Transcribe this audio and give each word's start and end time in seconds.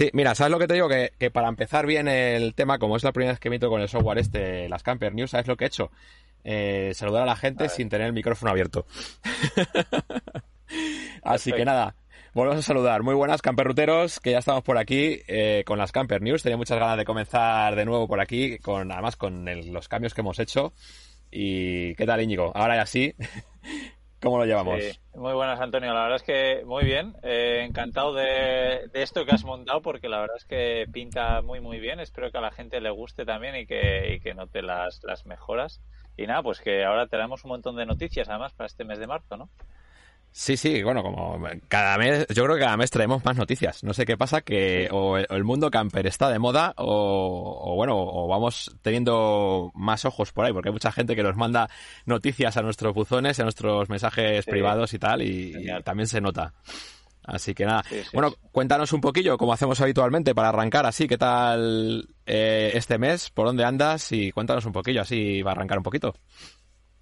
Sí, 0.00 0.08
mira, 0.14 0.34
¿sabes 0.34 0.50
lo 0.50 0.58
que 0.58 0.66
te 0.66 0.72
digo? 0.72 0.88
Que, 0.88 1.12
que, 1.18 1.30
para 1.30 1.48
empezar 1.48 1.84
bien 1.84 2.08
el 2.08 2.54
tema, 2.54 2.78
como 2.78 2.96
es 2.96 3.04
la 3.04 3.12
primera 3.12 3.32
vez 3.32 3.38
que 3.38 3.48
emito 3.48 3.68
con 3.68 3.82
el 3.82 3.88
software 3.90 4.16
este, 4.16 4.66
las 4.66 4.82
Camper 4.82 5.14
News, 5.14 5.32
¿sabes 5.32 5.46
lo 5.46 5.58
que 5.58 5.64
he 5.64 5.66
hecho? 5.66 5.90
Eh, 6.42 6.92
saludar 6.94 7.24
a 7.24 7.26
la 7.26 7.36
gente 7.36 7.68
sin 7.68 7.90
tener 7.90 8.06
el 8.06 8.14
micrófono 8.14 8.50
abierto. 8.50 8.86
Así 11.22 11.52
que 11.52 11.66
nada, 11.66 11.96
volvemos 12.32 12.60
a 12.60 12.66
saludar. 12.66 13.02
Muy 13.02 13.14
buenas, 13.14 13.42
camperruteros, 13.42 14.20
que 14.20 14.30
ya 14.30 14.38
estamos 14.38 14.62
por 14.62 14.78
aquí 14.78 15.20
eh, 15.28 15.64
con 15.66 15.76
las 15.76 15.92
Camper 15.92 16.22
News. 16.22 16.42
Tenía 16.42 16.56
muchas 16.56 16.78
ganas 16.78 16.96
de 16.96 17.04
comenzar 17.04 17.76
de 17.76 17.84
nuevo 17.84 18.08
por 18.08 18.22
aquí, 18.22 18.56
con 18.56 18.90
además 18.90 19.16
con 19.16 19.48
el, 19.48 19.70
los 19.70 19.86
cambios 19.88 20.14
que 20.14 20.22
hemos 20.22 20.38
hecho. 20.38 20.72
¿Y 21.30 21.94
qué 21.96 22.06
tal, 22.06 22.22
Íñigo? 22.22 22.52
Ahora 22.56 22.76
ya 22.76 22.86
sí. 22.86 23.14
¿Cómo 24.22 24.36
lo 24.38 24.44
llevamos? 24.44 24.82
Sí, 24.82 24.98
muy 25.14 25.32
buenas, 25.32 25.60
Antonio. 25.60 25.94
La 25.94 26.02
verdad 26.02 26.16
es 26.16 26.22
que 26.22 26.62
muy 26.66 26.84
bien. 26.84 27.16
Eh, 27.22 27.64
encantado 27.66 28.12
de, 28.12 28.88
de, 28.92 29.02
esto 29.02 29.24
que 29.24 29.32
has 29.32 29.44
montado 29.44 29.80
porque 29.80 30.10
la 30.10 30.20
verdad 30.20 30.36
es 30.36 30.44
que 30.44 30.86
pinta 30.92 31.40
muy, 31.40 31.60
muy 31.60 31.80
bien. 31.80 32.00
Espero 32.00 32.30
que 32.30 32.36
a 32.36 32.42
la 32.42 32.50
gente 32.50 32.80
le 32.82 32.90
guste 32.90 33.24
también 33.24 33.56
y 33.56 33.66
que, 33.66 34.14
y 34.14 34.20
que 34.20 34.34
note 34.34 34.60
las, 34.60 35.02
las 35.04 35.24
mejoras. 35.24 35.80
Y 36.18 36.26
nada, 36.26 36.42
pues 36.42 36.60
que 36.60 36.84
ahora 36.84 37.06
tenemos 37.06 37.44
un 37.44 37.50
montón 37.50 37.76
de 37.76 37.86
noticias 37.86 38.28
además 38.28 38.52
para 38.52 38.66
este 38.66 38.84
mes 38.84 38.98
de 38.98 39.06
marzo, 39.06 39.38
¿no? 39.38 39.48
Sí, 40.32 40.56
sí, 40.56 40.82
bueno, 40.84 41.02
como 41.02 41.42
cada 41.66 41.98
mes, 41.98 42.26
yo 42.28 42.44
creo 42.44 42.54
que 42.54 42.62
cada 42.62 42.76
mes 42.76 42.90
traemos 42.90 43.24
más 43.24 43.36
noticias. 43.36 43.82
No 43.82 43.92
sé 43.92 44.06
qué 44.06 44.16
pasa, 44.16 44.42
que 44.42 44.88
o 44.92 45.18
el 45.18 45.44
mundo 45.44 45.70
camper 45.70 46.06
está 46.06 46.30
de 46.30 46.38
moda 46.38 46.72
o, 46.76 47.74
bueno, 47.74 47.94
o 47.96 48.28
vamos 48.28 48.76
teniendo 48.80 49.72
más 49.74 50.04
ojos 50.04 50.32
por 50.32 50.44
ahí, 50.44 50.52
porque 50.52 50.68
hay 50.68 50.72
mucha 50.72 50.92
gente 50.92 51.16
que 51.16 51.24
nos 51.24 51.36
manda 51.36 51.68
noticias 52.06 52.56
a 52.56 52.62
nuestros 52.62 52.94
buzones, 52.94 53.40
a 53.40 53.42
nuestros 53.42 53.88
mensajes 53.88 54.44
privados 54.46 54.94
y 54.94 54.98
tal, 55.00 55.22
y, 55.22 55.66
también 55.84 56.06
se 56.06 56.20
nota. 56.20 56.54
Así 57.24 57.52
que 57.52 57.66
nada, 57.66 57.84
bueno, 58.12 58.32
cuéntanos 58.50 58.92
un 58.92 59.00
poquillo, 59.00 59.36
como 59.36 59.52
hacemos 59.52 59.80
habitualmente, 59.80 60.34
para 60.34 60.48
arrancar 60.48 60.86
así, 60.86 61.06
¿qué 61.06 61.18
tal 61.18 62.08
eh, 62.24 62.70
este 62.74 62.98
mes? 62.98 63.30
¿Por 63.30 63.46
dónde 63.46 63.64
andas? 63.64 64.10
Y 64.12 64.32
cuéntanos 64.32 64.64
un 64.64 64.72
poquillo, 64.72 65.02
así 65.02 65.42
va 65.42 65.50
a 65.50 65.54
arrancar 65.54 65.78
un 65.78 65.84
poquito. 65.84 66.14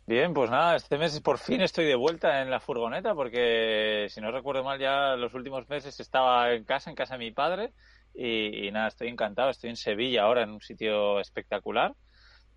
Bien, 0.09 0.33
pues 0.33 0.51
nada, 0.51 0.75
este 0.75 0.97
mes 0.97 1.21
por 1.21 1.37
fin 1.37 1.61
estoy 1.61 1.85
de 1.85 1.95
vuelta 1.95 2.41
en 2.41 2.49
la 2.49 2.61
furgoneta 2.61 3.15
porque 3.15 4.07
si 4.09 4.23
no 4.23 4.31
recuerdo 4.31 4.65
mal 4.65 4.81
ya 4.81 5.17
los 5.17 5.35
últimos 5.35 5.69
meses 5.69 6.01
estaba 6.01 6.51
en 6.55 6.65
casa, 6.65 6.89
en 6.89 6.97
casa 6.97 7.19
de 7.19 7.27
mi 7.27 7.31
padre 7.31 7.75
y, 8.15 8.71
nada, 8.71 8.89
estoy 8.89 9.09
encantado, 9.09 9.51
estoy 9.51 9.69
en 9.69 9.77
Sevilla 9.77 10.23
ahora 10.23 10.45
en 10.45 10.51
un 10.53 10.63
sitio 10.63 11.21
espectacular. 11.21 11.95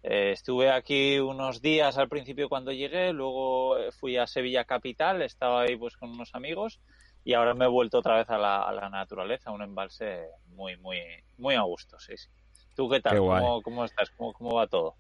Eh, 0.02 0.31
estuve 0.31 0.71
aquí 0.71 1.19
unos 1.19 1.61
días 1.61 1.97
al 1.97 2.08
principio 2.08 2.47
cuando 2.47 2.71
llegué, 2.71 3.11
luego 3.11 3.75
fui 3.99 4.15
a 4.15 4.27
Sevilla 4.27 4.63
capital, 4.63 5.21
estaba 5.21 5.63
ahí 5.63 5.75
pues 5.75 5.97
con 5.97 6.09
unos 6.11 6.33
amigos 6.33 6.80
y 7.25 7.33
ahora 7.33 7.53
me 7.53 7.65
he 7.65 7.67
vuelto 7.67 7.97
otra 7.97 8.15
vez 8.15 8.30
a 8.30 8.38
la, 8.38 8.61
a 8.61 8.71
la 8.71 8.89
naturaleza, 8.89 9.52
un 9.52 9.61
embalse 9.61 10.30
muy, 10.55 10.77
muy, 10.77 10.99
muy 11.38 11.55
a 11.55 11.63
gusto, 11.63 11.99
sí, 11.99 12.15
sí. 12.15 12.30
¿Tú 12.77 12.89
qué 12.89 13.02
tal? 13.02 13.17
¿Cómo, 13.17 13.61
¿Cómo, 13.61 13.83
estás? 13.83 14.09
¿Cómo, 14.11 14.31
¿Cómo 14.31 14.55
va 14.55 14.67
todo? 14.67 14.95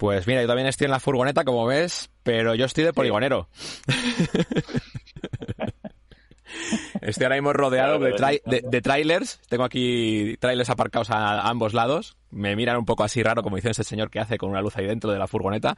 Pues 0.00 0.26
mira, 0.26 0.40
yo 0.40 0.48
también 0.48 0.66
estoy 0.66 0.86
en 0.86 0.92
la 0.92 0.98
furgoneta, 0.98 1.44
como 1.44 1.66
ves, 1.66 2.08
pero 2.22 2.54
yo 2.54 2.64
estoy 2.64 2.84
de 2.84 2.94
poligonero. 2.94 3.50
estoy 7.02 7.24
ahora 7.24 7.36
mismo 7.36 7.52
rodeado 7.52 7.98
de, 7.98 8.80
trailers. 8.80 9.42
Tengo 9.50 9.64
aquí 9.64 10.38
trailers 10.38 10.70
aparcados 10.70 11.10
a, 11.10 11.46
ambos 11.46 11.74
lados. 11.74 12.16
Me 12.30 12.56
miran 12.56 12.78
un 12.78 12.86
poco 12.86 13.04
así 13.04 13.22
raro, 13.22 13.42
como 13.42 13.56
dice 13.56 13.72
ese 13.72 13.84
señor 13.84 14.08
que 14.08 14.20
hace 14.20 14.38
con 14.38 14.48
una 14.48 14.62
luz 14.62 14.74
ahí 14.78 14.86
dentro 14.86 15.12
de 15.12 15.18
la 15.18 15.26
furgoneta. 15.26 15.76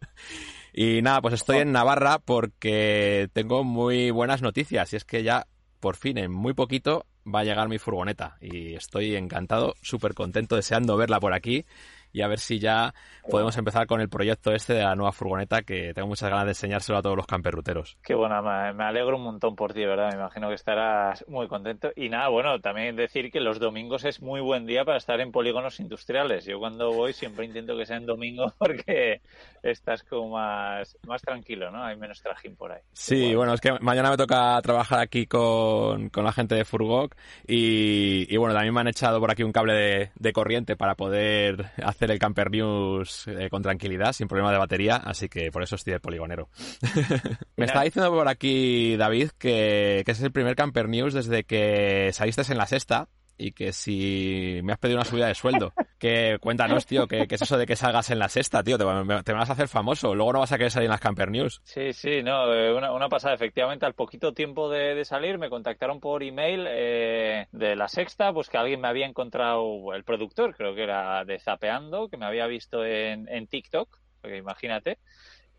y 0.72 1.02
nada, 1.02 1.20
pues 1.20 1.34
estoy 1.34 1.58
en 1.58 1.70
Navarra 1.70 2.20
porque 2.20 3.28
tengo 3.34 3.62
muy 3.62 4.10
buenas 4.10 4.40
noticias. 4.40 4.90
Y 4.94 4.96
es 4.96 5.04
que 5.04 5.22
ya, 5.22 5.48
por 5.80 5.96
fin, 5.96 6.16
en 6.16 6.32
muy 6.32 6.54
poquito, 6.54 7.04
va 7.26 7.40
a 7.40 7.44
llegar 7.44 7.68
mi 7.68 7.76
furgoneta. 7.76 8.38
Y 8.40 8.72
estoy 8.72 9.16
encantado, 9.16 9.74
súper 9.82 10.14
contento, 10.14 10.56
deseando 10.56 10.96
verla 10.96 11.20
por 11.20 11.34
aquí 11.34 11.66
y 12.14 12.22
a 12.22 12.28
ver 12.28 12.38
si 12.38 12.60
ya 12.60 12.94
podemos 13.28 13.56
empezar 13.58 13.86
con 13.86 14.00
el 14.00 14.08
proyecto 14.08 14.52
este 14.52 14.72
de 14.72 14.82
la 14.82 14.94
nueva 14.94 15.12
furgoneta 15.12 15.62
que 15.62 15.92
tengo 15.92 16.06
muchas 16.08 16.30
ganas 16.30 16.44
de 16.44 16.52
enseñárselo 16.52 16.98
a 16.98 17.02
todos 17.02 17.16
los 17.16 17.26
camperruteros. 17.26 17.98
Qué 18.02 18.14
bueno, 18.14 18.40
me 18.42 18.84
alegro 18.84 19.16
un 19.16 19.24
montón 19.24 19.56
por 19.56 19.74
ti, 19.74 19.84
¿verdad? 19.84 20.10
Me 20.12 20.18
imagino 20.18 20.48
que 20.48 20.54
estarás 20.54 21.26
muy 21.28 21.48
contento. 21.48 21.90
Y 21.96 22.08
nada, 22.08 22.28
bueno, 22.28 22.60
también 22.60 22.94
decir 22.94 23.32
que 23.32 23.40
los 23.40 23.58
domingos 23.58 24.04
es 24.04 24.22
muy 24.22 24.40
buen 24.40 24.64
día 24.64 24.84
para 24.84 24.98
estar 24.98 25.20
en 25.20 25.32
polígonos 25.32 25.80
industriales. 25.80 26.44
Yo 26.44 26.60
cuando 26.60 26.92
voy 26.92 27.12
siempre 27.12 27.44
intento 27.44 27.76
que 27.76 27.84
sea 27.84 27.96
en 27.96 28.06
domingo 28.06 28.52
porque 28.58 29.20
estás 29.62 30.04
como 30.04 30.30
más, 30.30 30.96
más 31.06 31.20
tranquilo, 31.22 31.72
¿no? 31.72 31.82
Hay 31.82 31.96
menos 31.96 32.22
trajín 32.22 32.54
por 32.54 32.70
ahí. 32.70 32.80
Sí, 32.92 33.34
bueno. 33.34 33.54
es 33.54 33.60
que 33.60 33.72
mañana 33.80 34.10
me 34.10 34.16
toca 34.16 34.60
trabajar 34.62 35.00
aquí 35.00 35.26
con, 35.26 36.10
con 36.10 36.24
la 36.24 36.32
gente 36.32 36.54
de 36.54 36.64
Furgok 36.64 37.16
y, 37.46 38.32
y, 38.32 38.36
bueno, 38.36 38.54
también 38.54 38.72
me 38.72 38.80
han 38.82 38.88
echado 38.88 39.18
por 39.18 39.32
aquí 39.32 39.42
un 39.42 39.52
cable 39.52 39.72
de, 39.72 40.10
de 40.14 40.32
corriente 40.32 40.76
para 40.76 40.94
poder 40.94 41.66
hacer 41.82 42.03
el 42.10 42.18
Camper 42.18 42.50
News 42.50 43.26
eh, 43.26 43.48
con 43.50 43.62
tranquilidad, 43.62 44.12
sin 44.12 44.28
problema 44.28 44.52
de 44.52 44.58
batería, 44.58 44.96
así 44.96 45.28
que 45.28 45.50
por 45.50 45.62
eso 45.62 45.76
estoy 45.76 45.94
de 45.94 46.00
poligonero. 46.00 46.48
Me 47.56 47.66
está 47.66 47.82
diciendo 47.82 48.10
por 48.10 48.28
aquí 48.28 48.96
David 48.96 49.30
que, 49.38 50.02
que 50.04 50.12
es 50.12 50.22
el 50.22 50.32
primer 50.32 50.56
Camper 50.56 50.88
News 50.88 51.14
desde 51.14 51.44
que 51.44 52.10
saliste 52.12 52.42
en 52.50 52.58
la 52.58 52.66
sexta 52.66 53.08
y 53.36 53.52
que 53.52 53.72
si 53.72 54.60
me 54.62 54.72
has 54.72 54.78
pedido 54.78 54.98
una 54.98 55.04
subida 55.04 55.26
de 55.26 55.34
sueldo, 55.34 55.72
que 55.98 56.38
cuéntanos, 56.40 56.86
tío, 56.86 57.06
que, 57.06 57.26
es 57.28 57.42
eso 57.42 57.58
de 57.58 57.66
que 57.66 57.76
salgas 57.76 58.10
en 58.10 58.18
la 58.18 58.28
sexta, 58.28 58.62
tío, 58.62 58.78
te, 58.78 58.84
vas 58.84 59.50
a 59.50 59.52
hacer 59.52 59.68
famoso, 59.68 60.14
luego 60.14 60.32
no 60.34 60.40
vas 60.40 60.52
a 60.52 60.56
querer 60.56 60.70
salir 60.70 60.86
en 60.86 60.92
las 60.92 61.00
Camper 61.00 61.30
News. 61.30 61.60
Sí, 61.64 61.92
sí, 61.92 62.22
no, 62.22 62.52
eh, 62.52 62.72
una, 62.72 63.08
pasada, 63.08 63.34
efectivamente, 63.34 63.86
al 63.86 63.94
poquito 63.94 64.32
tiempo 64.32 64.68
de, 64.68 65.04
salir 65.04 65.38
me 65.38 65.50
contactaron 65.50 66.00
por 66.00 66.22
email 66.22 66.66
eh, 66.68 67.46
de 67.52 67.76
la 67.76 67.88
sexta, 67.88 68.32
pues 68.32 68.48
que 68.48 68.58
alguien 68.58 68.80
me 68.80 68.88
había 68.88 69.06
encontrado, 69.06 69.92
el 69.94 70.04
productor, 70.04 70.54
creo 70.54 70.74
que 70.74 70.82
era 70.82 71.24
de 71.24 71.38
Zapeando, 71.38 72.08
que 72.08 72.16
me 72.16 72.26
había 72.26 72.46
visto 72.46 72.84
en, 72.84 73.28
en 73.28 73.46
TikTok, 73.46 73.98
porque 74.20 74.38
imagínate, 74.38 74.98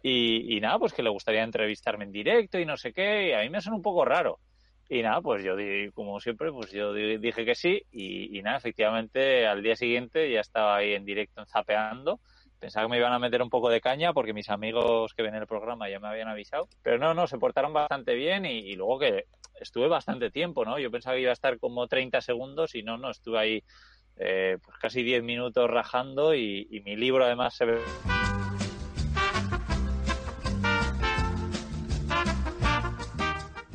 y, 0.02 0.56
y 0.56 0.60
nada, 0.60 0.78
pues 0.78 0.94
que 0.94 1.02
le 1.02 1.10
gustaría 1.10 1.44
entrevistarme 1.44 2.06
en 2.06 2.12
directo 2.12 2.60
y 2.60 2.66
no 2.66 2.78
sé 2.78 2.94
qué, 2.94 3.30
y 3.30 3.34
a 3.34 3.40
mí 3.40 3.50
me 3.50 3.62
suena 3.62 3.76
un 3.76 3.82
poco 3.82 4.06
raro. 4.06 4.40
Y 4.88 5.02
nada, 5.02 5.22
pues 5.22 5.44
yo, 5.44 5.56
como 5.94 6.20
siempre, 6.20 6.52
pues 6.52 6.72
yo 6.72 6.94
dije 6.94 7.44
que 7.44 7.56
sí 7.56 7.82
y, 7.92 8.42
nada, 8.44 8.58
efectivamente 8.58 9.48
al 9.48 9.64
día 9.64 9.76
siguiente 9.76 10.32
ya 10.32 10.42
estaba 10.42 10.78
ahí 10.78 10.94
en 10.94 11.06
directo 11.06 11.44
Zapeando. 11.46 12.20
Pensaba 12.60 12.86
que 12.86 12.92
me 12.92 12.98
iban 12.98 13.14
a 13.14 13.20
meter 13.20 13.42
un 13.42 13.50
poco 13.50 13.70
de 13.70 13.82
caña 13.82 14.14
porque 14.14 14.34
mis 14.34 14.50
amigos 14.50 15.14
que 15.14 15.24
ven 15.24 15.36
el 15.36 15.48
programa 15.48 15.90
ya 15.90 16.00
me 16.00 16.08
habían 16.08 16.28
avisado. 16.28 16.68
Pero 16.84 17.00
no, 17.00 17.14
no, 17.14 17.28
se 17.28 17.38
portaron 17.38 17.74
bastante 17.74 18.14
bien 18.14 18.46
y, 18.46 18.76
luego 18.76 19.00
que 19.00 19.26
estuve 19.60 19.88
bastante 19.88 20.30
tiempo, 20.30 20.66
¿no? 20.66 20.78
Yo 20.78 20.92
pensaba 20.92 21.16
que 21.16 21.22
iba 21.22 21.32
a 21.32 21.34
estar 21.34 21.58
como 21.60 21.88
30 21.88 22.22
segundos 22.22 22.76
y 22.76 22.84
no, 22.84 22.98
no, 22.98 23.10
estuve 23.10 23.40
ahí 23.40 23.64
eh, 24.18 24.58
pues 24.64 24.78
casi 24.78 25.04
10 25.04 25.24
minutos 25.24 25.70
rajando 25.70 26.36
y, 26.36 26.68
y 26.70 26.80
mi 26.82 26.96
libro 26.96 27.26
además 27.26 27.56
se 27.56 27.66
ve... 27.66 27.82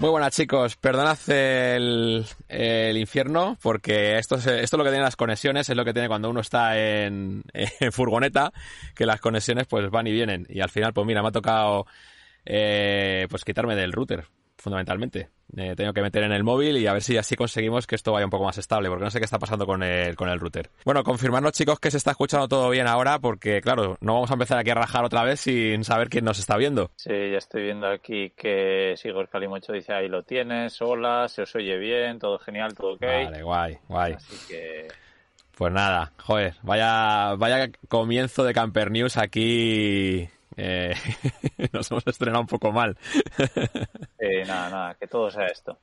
Muy 0.00 0.08
buenas 0.08 0.34
chicos, 0.34 0.76
perdonad 0.76 1.18
el, 1.28 2.24
el 2.48 2.96
infierno 2.96 3.58
porque 3.60 4.16
esto 4.16 4.36
es, 4.36 4.46
esto 4.46 4.78
lo 4.78 4.84
que 4.84 4.88
tiene 4.88 5.04
las 5.04 5.14
conexiones, 5.14 5.68
es 5.68 5.76
lo 5.76 5.84
que 5.84 5.92
tiene 5.92 6.08
cuando 6.08 6.30
uno 6.30 6.40
está 6.40 6.78
en, 6.78 7.42
en, 7.52 7.92
furgoneta, 7.92 8.50
que 8.94 9.04
las 9.04 9.20
conexiones 9.20 9.66
pues 9.66 9.90
van 9.90 10.06
y 10.06 10.12
vienen 10.12 10.46
y 10.48 10.62
al 10.62 10.70
final 10.70 10.94
pues 10.94 11.06
mira, 11.06 11.20
me 11.20 11.28
ha 11.28 11.32
tocado 11.32 11.84
eh, 12.46 13.26
pues 13.28 13.44
quitarme 13.44 13.76
del 13.76 13.92
router 13.92 14.24
fundamentalmente. 14.56 15.28
Eh, 15.56 15.74
tengo 15.76 15.92
que 15.92 16.02
meter 16.02 16.22
en 16.22 16.32
el 16.32 16.44
móvil 16.44 16.76
y 16.76 16.86
a 16.86 16.92
ver 16.92 17.02
si 17.02 17.16
así 17.16 17.36
conseguimos 17.36 17.86
que 17.86 17.94
esto 17.94 18.12
vaya 18.12 18.24
un 18.24 18.30
poco 18.30 18.44
más 18.44 18.58
estable, 18.58 18.88
porque 18.88 19.04
no 19.04 19.10
sé 19.10 19.18
qué 19.18 19.24
está 19.24 19.38
pasando 19.38 19.66
con 19.66 19.82
el, 19.82 20.16
con 20.16 20.28
el 20.28 20.38
router. 20.38 20.70
Bueno, 20.84 21.02
confirmarnos 21.02 21.52
chicos 21.52 21.80
que 21.80 21.91
se 21.91 21.97
está 21.97 22.12
escuchando 22.12 22.48
todo 22.48 22.70
bien 22.70 22.86
ahora, 22.86 23.18
porque 23.18 23.60
claro, 23.60 23.97
no 24.00 24.14
vamos 24.14 24.30
a 24.30 24.34
empezar 24.34 24.58
aquí 24.58 24.70
a 24.70 24.74
rajar 24.74 25.04
otra 25.04 25.24
vez 25.24 25.41
sin 25.41 25.84
saber 25.84 26.08
quién 26.08 26.24
nos 26.24 26.38
está 26.38 26.56
viendo. 26.56 26.91
Sí, 26.97 27.10
ya 27.10 27.38
estoy 27.38 27.64
viendo 27.64 27.86
aquí 27.86 28.30
que 28.30 28.94
Sigor 28.97 29.28
Calimocho 29.28 29.72
dice 29.72 29.92
ahí 29.92 30.08
lo 30.08 30.22
tienes, 30.22 30.80
hola, 30.82 31.28
se 31.28 31.42
os 31.42 31.54
oye 31.54 31.78
bien, 31.78 32.18
todo 32.18 32.38
genial, 32.38 32.74
todo 32.74 32.94
ok. 32.94 33.03
Vale, 33.03 33.42
guay, 33.42 33.78
guay. 33.88 34.12
Así 34.14 34.36
que... 34.48 34.88
Pues 35.56 35.72
nada, 35.72 36.12
joder, 36.16 36.54
vaya, 36.62 37.34
vaya 37.34 37.70
comienzo 37.88 38.44
de 38.44 38.54
Camper 38.54 38.91
News 38.91 39.18
aquí 39.18 40.30
eh, 40.56 40.94
nos 41.72 41.91
hemos 41.91 42.06
estrenado 42.06 42.41
un 42.41 42.47
poco 42.47 42.72
mal. 42.72 42.97
eh, 44.18 44.44
nada, 44.47 44.70
nada, 44.70 44.94
que 44.94 45.06
todo 45.06 45.30
sea 45.30 45.47
esto. 45.47 45.78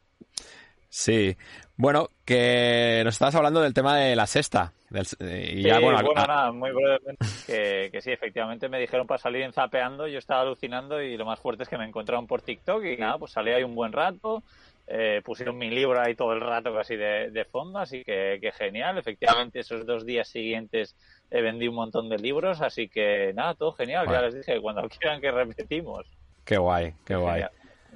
Sí, 0.90 1.36
bueno, 1.76 2.10
que 2.26 3.02
nos 3.04 3.16
estabas 3.16 3.36
hablando 3.36 3.62
del 3.62 3.74
tema 3.74 3.98
de 3.98 4.16
la 4.16 4.26
sexta. 4.26 4.74
Y 5.20 5.64
ya, 5.64 5.80
bueno, 5.80 6.00
nada, 6.16 6.52
muy 6.54 6.72
brevemente, 6.72 7.26
que, 7.46 7.90
que, 7.92 8.02
sí, 8.02 8.12
efectivamente 8.12 8.70
me 8.70 8.80
dijeron 8.80 9.06
para 9.06 9.18
salir 9.18 9.42
en 9.42 9.52
zapeando, 9.52 10.08
yo 10.08 10.18
estaba 10.18 10.42
alucinando 10.42 11.02
y 11.02 11.18
lo 11.18 11.26
más 11.26 11.40
fuerte 11.42 11.64
es 11.64 11.70
que 11.70 11.78
me 11.78 11.86
encontraron 11.86 12.26
por 12.26 12.42
TikTok 12.42 12.86
y 12.86 12.96
nada, 12.96 13.18
pues 13.18 13.34
salí 13.34 13.52
ahí 13.52 13.64
un 13.64 13.76
buen 13.76 13.92
rato, 13.92 14.44
eh, 14.88 15.22
pusieron 15.24 15.58
mi 15.58 15.70
libro 15.70 16.00
ahí 16.00 16.16
todo 16.16 16.32
el 16.32 16.40
rato 16.40 16.74
casi 16.74 16.96
de, 16.96 17.30
de 17.30 17.46
fondo, 17.46 17.80
así 17.80 18.04
que, 18.04 18.40
que, 18.42 18.52
genial. 18.54 18.98
Efectivamente, 18.98 19.60
esos 19.60 19.86
dos 19.86 20.06
días 20.06 20.30
siguientes 20.30 20.96
he 21.30 21.42
vendí 21.42 21.68
un 21.68 21.76
montón 21.76 22.08
de 22.08 22.18
libros, 22.18 22.62
así 22.62 22.88
que 22.88 23.34
nada, 23.36 23.54
todo 23.56 23.74
genial. 23.74 24.08
Ya 24.10 24.22
les 24.22 24.36
dije, 24.36 24.62
cuando 24.62 24.88
quieran 24.90 25.20
que 25.20 25.32
repetimos. 25.32 26.06
Qué 26.46 26.58
guay, 26.58 26.94
qué 27.06 27.16
guay. 27.16 27.44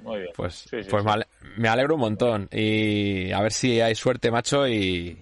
Muy 0.02 0.20
bien. 0.20 0.32
Pues, 0.34 0.68
pues 0.88 1.04
me 1.56 1.68
alegro 1.68 1.94
un 1.94 2.00
montón. 2.00 2.48
Y 2.50 3.32
a 3.32 3.40
ver 3.40 3.52
si 3.52 3.80
hay 3.80 3.94
suerte, 3.94 4.30
macho, 4.30 4.66
y, 4.66 5.18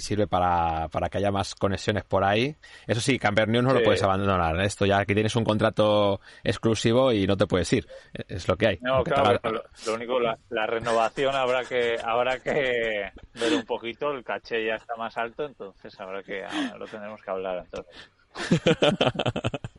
sirve 0.00 0.26
para, 0.26 0.88
para, 0.88 1.08
que 1.08 1.18
haya 1.18 1.30
más 1.30 1.54
conexiones 1.54 2.04
por 2.04 2.24
ahí. 2.24 2.54
Eso 2.86 3.00
sí, 3.00 3.18
Camper 3.18 3.48
News 3.48 3.64
no 3.64 3.72
lo 3.72 3.82
puedes 3.82 4.02
abandonar. 4.02 4.60
Esto 4.60 4.86
ya 4.86 5.04
que 5.04 5.14
tienes 5.14 5.34
un 5.36 5.44
contrato 5.44 6.20
exclusivo 6.44 7.12
y 7.12 7.26
no 7.26 7.36
te 7.36 7.46
puedes 7.46 7.72
ir. 7.72 7.86
Es 8.28 8.46
lo 8.48 8.56
que 8.56 8.68
hay. 8.68 8.78
No, 8.80 9.02
claro, 9.02 9.40
lo, 9.86 9.94
único, 9.94 10.20
la, 10.20 10.38
la, 10.50 10.66
renovación 10.66 11.34
habrá 11.34 11.64
que 11.64 11.96
habrá 12.02 12.38
que 12.38 13.10
ver 13.34 13.54
un 13.54 13.64
poquito. 13.64 14.10
El 14.12 14.24
caché 14.24 14.66
ya 14.66 14.74
está 14.74 14.96
más 14.96 15.16
alto, 15.16 15.44
entonces 15.44 15.98
habrá 16.00 16.22
que 16.22 16.44
lo 16.78 16.86
tendremos 16.86 17.22
que 17.22 17.30
hablar. 17.30 17.64
Entonces. 17.64 18.10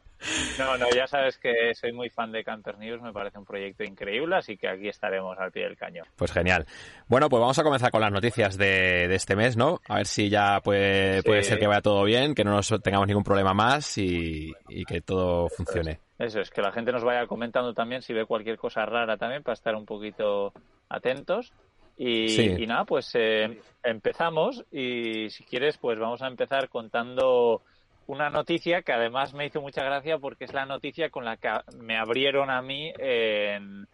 No, 0.58 0.78
no, 0.78 0.90
ya 0.90 1.08
sabes 1.08 1.38
que 1.38 1.74
soy 1.76 1.94
muy 1.94 2.10
fan 2.10 2.32
de 2.32 2.44
Canter 2.44 2.78
News, 2.78 3.02
me 3.02 3.14
parece 3.14 3.38
un 3.38 3.46
proyecto 3.46 3.84
increíble, 3.84 4.36
así 4.36 4.58
que 4.58 4.68
aquí 4.68 4.88
estaremos 4.88 5.38
al 5.38 5.52
pie 5.52 5.64
del 5.64 5.78
cañón. 5.78 6.06
Pues 6.16 6.32
genial. 6.32 6.66
Bueno, 7.08 7.30
pues 7.30 7.40
vamos 7.40 7.60
a 7.60 7.64
comenzar 7.64 7.92
con 7.92 8.02
las 8.02 8.12
noticias 8.12 8.58
de, 8.58 9.14
este 9.14 9.36
mes, 9.36 9.56
¿no? 9.56 9.80
A 9.88 9.98
ver 9.98 10.06
si 10.08 10.30
ya 10.30 10.60
puede, 10.62 11.22
puede 11.24 11.44
ser 11.44 11.60
que 11.60 11.68
vaya 11.68 11.82
todo 11.82 12.04
bien, 12.04 12.34
que 12.34 12.44
no 12.44 12.52
nos 12.52 12.74
tengamos 12.82 13.08
ningún 13.08 13.24
problema 13.24 13.54
más 13.54 13.98
y, 13.98 14.54
que 14.88 15.02
todo 15.02 15.50
funcione. 15.50 16.00
Eso 16.18 16.40
es, 16.42 16.50
que 16.50 16.62
la 16.62 16.72
gente 16.72 16.92
nos 16.92 17.04
vaya 17.04 17.28
comentando 17.28 17.74
también 17.74 18.02
si 18.02 18.14
ve 18.14 18.26
cualquier 18.26 18.58
cosa 18.58 18.86
rara 18.86 19.18
también 19.18 19.44
para 19.44 19.54
estar 19.54 19.76
un 19.76 19.86
poquito 19.86 20.54
atentos. 20.90 21.54
Y, 22.00 22.66
nada, 22.68 22.86
pues 22.86 23.10
eh, 23.16 23.60
empezamos 23.84 24.64
y 24.72 25.30
si 25.30 25.44
quieres, 25.44 25.78
pues 25.78 25.98
vamos 25.98 26.22
a 26.22 26.28
empezar 26.28 26.70
contando 26.70 27.64
una 28.08 28.30
noticia 28.30 28.82
que 28.82 28.94
además 28.94 29.34
me 29.34 29.46
hizo 29.46 29.62
mucha 29.62 29.84
gracia 29.84 30.18
porque 30.18 30.46
es 30.46 30.54
la 30.54 30.66
noticia 30.66 31.10
con 31.10 31.26
la 31.26 31.38
que 31.38 31.50
me 31.78 31.98
abrieron 31.98 32.50
a 32.50 32.62
mí 32.62 32.92
en, 32.98 33.88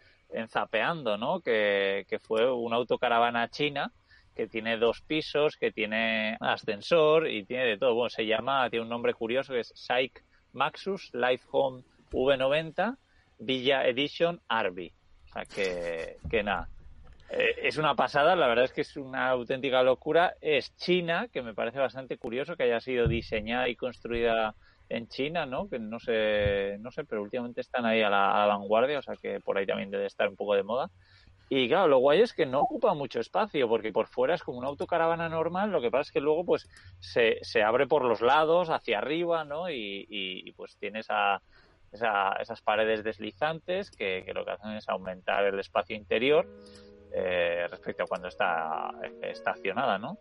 Zapeando, 0.48 1.18
¿no? 1.18 1.42
Que, 1.42 2.06
fue 2.22 2.52
una 2.52 2.78
autocaravana 2.78 3.50
china 3.50 3.92
que 4.36 4.48
tiene 4.48 4.78
dos 4.78 5.02
pisos, 5.02 5.58
que 5.58 5.72
tiene 5.72 6.38
ascensor 6.40 7.28
y 7.28 7.44
tiene 7.44 7.66
de 7.66 7.78
todo. 7.78 7.94
Bueno, 7.94 8.10
se 8.10 8.26
llama, 8.26 8.68
tiene 8.70 8.84
un 8.84 8.90
nombre 8.90 9.14
curioso 9.14 9.54
que 9.54 9.60
es 9.60 9.72
Psych 9.76 10.24
Maxus 10.54 11.12
Life 11.14 11.46
Home 11.52 11.84
V90 12.12 12.98
Villa 13.40 13.86
Edition 13.86 14.42
Arby. 14.48 14.92
O 15.26 15.34
sea 15.34 15.46
que, 15.46 16.18
que 16.30 16.44
nada, 16.44 16.68
eh, 17.36 17.56
es 17.64 17.78
una 17.78 17.96
pasada, 17.96 18.36
la 18.36 18.48
verdad 18.48 18.66
es 18.66 18.74
que 18.74 18.82
es 18.82 18.96
una 18.96 19.30
auténtica 19.30 19.82
locura. 19.82 20.36
Es 20.42 20.76
China, 20.76 21.28
que 21.32 21.42
me 21.42 21.54
parece 21.54 21.80
bastante 21.80 22.18
curioso 22.18 22.56
que 22.56 22.64
haya 22.64 22.80
sido 22.80 23.08
diseñada 23.08 23.68
y 23.70 23.76
construida 23.76 24.56
en 24.90 25.08
China, 25.08 25.46
¿no? 25.46 25.68
Que 25.68 25.80
no 25.80 26.00
sé, 26.00 26.78
no 26.80 26.92
sé, 26.92 27.06
pero 27.06 27.24
últimamente 27.24 27.62
están 27.62 27.86
ahí 27.86 28.02
a 28.02 28.10
la, 28.10 28.46
vanguardia, 28.46 29.00
o 29.00 29.02
sea 29.02 29.16
que 29.16 29.40
por 29.40 29.58
ahí 29.58 29.66
también 29.66 29.90
debe 29.90 30.06
estar 30.06 30.30
un 30.30 30.36
poco 30.36 30.54
de 30.54 30.64
moda. 30.64 30.92
Y 31.50 31.68
claro, 31.68 31.88
lo 31.88 31.98
guay 32.00 32.22
es 32.22 32.34
que 32.34 32.46
no 32.46 32.62
ocupa 32.62 32.94
mucho 32.94 33.20
espacio, 33.20 33.68
porque 33.68 33.92
por 33.92 34.08
fuera 34.08 34.36
es 34.36 34.44
como 34.44 34.60
una 34.60 34.68
autocaravana 34.68 35.30
normal, 35.30 35.72
lo 35.72 35.82
que 35.82 35.92
pasa 35.92 36.10
es 36.10 36.12
que 36.12 36.22
luego 36.22 36.46
pues 36.46 36.70
se, 37.00 37.40
se 37.42 37.64
abre 37.64 37.88
por 37.88 38.06
los 38.06 38.22
lados, 38.22 38.70
hacia 38.70 39.00
arriba, 39.00 39.44
¿no? 39.44 39.70
Y, 39.70 40.52
pues 40.56 40.78
tiene 40.78 41.00
esa, 41.00 41.42
esas 41.92 42.62
paredes 42.62 43.04
deslizantes 43.04 43.92
que, 43.92 44.24
que, 44.26 44.34
lo 44.34 44.46
que 44.46 44.52
hacen 44.52 44.72
es 44.72 44.88
aumentar 44.90 45.46
el 45.46 45.60
espacio 45.60 45.96
interior 45.96 46.48
eh, 47.16 47.68
respecto 47.70 48.04
a 48.04 48.08
cuando 48.08 48.28
está 48.28 48.92
estacionada, 49.22 50.00
¿no? 50.00 50.18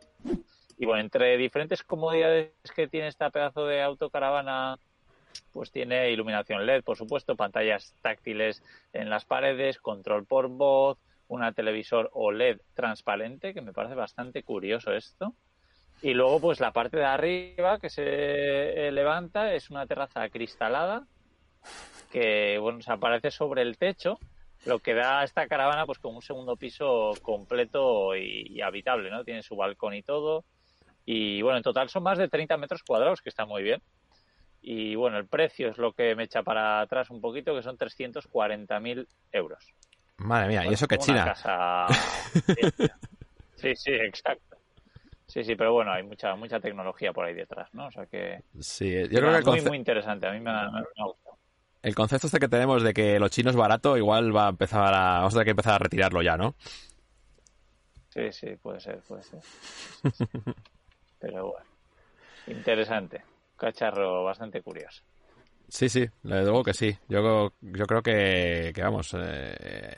Y 0.79 0.85
bueno, 0.85 1.01
entre 1.01 1.39
diferentes 1.39 1.83
comodidades 1.83 2.53
que 2.75 2.87
tiene 2.87 3.09
esta 3.09 3.31
pedazo 3.31 3.67
de 3.67 3.83
autocaravana, 3.83 4.77
pues 5.53 5.71
tiene 5.71 6.11
iluminación 6.11 6.67
LED, 6.67 6.85
por 6.85 6.97
supuesto, 6.97 7.37
pantallas 7.37 7.95
táctiles 8.03 8.63
en 8.93 9.09
las 9.09 9.25
paredes, 9.25 9.79
control 9.79 10.27
por 10.27 10.49
voz, 10.49 10.99
una 11.29 11.53
televisor 11.53 12.11
OLED 12.13 12.61
transparente, 12.75 13.55
que 13.55 13.63
me 13.63 13.73
parece 13.73 13.95
bastante 13.95 14.43
curioso 14.43 14.93
esto. 14.93 15.35
Y 16.03 16.15
luego, 16.15 16.41
pues 16.41 16.61
la 16.61 16.73
parte 16.73 16.99
de 16.99 17.05
arriba 17.05 17.79
que 17.79 17.89
se 17.89 18.91
levanta 18.91 19.55
es 19.55 19.71
una 19.71 19.87
terraza 19.87 20.29
cristalada 20.29 21.07
que, 22.11 22.59
bueno, 22.59 22.83
se 22.83 22.93
aparece 22.93 23.31
sobre 23.31 23.63
el 23.63 23.79
techo 23.79 24.19
lo 24.65 24.79
que 24.79 24.95
da 24.95 25.21
a 25.21 25.25
esta 25.25 25.47
caravana 25.49 25.87
pues 25.87 25.99
como 25.99 26.17
un 26.17 26.23
segundo 26.23 26.57
piso 26.57 27.13
completo 27.23 28.17
y, 28.17 28.61
habitable, 28.61 29.11
¿no? 29.11 29.25
Tiene 29.25 29.43
su 29.43 29.57
balcón 29.57 29.95
y 29.95 30.03
todo. 30.03 30.45
Y 31.05 31.43
bueno, 31.43 31.57
en 31.57 31.65
total 31.65 31.89
son 31.89 32.05
más 32.05 32.19
de 32.19 32.29
30 32.29 32.57
metros 32.57 32.83
cuadrados, 32.83 33.21
que 33.21 33.29
está 33.29 33.45
muy 33.45 33.63
bien. 33.63 33.83
Y 34.61 34.95
bueno, 34.95 35.19
el 35.19 35.27
precio 35.27 35.69
es 35.69 35.79
lo 35.79 35.93
que 35.93 36.15
me 36.15 36.25
echa 36.25 36.45
para 36.45 36.81
atrás 36.81 37.11
un 37.11 37.21
poquito, 37.21 37.55
que 37.55 37.63
son 37.63 37.77
340.000 37.77 39.09
euros. 39.33 39.75
Madre 40.19 40.49
mía, 40.49 40.65
¿y 40.67 40.75
eso 40.75 40.87
que 40.87 40.99
China? 40.99 41.35
sí, 43.57 43.75
sí, 43.75 43.91
exacto. 43.91 44.57
Sí, 45.27 45.43
sí, 45.43 45.57
pero 45.57 45.73
bueno, 45.73 45.91
hay 45.91 46.05
mucha 46.05 46.37
mucha 46.37 46.61
tecnología 46.61 47.13
por 47.13 47.25
ahí 47.25 47.35
detrás, 47.35 47.73
¿no? 47.75 47.87
O 47.87 47.91
sea 47.91 48.07
que... 48.07 48.43
Sí, 48.61 48.93
yo 49.09 49.19
creo 49.19 49.33
que... 49.33 49.39
Es 49.39 49.47
muy, 49.47 49.61
muy 49.63 49.79
interesante, 49.79 50.29
a 50.29 50.33
mí 50.33 50.41
me 50.41 50.51
ha, 50.51 50.71
me 50.71 50.79
ha 50.79 50.83
gustado 50.83 51.17
el 51.83 51.95
concepto 51.95 52.29
este 52.29 52.39
que 52.39 52.49
tenemos 52.49 52.83
de 52.83 52.95
que 52.95 53.19
lo 53.19 53.29
chino 53.29 53.51
es 53.51 53.57
barato, 53.57 53.97
igual 53.97 54.35
va 54.35 54.47
a 54.47 54.51
empezar 54.51 54.95
a, 54.95 55.19
vamos 55.19 55.35
a 55.35 55.37
tener 55.37 55.47
que 55.47 55.51
empezar 55.51 55.75
a 55.75 55.79
retirarlo 55.79 56.23
ya, 56.23 56.37
¿no? 56.37 56.55
Sí, 58.09 58.31
sí, 58.33 58.57
puede 58.63 58.79
ser, 58.81 59.01
puede 59.01 59.23
ser. 59.23 59.41
Pero 61.19 61.53
bueno, 61.53 61.67
interesante. 62.47 63.23
Cacharro 63.57 64.25
bastante 64.25 64.61
curioso. 64.61 65.03
Sí, 65.69 65.89
sí, 65.89 66.07
le 66.25 66.41
digo 66.41 66.63
que 66.63 66.75
sí. 66.75 66.95
Yo, 67.09 67.53
yo 67.63 67.87
creo 67.87 68.03
que, 68.03 68.75
vamos, 68.77 69.17
eh, 69.19 69.97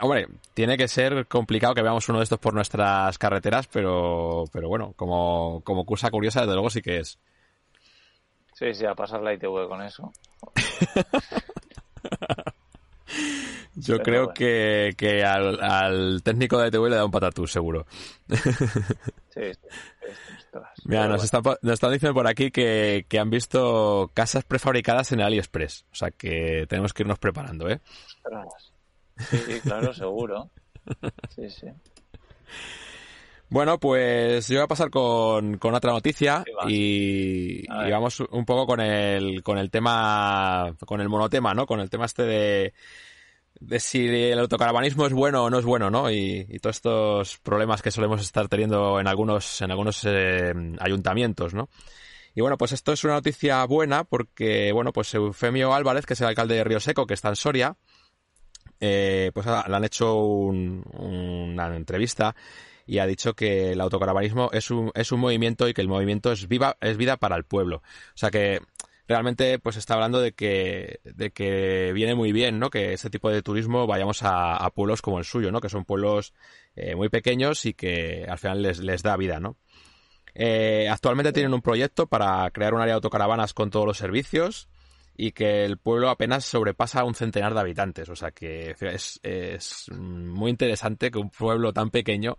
hombre, 0.00 0.28
tiene 0.54 0.78
que 0.78 0.88
ser 0.88 1.26
complicado 1.26 1.74
que 1.74 1.82
veamos 1.82 2.08
uno 2.08 2.18
de 2.18 2.24
estos 2.24 2.38
por 2.38 2.54
nuestras 2.54 3.18
carreteras, 3.18 3.66
pero, 3.66 4.44
pero 4.50 4.68
bueno, 4.68 4.94
como, 4.96 5.60
como 5.62 5.84
cosa 5.84 6.10
curiosa, 6.10 6.40
desde 6.40 6.54
luego 6.54 6.70
sí 6.70 6.80
que 6.80 7.00
es. 7.00 7.18
Sí, 8.60 8.74
sí, 8.74 8.84
a 8.84 8.94
pasar 8.94 9.22
la 9.22 9.32
ITV 9.32 9.68
con 9.68 9.80
eso. 9.80 10.12
Yo 13.74 13.98
creo 14.00 14.34
que, 14.34 14.92
que 14.98 15.24
al, 15.24 16.22
técnico 16.22 16.58
de 16.58 16.68
ITV 16.68 16.90
le 16.90 16.96
da 16.96 17.06
un 17.06 17.10
patatús, 17.10 17.50
seguro. 17.50 17.86
Sí, 19.32 19.42
Mira, 20.86 21.06
nos, 21.06 21.22
están, 21.22 21.44
diciendo 21.92 22.12
por 22.12 22.26
aquí 22.26 22.50
que, 22.50 23.06
que, 23.08 23.20
han 23.20 23.30
visto 23.30 24.10
casas 24.12 24.42
prefabricadas 24.42 25.12
en 25.12 25.20
AliExpress. 25.20 25.86
O 25.92 25.94
sea 25.94 26.10
que 26.10 26.66
tenemos 26.68 26.92
que 26.92 27.04
irnos 27.04 27.20
preparando, 27.20 27.70
¿eh? 27.70 27.80
Sí, 29.18 29.60
claro, 29.62 29.94
seguro. 29.94 30.50
Sí, 31.28 31.48
sí. 31.48 31.68
Bueno, 33.50 33.80
pues 33.80 34.46
yo 34.46 34.58
voy 34.58 34.64
a 34.64 34.68
pasar 34.68 34.90
con, 34.90 35.58
con 35.58 35.74
otra 35.74 35.90
noticia 35.90 36.44
y, 36.68 37.66
vamos 37.66 38.20
un 38.20 38.44
poco 38.44 38.64
con 38.64 38.80
el, 38.80 39.42
con 39.42 39.58
el 39.58 39.72
tema, 39.72 40.76
con 40.86 41.00
el 41.00 41.08
monotema, 41.08 41.52
¿no? 41.52 41.66
Con 41.66 41.80
el 41.80 41.90
tema 41.90 42.04
este 42.04 42.22
de, 42.22 42.74
de 43.58 43.80
si 43.80 44.06
el 44.06 44.38
autocaravanismo 44.38 45.04
es 45.04 45.12
bueno 45.12 45.42
o 45.42 45.50
no 45.50 45.58
es 45.58 45.64
bueno, 45.64 45.90
¿no? 45.90 46.12
Y, 46.12 46.44
todos 46.62 46.76
estos 46.76 47.38
problemas 47.38 47.82
que 47.82 47.90
solemos 47.90 48.20
estar 48.20 48.46
teniendo 48.46 49.00
en 49.00 49.08
algunos, 49.08 49.60
en 49.62 49.72
algunos 49.72 50.04
eh, 50.06 50.52
ayuntamientos, 50.78 51.52
¿no? 51.52 51.68
Y 52.36 52.42
bueno, 52.42 52.56
pues 52.56 52.70
esto 52.70 52.92
es 52.92 53.02
una 53.02 53.14
noticia 53.14 53.64
buena 53.64 54.04
porque, 54.04 54.70
bueno, 54.70 54.92
pues 54.92 55.12
Eufemio 55.12 55.74
Álvarez, 55.74 56.06
que 56.06 56.12
es 56.12 56.20
el 56.20 56.28
alcalde 56.28 56.54
de 56.54 56.62
Río 56.62 56.78
Seco, 56.78 57.04
que 57.04 57.14
está 57.14 57.30
en 57.30 57.36
Soria, 57.36 57.76
eh, 58.78 59.32
pues 59.34 59.44
le 59.44 59.52
han 59.76 59.84
hecho 59.84 60.14
una 60.14 61.74
entrevista 61.74 62.36
y 62.90 62.98
ha 62.98 63.06
dicho 63.06 63.34
que 63.34 63.70
el 63.70 63.80
autocaravanismo 63.80 64.50
es 64.52 64.72
un, 64.72 64.90
es 64.96 65.12
un 65.12 65.20
movimiento 65.20 65.68
y 65.68 65.74
que 65.74 65.80
el 65.80 65.86
movimiento 65.86 66.32
es, 66.32 66.48
viva, 66.48 66.76
es 66.80 66.96
vida 66.96 67.18
para 67.18 67.36
el 67.36 67.44
pueblo. 67.44 67.76
O 67.76 68.16
sea 68.16 68.32
que 68.32 68.60
realmente 69.06 69.60
pues 69.60 69.76
está 69.76 69.94
hablando 69.94 70.20
de 70.20 70.32
que, 70.32 70.98
de 71.04 71.30
que 71.30 71.92
viene 71.94 72.16
muy 72.16 72.32
bien, 72.32 72.58
¿no? 72.58 72.68
Que 72.68 72.92
ese 72.92 73.08
tipo 73.08 73.30
de 73.30 73.42
turismo 73.42 73.86
vayamos 73.86 74.22
a, 74.24 74.68
pueblos 74.74 75.02
como 75.02 75.20
el 75.20 75.24
suyo, 75.24 75.52
¿no? 75.52 75.60
Que 75.60 75.68
son 75.68 75.84
pueblos 75.84 76.34
eh, 76.74 76.96
muy 76.96 77.08
pequeños 77.10 77.64
y 77.64 77.74
que 77.74 78.26
al 78.28 78.38
final 78.38 78.60
les, 78.60 78.80
les 78.80 79.04
da 79.04 79.16
vida, 79.16 79.38
¿no? 79.38 79.56
Eh, 80.34 80.88
actualmente 80.90 81.32
tienen 81.32 81.54
un 81.54 81.62
proyecto 81.62 82.08
para 82.08 82.50
crear 82.50 82.74
un 82.74 82.80
área 82.80 82.94
de 82.94 82.96
autocaravanas 82.96 83.54
con 83.54 83.70
todos 83.70 83.86
los 83.86 83.98
servicios 83.98 84.68
y 85.16 85.30
que 85.30 85.64
el 85.64 85.78
pueblo 85.78 86.10
apenas 86.10 86.44
sobrepasa 86.44 87.04
un 87.04 87.14
centenar 87.14 87.54
de 87.54 87.60
habitantes. 87.60 88.08
O 88.08 88.16
sea 88.16 88.32
que 88.32 88.74
es, 88.80 89.20
es 89.22 89.86
muy 89.92 90.50
interesante 90.50 91.12
que 91.12 91.18
un 91.18 91.30
pueblo 91.30 91.72
tan 91.72 91.90
pequeño 91.90 92.38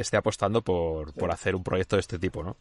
esté 0.00 0.16
apostando 0.16 0.62
por, 0.62 1.12
por 1.14 1.30
hacer 1.30 1.54
un 1.54 1.64
proyecto 1.64 1.96
de 1.96 2.00
este 2.00 2.18
tipo, 2.18 2.42
¿no? 2.42 2.56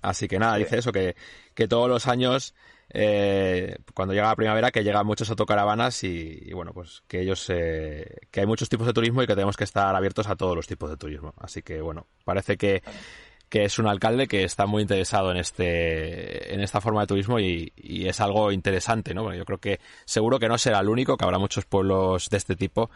Así 0.00 0.28
que 0.28 0.38
nada, 0.38 0.56
dice 0.56 0.78
eso, 0.78 0.92
que, 0.92 1.16
que 1.54 1.68
todos 1.68 1.88
los 1.88 2.06
años, 2.06 2.54
eh, 2.90 3.76
cuando 3.94 4.14
llega 4.14 4.28
la 4.28 4.36
primavera, 4.36 4.70
que 4.70 4.84
llegan 4.84 5.06
muchas 5.06 5.30
autocaravanas 5.30 6.02
y, 6.04 6.52
bueno, 6.52 6.72
pues 6.72 7.02
que 7.08 7.20
ellos, 7.20 7.46
eh, 7.50 8.18
que 8.30 8.40
hay 8.40 8.46
muchos 8.46 8.68
tipos 8.68 8.86
de 8.86 8.92
turismo 8.92 9.22
y 9.22 9.26
que 9.26 9.34
tenemos 9.34 9.56
que 9.56 9.64
estar 9.64 9.94
abiertos 9.94 10.28
a 10.28 10.36
todos 10.36 10.56
los 10.56 10.66
tipos 10.66 10.90
de 10.90 10.96
turismo. 10.96 11.34
Así 11.38 11.62
que 11.62 11.80
bueno, 11.80 12.06
parece 12.24 12.56
que, 12.56 12.82
que 13.48 13.64
es 13.64 13.78
un 13.78 13.86
alcalde 13.86 14.28
que 14.28 14.44
está 14.44 14.66
muy 14.66 14.82
interesado 14.82 15.30
en 15.30 15.36
este 15.36 16.54
en 16.54 16.60
esta 16.60 16.80
forma 16.80 17.02
de 17.02 17.06
turismo 17.06 17.38
y, 17.38 17.70
es 17.76 18.20
algo 18.20 18.50
interesante, 18.50 19.14
¿no? 19.14 19.22
Bueno, 19.22 19.36
yo 19.38 19.44
creo 19.44 19.58
que 19.58 19.78
seguro 20.04 20.38
que 20.38 20.48
no 20.48 20.58
será 20.58 20.80
el 20.80 20.88
único, 20.88 21.16
que 21.16 21.24
habrá 21.24 21.38
muchos 21.38 21.64
pueblos 21.66 22.28
de 22.30 22.36
este 22.38 22.56
tipo 22.56 22.90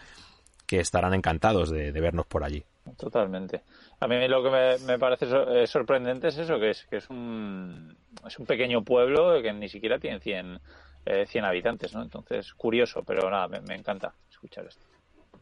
que 0.67 0.81
estarán 0.81 1.15
encantados 1.15 1.71
de, 1.71 1.93
vernos 1.93 2.27
por 2.27 2.45
allí. 2.45 2.65
Totalmente. 2.97 3.63
A 4.01 4.07
mí 4.07 4.29
lo 4.29 4.43
que 4.43 4.79
me, 4.87 4.99
parece 4.99 5.67
sorprendente 5.67 6.29
es 6.29 6.39
eso, 6.39 6.59
que 6.59 6.71
es 6.71 6.85
que 6.85 6.97
es 6.97 7.11
un 7.11 7.97
es 8.27 8.39
un 8.39 8.47
pequeño 8.47 8.83
pueblo 8.83 9.41
que 9.43 9.53
ni 9.53 9.69
siquiera 9.69 9.99
tiene 9.99 10.21
100, 10.21 10.61
eh, 11.07 11.27
100 11.27 11.45
habitantes, 11.45 11.95
¿no? 11.95 12.03
Entonces, 12.03 12.53
curioso, 12.55 13.03
pero 13.05 13.31
nada, 13.31 13.49
me, 13.49 13.75
encanta 13.75 14.13
escuchar 14.31 14.67
esto. 14.67 14.87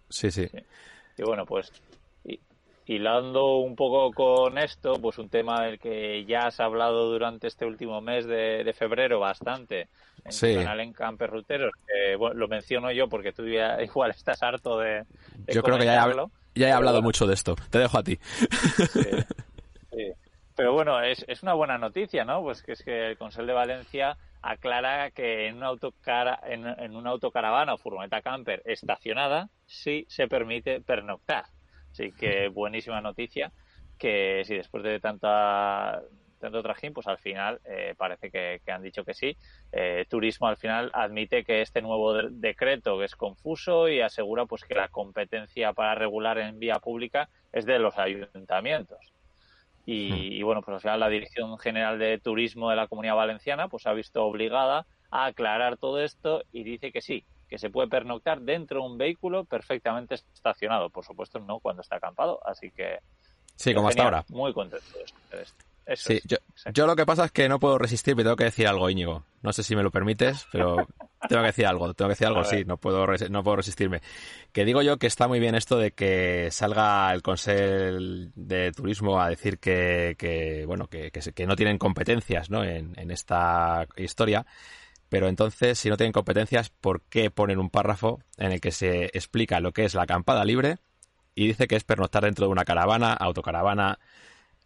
sí. 0.08 0.30
sí. 0.30 0.48
Y 1.16 1.22
bueno, 1.22 1.46
pues 1.46 1.72
hilando 2.86 3.56
un 3.58 3.76
poco 3.76 4.12
con 4.12 4.58
esto, 4.58 4.94
pues 5.00 5.18
un 5.18 5.28
tema 5.28 5.62
del 5.62 5.78
que 5.78 6.24
ya 6.26 6.46
has 6.46 6.60
hablado 6.60 7.10
durante 7.10 7.46
este 7.46 7.64
último 7.64 8.00
mes 8.00 8.26
de, 8.26 8.74
febrero 8.76 9.20
bastante 9.20 9.88
en 10.24 10.48
el 10.48 10.56
canal 10.56 10.80
en 10.80 10.92
Camper 10.92 11.30
Ruteros, 11.30 11.72
que 11.86 12.16
lo 12.34 12.48
menciono 12.48 12.90
yo 12.92 13.08
porque 13.08 13.32
tú 13.32 13.46
ya 13.46 13.80
igual 13.82 14.10
estás 14.10 14.42
harto 14.42 14.78
de, 14.78 15.04
Yo 15.48 15.62
creo 15.62 15.78
que 15.78 15.84
ya 15.84 16.06
he, 16.06 16.60
ya 16.60 16.68
he 16.68 16.72
hablado 16.72 17.02
mucho 17.02 17.26
de 17.26 17.34
esto. 17.34 17.56
Te 17.70 17.78
dejo 17.78 17.98
a 17.98 18.02
ti. 18.02 18.18
Sí, 19.90 20.12
Pero 20.56 20.72
bueno, 20.72 21.00
es, 21.00 21.24
es 21.28 21.42
una 21.42 21.54
buena 21.54 21.78
noticia, 21.78 22.24
¿no? 22.24 22.42
Pues 22.42 22.62
que 22.62 22.72
es 22.72 22.82
que 22.82 23.10
el 23.10 23.16
Consell 23.16 23.46
de 23.46 23.52
Valencia 23.52 24.16
aclara 24.42 25.10
que 25.10 25.48
en 25.48 25.56
una, 25.56 25.68
autocara, 25.68 26.38
en, 26.44 26.66
en 26.66 26.96
una 26.96 27.10
autocaravana 27.10 27.74
o 27.74 27.78
furgoneta 27.78 28.20
camper 28.20 28.60
estacionada 28.66 29.48
sí 29.66 30.04
se 30.08 30.28
permite 30.28 30.80
pernoctar. 30.80 31.46
Así 31.94 32.10
que 32.10 32.48
buenísima 32.48 33.00
noticia 33.00 33.52
que 33.96 34.42
si 34.44 34.56
después 34.56 34.82
de 34.82 34.98
tanta 34.98 36.02
tanto 36.40 36.60
trajín, 36.60 36.92
pues 36.92 37.06
al 37.06 37.18
final 37.18 37.60
eh, 37.64 37.94
parece 37.96 38.30
que, 38.30 38.60
han 38.66 38.82
dicho 38.82 39.04
que 39.04 39.14
sí. 39.14 39.36
Eh, 39.70 40.04
Turismo 40.10 40.48
al 40.48 40.56
final 40.56 40.90
admite 40.92 41.44
que 41.44 41.62
este 41.62 41.80
nuevo 41.80 42.12
decreto 42.14 43.02
es 43.04 43.14
confuso 43.14 43.88
y 43.88 44.00
asegura 44.00 44.44
pues 44.44 44.64
que 44.64 44.74
la 44.74 44.88
competencia 44.88 45.72
para 45.72 45.94
regular 45.94 46.38
en 46.38 46.58
vía 46.58 46.80
pública 46.80 47.28
es 47.52 47.64
de 47.64 47.78
los 47.78 47.96
ayuntamientos. 47.96 49.14
Y, 49.86 50.36
y, 50.36 50.42
bueno, 50.42 50.60
pues 50.62 50.74
al 50.74 50.80
final 50.80 51.00
la 51.00 51.08
Dirección 51.08 51.56
General 51.58 51.98
de 51.98 52.18
Turismo 52.18 52.70
de 52.70 52.76
la 52.76 52.88
Comunidad 52.88 53.14
Valenciana 53.14 53.68
pues 53.68 53.86
ha 53.86 53.92
visto 53.92 54.24
obligada 54.24 54.84
a 55.10 55.26
aclarar 55.26 55.76
todo 55.76 56.02
esto 56.02 56.42
y 56.52 56.64
dice 56.64 56.90
que 56.90 57.00
sí, 57.00 57.24
que 57.54 57.58
se 57.60 57.70
puede 57.70 57.86
pernoctar 57.86 58.40
dentro 58.40 58.80
de 58.80 58.86
un 58.88 58.98
vehículo 58.98 59.44
perfectamente 59.44 60.16
estacionado. 60.16 60.90
Por 60.90 61.04
supuesto, 61.04 61.38
no 61.38 61.60
cuando 61.60 61.82
está 61.82 61.96
acampado. 61.96 62.40
Así 62.44 62.72
que. 62.72 62.98
Sí, 63.54 63.72
como 63.72 63.86
hasta 63.86 64.02
ahora. 64.02 64.24
Muy 64.28 64.52
contento 64.52 64.84
de 64.98 65.42
esto. 65.42 65.64
sí, 65.94 66.20
yo, 66.72 66.86
lo 66.88 66.96
que 66.96 67.06
pasa 67.06 67.26
es 67.26 67.30
que 67.30 67.48
no 67.48 67.60
puedo 67.60 67.78
resistir, 67.78 68.16
me 68.16 68.24
tengo 68.24 68.34
que 68.34 68.42
decir 68.42 68.66
algo, 68.66 68.90
Íñigo. 68.90 69.22
No 69.42 69.52
sé 69.52 69.62
si 69.62 69.76
me 69.76 69.84
lo 69.84 69.92
permites, 69.92 70.48
pero 70.50 70.78
tengo 71.28 71.42
que 71.42 71.46
decir 71.46 71.66
algo, 71.66 71.94
tengo 71.94 72.08
que 72.08 72.14
decir 72.14 72.26
algo, 72.26 72.42
sí, 72.42 72.64
no 72.64 72.76
puedo, 72.76 73.06
no 73.30 73.44
puedo 73.44 73.56
resistirme. 73.56 74.00
Que 74.52 74.64
digo 74.64 74.82
yo 74.82 74.96
que 74.96 75.06
está 75.06 75.28
muy 75.28 75.38
bien 75.38 75.54
esto 75.54 75.78
de 75.78 75.92
que 75.92 76.48
salga 76.50 77.12
el 77.12 77.22
Consejo 77.22 77.98
de 78.34 78.72
Turismo 78.72 79.20
a 79.20 79.28
decir 79.28 79.60
que, 79.60 80.16
que 80.18 80.64
bueno, 80.66 80.88
que, 80.88 81.12
que, 81.12 81.46
no 81.46 81.54
tienen 81.54 81.78
competencias 81.78 82.50
¿no? 82.50 82.64
en, 82.64 82.98
en 82.98 83.12
esta 83.12 83.86
historia. 83.96 84.44
Pero 85.14 85.28
entonces, 85.28 85.78
si 85.78 85.88
no 85.88 85.96
tienen 85.96 86.10
competencias, 86.10 86.70
¿por 86.70 87.00
qué 87.02 87.30
ponen 87.30 87.60
un 87.60 87.70
párrafo 87.70 88.18
en 88.36 88.50
el 88.50 88.60
que 88.60 88.72
se 88.72 89.04
explica 89.16 89.60
lo 89.60 89.70
que 89.70 89.84
es 89.84 89.94
la 89.94 90.02
acampada 90.02 90.44
libre 90.44 90.78
y 91.36 91.46
dice 91.46 91.68
que 91.68 91.76
es 91.76 91.84
pernoctar 91.84 92.24
dentro 92.24 92.46
de 92.46 92.50
una 92.50 92.64
caravana, 92.64 93.12
autocaravana, 93.12 94.00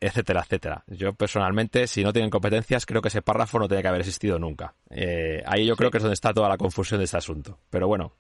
etcétera, 0.01 0.41
etcétera? 0.41 0.85
Yo 0.87 1.13
personalmente, 1.13 1.87
si 1.87 2.03
no 2.03 2.15
tienen 2.15 2.31
competencias, 2.31 2.87
creo 2.87 3.03
que 3.03 3.09
ese 3.09 3.21
párrafo 3.21 3.59
no 3.59 3.69
tiene 3.69 3.83
que 3.83 3.89
haber 3.89 4.01
existido 4.01 4.39
nunca. 4.39 4.75
Eh, 4.89 5.43
ahí 5.45 5.67
yo 5.67 5.77
creo 5.77 5.91
que 5.91 5.99
es 5.99 6.03
donde 6.03 6.15
está 6.15 6.33
toda 6.33 6.49
la 6.49 6.57
confusión 6.57 6.97
de 6.97 7.05
este 7.05 7.19
asunto. 7.19 7.59
Pero 7.69 7.87
bueno, 7.87 8.15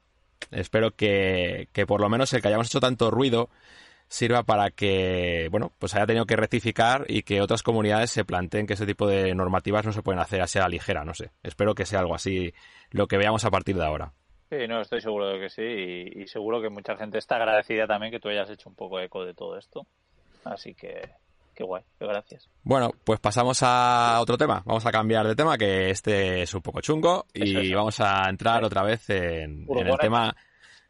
espero 0.51 0.95
que, 0.95 1.71
que 1.73 1.87
por 1.87 2.03
lo 2.03 2.11
menos 2.11 2.31
el 2.35 2.43
que 2.43 2.49
hayamos 2.49 2.67
hecho 2.67 2.81
tanto 2.81 3.11
ruido 3.11 3.49
sirva 4.09 4.43
para 4.43 4.71
que, 4.71 5.49
bueno, 5.51 5.73
pues 5.79 5.95
haya 5.95 6.07
tenido 6.07 6.27
que 6.27 6.37
rectificar 6.37 7.05
y 7.09 7.23
que 7.23 7.41
otras 7.41 7.63
comunidades 7.63 8.11
se 8.11 8.25
planteen 8.25 8.67
que 8.67 8.75
ese 8.75 8.87
tipo 8.87 9.07
de 9.07 9.35
normativas 9.35 9.85
no 9.85 9.93
se 9.93 10.03
pueden 10.03 10.21
hacer 10.21 10.41
así 10.41 10.59
a 10.59 10.63
la 10.63 10.69
ligera, 10.69 11.05
no 11.05 11.15
sé. 11.15 11.31
Espero 11.43 11.75
que 11.75 11.87
sea 11.87 12.01
algo 12.01 12.15
así 12.15 12.53
lo 12.91 13.07
que 13.07 13.19
veamos 13.19 13.45
a 13.45 13.51
partir 13.51 13.77
de 13.77 13.85
ahora. 13.85 14.13
Sí, 14.51 14.67
no, 14.67 14.81
estoy 14.81 15.03
seguro 15.03 15.29
de 15.29 15.41
que 15.41 15.51
sí 15.51 16.21
y, 16.23 16.27
seguro 16.27 16.63
que 16.63 16.71
mucha 16.71 16.97
gente 16.97 17.19
está 17.19 17.37
agradecida 17.37 17.87
también 17.87 18.11
que 18.11 18.19
tú 18.19 18.31
hayas 18.31 18.49
hecho 18.49 18.71
un 18.71 18.75
poco 18.75 18.99
eco 18.99 19.25
de 19.25 19.35
todo 19.35 19.59
esto. 19.59 19.87
Así 20.45 20.75
que, 20.75 21.03
qué 21.55 21.65
guay, 21.65 21.83
qué 21.99 22.07
gracias. 22.07 22.49
Bueno, 22.63 22.93
pues 23.05 23.21
pasamos 23.21 23.61
a 23.63 24.19
otro 24.23 24.39
tema. 24.39 24.63
Vamos 24.65 24.87
a 24.87 24.91
cambiar 24.91 25.27
de 25.27 25.37
tema, 25.37 25.59
que 25.59 25.91
este 25.91 26.43
es 26.43 26.55
un 26.55 26.63
poco 26.63 26.81
chungo 26.81 27.27
y 27.35 27.75
vamos 27.75 28.01
a 28.01 28.27
entrar 28.31 28.65
otra 28.65 28.83
vez 28.83 29.11
en, 29.11 29.67
en 29.69 29.87
el 29.87 29.99
tema 29.99 30.35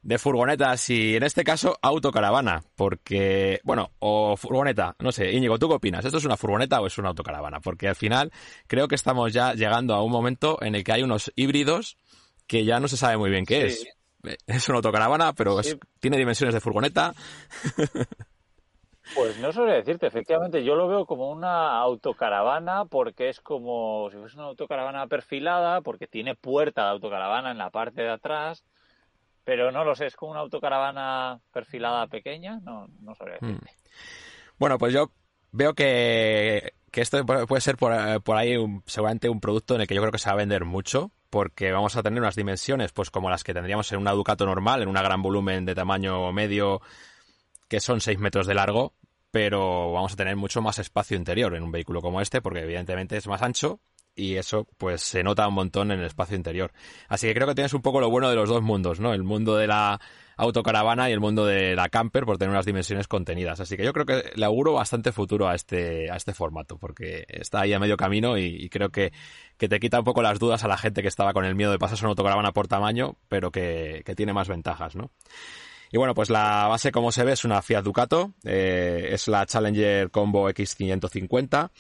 de 0.03 0.19
furgonetas 0.19 0.89
y 0.91 1.17
en 1.17 1.23
este 1.23 1.45
caso 1.45 1.79
autocaravana, 1.83 2.63
porque, 2.77 3.61
bueno, 3.65 3.91
o 3.99 4.37
furgoneta, 4.37 4.95
no 5.01 5.13
sé, 5.13 5.33
Íñigo, 5.33 5.59
¿tú 5.59 5.69
qué 5.69 5.75
opinas? 5.75 6.05
¿Esto 6.05 6.19
es 6.19 6.25
una 6.25 6.37
furgoneta 6.37 6.81
o 6.81 6.87
es 6.87 6.99
una 6.99 7.09
autocaravana? 7.09 7.61
Porque 7.61 7.89
al 7.89 7.97
final 7.97 8.33
creo 8.67 8.89
que 8.89 8.95
estamos 8.95 9.33
ya 9.33 9.55
llegando 9.55 9.95
a 9.95 10.03
un 10.03 10.13
momento 10.13 10.59
en 10.63 10.75
el 10.75 10.85
que 10.85 10.93
hay 10.93 11.03
unos 11.03 11.33
híbridos 11.37 11.97
que 12.47 12.65
ya 12.65 12.81
no 12.81 12.89
se 12.89 12.97
sabe 12.97 13.17
muy 13.17 13.31
bien 13.31 13.45
qué 13.45 13.67
es. 13.67 13.87
Es 14.47 14.69
una 14.69 14.79
autocaravana, 14.79 15.33
pero 15.33 15.61
tiene 16.01 16.17
dimensiones 16.17 16.55
de 16.55 16.61
furgoneta. 16.61 17.15
Pues 19.15 19.39
no 19.39 19.53
sabría 19.53 19.77
decirte, 19.77 20.07
efectivamente, 20.07 20.63
yo 20.63 20.75
lo 20.75 20.87
veo 20.87 21.07
como 21.07 21.31
una 21.31 21.79
autocaravana 21.79 22.85
porque 22.85 23.31
es 23.31 23.41
como 23.41 24.11
si 24.11 24.19
fuese 24.19 24.37
una 24.37 24.47
autocaravana 24.49 25.07
perfilada, 25.07 25.81
porque 25.81 26.07
tiene 26.07 26.35
puerta 26.35 26.85
de 26.85 26.91
autocaravana 26.91 27.51
en 27.51 27.59
la 27.59 27.71
parte 27.71 28.03
de 28.03 28.11
atrás, 28.11 28.65
pero 29.49 29.73
no 29.73 29.83
lo 29.83 29.95
sé, 29.95 30.05
es 30.05 30.15
como 30.15 30.33
una 30.33 30.41
autocaravana 30.41 31.41
perfilada 31.51 32.07
pequeña, 32.07 32.61
no, 32.61 32.87
no 33.01 33.15
sabría 33.15 33.39
hmm. 33.41 33.57
Bueno, 34.59 34.77
pues 34.77 34.93
yo 34.93 35.11
veo 35.53 35.73
que, 35.73 36.75
esto 36.93 37.25
puede 37.25 37.63
ser 37.63 37.79
por, 37.79 37.95
ahí 37.95 38.57
seguramente 38.85 39.31
un 39.31 39.41
producto 39.41 39.75
en 39.75 39.81
el 39.81 39.87
que 39.87 39.95
yo 39.95 40.03
creo 40.03 40.13
que 40.13 40.19
se 40.19 40.29
va 40.29 40.35
a 40.35 40.37
vender 40.37 40.67
mucho, 40.67 41.13
porque 41.31 41.73
vamos 41.73 41.97
a 41.97 42.03
tener 42.03 42.21
unas 42.21 42.37
dimensiones 42.37 42.93
pues 42.93 43.11
como 43.11 43.31
las 43.31 43.43
que 43.43 43.55
tendríamos 43.55 43.91
en 43.91 44.01
una 44.01 44.13
Ducato 44.13 44.45
normal, 44.45 44.83
en 44.83 44.89
una 44.89 45.01
gran 45.01 45.23
volumen 45.23 45.65
de 45.65 45.75
tamaño 45.75 46.31
medio, 46.31 46.83
que 47.69 47.81
son 47.81 48.03
6 48.03 48.19
metros 48.19 48.47
de 48.47 48.53
largo, 48.53 48.93
pero 49.31 49.93
vamos 49.93 50.13
a 50.13 50.17
tener 50.17 50.37
mucho 50.37 50.61
más 50.61 50.79
espacio 50.79 51.17
interior 51.17 51.55
en 51.55 51.63
un 51.63 51.73
vehículo 51.73 52.03
como 52.03 52.21
este, 52.21 52.43
porque 52.43 52.65
evidentemente 52.65 53.17
es 53.17 53.27
más 53.27 53.41
ancho 53.41 53.81
y 54.19 54.37
eso 54.37 54.67
pues 54.77 55.01
se 55.01 55.23
nota 55.23 55.47
un 55.47 55.55
montón 55.55 55.93
en 55.93 56.01
el 56.01 56.07
espacio 56.07 56.37
interior. 56.37 56.73
Así 57.09 57.29
que 57.29 57.35
creo 57.35 57.47
que 57.47 57.55
tienes 57.55 57.73
un 57.73 57.83
poco 57.83 58.01
lo 58.01 58.11
bueno 58.11 58.29
de 58.29 58.37
los 58.37 58.49
dos 58.49 58.63
mundos, 58.63 58.99
¿no? 58.99 59.15
El 59.15 59.23
mundo 59.23 59.57
de 59.57 59.69
la 59.69 60.01
autocaravana 60.37 61.09
y 61.09 61.13
el 61.13 61.21
mundo 61.21 61.47
de 61.47 61.75
la 61.77 61.89
camper 61.89 62.25
por 62.25 62.37
tener 62.39 62.51
unas 62.51 62.67
dimensiones 62.67 63.07
contenidas. 63.07 63.61
Así 63.61 63.77
que 63.77 63.85
yo 63.85 63.93
creo 63.93 64.07
que 64.07 64.33
le 64.35 64.45
auguro 64.45 64.73
bastante 64.73 65.13
futuro 65.13 65.49
a 65.49 65.55
este, 65.55 66.11
a 66.11 66.17
este 66.17 66.35
formato, 66.35 66.79
porque 66.79 67.27
está 67.29 67.61
ahí 67.61 67.73
a 67.73 67.79
medio 67.79 67.97
camino 67.97 68.37
y, 68.39 68.69
creo 68.69 68.91
que, 68.91 69.13
que, 69.57 69.69
te 69.69 69.81
quita 69.81 70.01
un 70.01 70.05
poco 70.05 70.23
las 70.23 70.39
dudas 70.39 70.65
a 70.65 70.69
la 70.69 70.79
gente 70.79 71.03
que 71.03 71.09
estaba 71.09 71.33
con 71.33 71.45
el 71.45 71.55
miedo 71.55 71.71
de 71.71 71.79
pasarse 71.79 72.05
una 72.05 72.11
autocaravana 72.11 72.53
por 72.53 72.69
tamaño, 72.69 73.17
pero 73.29 73.51
que, 73.51 74.03
que 74.05 74.15
tiene 74.15 74.33
más 74.33 74.49
ventajas, 74.49 74.97
¿no? 74.97 75.11
Y 75.91 75.97
bueno, 75.97 76.15
pues 76.15 76.29
la 76.29 76.67
base, 76.69 76.93
como 76.93 77.13
se 77.13 77.25
ve, 77.25 77.33
es 77.33 77.45
una 77.45 77.63
Fiat 77.63 77.83
Ducato, 77.83 78.35
eh, 78.45 79.09
es 79.13 79.27
la 79.27 79.47
Challenger 79.47 80.11
Combo 80.11 80.49
X550 80.51 81.71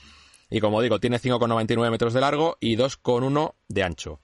y 0.50 0.60
como 0.60 0.80
digo, 0.80 0.98
tiene 0.98 1.18
5,99 1.18 1.90
metros 1.90 2.14
de 2.14 2.20
largo 2.20 2.56
y 2.60 2.76
2,1 2.76 3.54
de 3.68 3.82
ancho. 3.82 4.20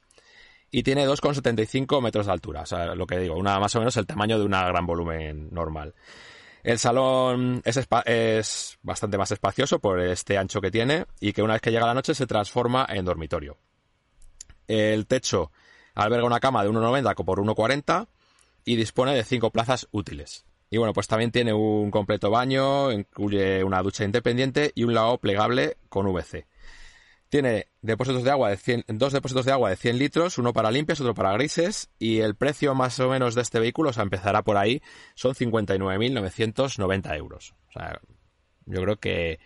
Y 0.70 0.82
tiene 0.82 1.06
2,75 1.06 2.02
metros 2.02 2.26
de 2.26 2.32
altura. 2.32 2.62
O 2.62 2.66
sea, 2.66 2.94
lo 2.94 3.06
que 3.06 3.18
digo, 3.18 3.36
una, 3.36 3.60
más 3.60 3.74
o 3.76 3.78
menos 3.78 3.96
el 3.96 4.06
tamaño 4.06 4.38
de 4.38 4.44
una 4.44 4.66
gran 4.66 4.86
volumen 4.86 5.48
normal. 5.52 5.94
El 6.64 6.78
salón 6.78 7.62
es, 7.66 8.78
bastante 8.82 9.18
más 9.18 9.30
espacioso 9.30 9.80
por 9.80 10.00
este 10.00 10.38
ancho 10.38 10.62
que 10.62 10.70
tiene 10.70 11.04
y 11.20 11.34
que 11.34 11.42
una 11.42 11.52
vez 11.52 11.62
que 11.62 11.70
llega 11.70 11.86
la 11.86 11.94
noche 11.94 12.14
se 12.14 12.26
transforma 12.26 12.86
en 12.88 13.04
dormitorio. 13.04 13.58
El 14.66 15.06
techo 15.06 15.52
alberga 15.94 16.24
una 16.26 16.40
cama 16.40 16.64
de 16.64 16.70
1,90 16.70 17.22
por 17.22 17.38
1,40 17.38 18.08
y 18.64 18.76
dispone 18.76 19.14
de 19.14 19.24
5 19.24 19.50
plazas 19.50 19.88
útiles. 19.90 20.46
Y 20.74 20.76
bueno, 20.76 20.92
pues 20.92 21.06
también 21.06 21.30
tiene 21.30 21.52
un 21.52 21.92
completo 21.92 22.32
baño, 22.32 22.90
incluye 22.90 23.62
una 23.62 23.80
ducha 23.80 24.02
independiente 24.02 24.72
y 24.74 24.82
un 24.82 24.92
lavabo 24.92 25.18
plegable 25.18 25.76
con 25.88 26.12
VC. 26.12 26.48
Tiene 27.28 27.68
depósitos 27.80 28.24
de 28.24 28.32
agua 28.32 28.50
de 28.50 28.84
dos 28.88 29.12
depósitos 29.12 29.44
de 29.46 29.52
agua 29.52 29.70
de 29.70 29.76
100 29.76 29.98
litros, 29.98 30.36
uno 30.36 30.52
para 30.52 30.72
limpias, 30.72 31.00
otro 31.00 31.14
para 31.14 31.32
grises, 31.34 31.90
y 32.00 32.18
el 32.18 32.34
precio 32.34 32.74
más 32.74 32.98
o 32.98 33.08
menos 33.08 33.36
de 33.36 33.42
este 33.42 33.60
vehículo, 33.60 33.90
o 33.90 33.92
sea, 33.92 34.02
empezará 34.02 34.42
por 34.42 34.56
ahí, 34.56 34.82
son 35.14 35.34
59.990 35.34 37.16
euros. 37.18 37.54
O 37.68 37.72
sea, 37.72 38.00
yo 38.66 38.82
creo 38.82 38.96
que 38.96 39.38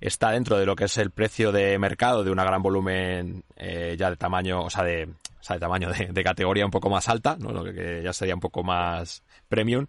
está 0.00 0.32
dentro 0.32 0.58
de 0.58 0.66
lo 0.66 0.74
que 0.74 0.86
es 0.86 0.98
el 0.98 1.12
precio 1.12 1.52
de 1.52 1.78
mercado 1.78 2.24
de 2.24 2.32
una 2.32 2.42
gran 2.42 2.60
volumen 2.60 3.44
eh, 3.54 3.94
ya 3.96 4.10
de 4.10 4.16
tamaño, 4.16 4.64
o 4.64 4.70
sea, 4.70 4.82
de, 4.82 5.04
o 5.04 5.42
sea, 5.44 5.54
de 5.54 5.60
tamaño 5.60 5.92
de, 5.92 6.24
categoría 6.24 6.64
un 6.64 6.72
poco 6.72 6.90
más 6.90 7.08
alta, 7.08 7.36
¿no? 7.38 7.52
lo 7.52 7.62
que 7.62 8.02
ya 8.02 8.12
sería 8.12 8.34
un 8.34 8.40
poco 8.40 8.64
más 8.64 9.22
premium 9.48 9.86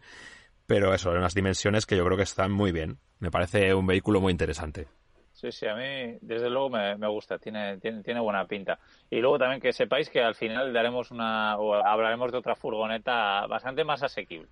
pero 0.65 0.93
eso, 0.93 1.11
en 1.11 1.17
unas 1.17 1.33
dimensiones 1.33 1.85
que 1.85 1.97
yo 1.97 2.05
creo 2.05 2.17
que 2.17 2.23
están 2.23 2.51
muy 2.51 2.71
bien. 2.71 2.97
Me 3.19 3.31
parece 3.31 3.73
un 3.73 3.85
vehículo 3.85 4.21
muy 4.21 4.31
interesante. 4.31 4.87
Sí, 5.33 5.51
sí, 5.51 5.67
a 5.67 5.75
mí 5.75 6.17
desde 6.21 6.49
luego 6.49 6.69
me, 6.69 7.07
gusta, 7.07 7.37
tiene, 7.37 7.77
tiene, 7.77 8.03
tiene, 8.03 8.21
buena 8.21 8.45
pinta. 8.45 8.79
Y 9.09 9.19
luego 9.19 9.39
también 9.39 9.59
que 9.59 9.73
sepáis 9.73 10.09
que 10.09 10.21
al 10.21 10.35
final 10.35 10.71
daremos 10.71 11.11
una, 11.11 11.57
o 11.57 11.73
hablaremos 11.73 12.31
de 12.31 12.37
otra 12.37 12.55
furgoneta 12.55 13.45
bastante 13.47 13.83
más 13.83 14.03
asequible. 14.03 14.47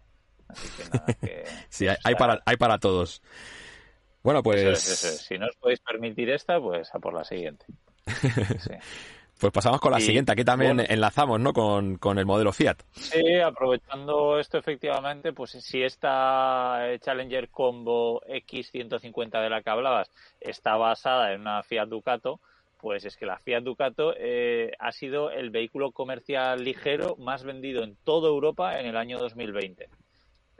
Así 0.49 0.69
que 0.75 0.89
nada, 0.89 1.05
que, 1.21 1.43
sí, 1.69 1.87
hay, 1.87 2.15
para, 2.15 2.41
hay 2.45 2.57
para 2.57 2.77
todos. 2.77 3.21
Bueno, 4.23 4.43
pues... 4.43 4.79
Si 4.79 5.37
no 5.37 5.47
os 5.47 5.55
podéis 5.55 5.79
permitir 5.79 6.29
esta, 6.29 6.59
pues 6.59 6.93
a 6.93 6.99
por 6.99 7.13
la 7.13 7.23
siguiente. 7.23 7.65
Sí. 8.59 8.73
Pues 9.41 9.51
pasamos 9.51 9.81
con 9.81 9.91
la 9.91 9.99
siguiente. 9.99 10.31
Aquí 10.31 10.43
también 10.43 10.79
enlazamos, 10.87 11.39
¿no? 11.39 11.51
Con, 11.51 11.97
el 12.19 12.25
modelo 12.27 12.53
Fiat. 12.53 12.77
Sí, 12.91 13.39
aprovechando 13.39 14.37
esto 14.37 14.59
efectivamente, 14.59 15.33
pues 15.33 15.49
si 15.49 15.81
esta 15.81 16.87
eh, 16.87 16.99
Challenger 16.99 17.49
Combo 17.49 18.21
X150 18.27 19.41
de 19.41 19.49
la 19.49 19.63
que 19.63 19.71
hablabas 19.71 20.11
está 20.39 20.75
basada 20.75 21.33
en 21.33 21.41
una 21.41 21.63
Fiat 21.63 21.87
Ducato, 21.87 22.39
pues 22.79 23.03
es 23.03 23.17
que 23.17 23.25
la 23.25 23.39
Fiat 23.39 23.63
Ducato 23.63 24.13
eh, 24.15 24.73
ha 24.77 24.91
sido 24.91 25.31
el 25.31 25.49
vehículo 25.49 25.91
comercial 25.91 26.63
ligero 26.63 27.15
más 27.17 27.43
vendido 27.43 27.83
en 27.83 27.95
toda 28.03 28.29
Europa 28.29 28.79
en 28.79 28.85
el 28.85 28.95
año 28.95 29.17
2020. 29.17 29.89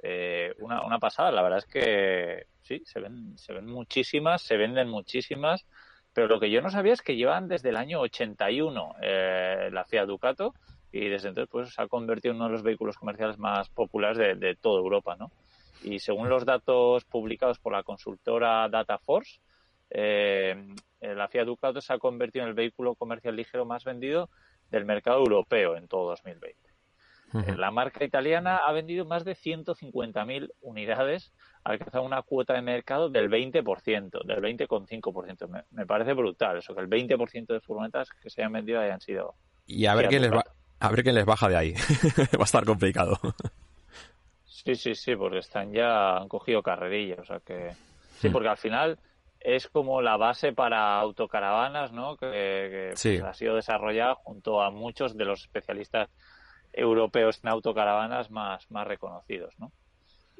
Eh, 0.02 0.56
una, 0.58 0.82
una 0.82 0.98
pasada, 0.98 1.32
la 1.32 1.44
verdad 1.44 1.60
es 1.60 1.66
que 1.66 2.48
sí, 2.64 2.82
se 2.84 3.00
ven, 3.00 3.38
se 3.38 3.54
ven 3.54 3.68
muchísimas, 3.68 4.42
se 4.42 4.58
venden 4.58 4.90
muchísimas 4.90 5.68
pero 6.14 6.28
lo 6.28 6.40
que 6.40 6.50
yo 6.50 6.62
no 6.62 6.70
sabía 6.70 6.94
es 6.94 7.02
que 7.02 7.16
llevan 7.16 7.48
desde 7.48 7.70
el 7.70 7.78
año 7.78 8.02
81 8.02 8.96
eh, 9.02 9.70
la 9.72 9.86
Fiat 9.86 10.08
Ducato 10.08 10.54
y 10.92 11.08
desde 11.08 11.30
entonces 11.30 11.50
pues 11.50 11.74
se 11.74 11.82
ha 11.82 11.88
convertido 11.88 12.34
en 12.34 12.38
uno 12.38 12.46
de 12.48 12.52
los 12.54 12.64
vehículos 12.64 12.98
comerciales 12.98 13.38
más 13.38 13.70
populares 13.70 14.40
de, 14.40 14.56
toda 14.56 14.80
Europa, 14.80 15.16
¿no? 15.18 15.32
Y 15.84 16.00
según 16.00 16.30
los 16.30 16.46
datos 16.46 17.06
publicados 17.06 17.60
por 17.60 17.74
la 17.74 17.84
consultora 17.84 18.68
DataForce, 18.68 19.40
eh, 19.90 20.56
eh, 21.00 21.16
la 21.16 21.28
Fiat 21.28 21.46
Ducato 21.46 21.82
se 21.82 21.94
ha 21.94 21.98
convertido 21.98 22.44
en 22.44 22.50
el 22.50 22.56
vehículo 22.56 22.96
comercial 22.96 23.36
ligero 23.36 23.66
más 23.66 23.84
vendido 23.84 24.30
del 24.70 24.86
mercado 24.86 25.20
europeo 25.20 25.76
en 25.76 25.88
todo 25.88 26.10
2020. 26.10 26.71
La 27.34 27.72
marca 27.72 28.04
italiana 28.04 28.58
ha 28.58 28.72
vendido 28.72 29.06
más 29.06 29.24
de 29.24 29.36
150.000 29.36 30.52
unidades, 30.62 31.32
alcanzado 31.64 32.04
una 32.04 32.22
cuota 32.22 32.54
de 32.54 32.62
mercado 32.62 33.10
del 33.10 33.30
20%, 33.30 34.24
del 34.26 34.42
20,5%. 34.42 35.48
Me, 35.48 35.64
me 35.72 35.86
parece 35.86 36.14
brutal 36.14 36.58
eso, 36.58 36.76
que 36.76 36.82
el 36.82 36.90
20% 36.90 37.48
de 37.48 37.62
furgonetas 37.62 38.10
que 38.22 38.30
se 38.30 38.42
hayan 38.42 38.54
vendido 38.54 38.82
hayan 38.82 39.00
sido... 39.00 39.36
Y 39.66 39.86
a 39.86 39.96
ver 39.96 40.10
quién 40.10 40.24
les, 40.24 40.32
va, 40.32 40.44
a 40.80 40.90
ver 40.90 41.04
quién 41.04 41.16
les 41.16 41.26
baja 41.26 41.48
de 41.48 41.56
ahí. 41.56 41.74
va 42.38 42.42
a 42.42 42.44
estar 42.44 42.66
complicado. 42.66 43.18
sí, 44.46 44.76
sí, 44.76 44.96
sí, 44.96 45.16
porque 45.16 45.40
están 45.40 45.72
ya, 45.72 46.18
han 46.18 46.28
cogido 46.28 46.62
carrerilla, 46.62 47.16
o 47.20 47.26
sea 47.26 47.40
que... 47.40 47.72
Sí, 48.20 48.30
porque 48.30 48.50
al 48.50 48.58
final 48.58 49.00
es 49.42 49.68
como 49.68 50.02
la 50.02 50.18
base 50.18 50.54
para 50.54 51.00
autocaravanas, 51.00 51.92
¿no? 51.92 52.16
Que, 52.18 52.94
pues, 52.94 53.22
ha 53.24 53.34
sido 53.34 53.56
desarrollada 53.56 54.16
junto 54.16 54.62
a 54.62 54.70
muchos 54.70 55.18
de 55.18 55.26
los 55.26 55.42
especialistas 55.42 56.10
europeos 56.74 57.40
en 57.44 57.50
autocaravanas 57.50 58.32
más, 58.32 58.70
más 58.72 58.88
reconocidos, 58.88 59.54
¿no? 59.60 59.72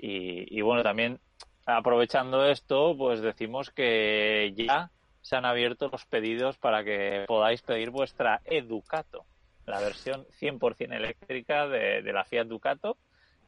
Y, 0.04 0.62
bueno, 0.62 0.82
también 0.82 1.20
aprovechando 1.66 2.46
esto, 2.48 2.96
pues 2.98 3.22
decimos 3.22 3.70
que 3.70 4.52
ya 4.56 4.90
se 5.22 5.36
han 5.36 5.46
abierto 5.46 5.90
los 5.92 6.06
pedidos 6.06 6.58
para 6.58 6.84
que 6.84 7.26
podáis 7.28 7.62
pedir 7.62 7.92
vuestra 7.92 8.42
Educato, 8.46 9.26
la 9.68 9.80
versión 9.80 10.26
100% 10.40 10.96
eléctrica 10.96 11.68
de, 11.68 12.02
la 12.12 12.26
Fiat 12.26 12.48
Ducato, 12.48 12.98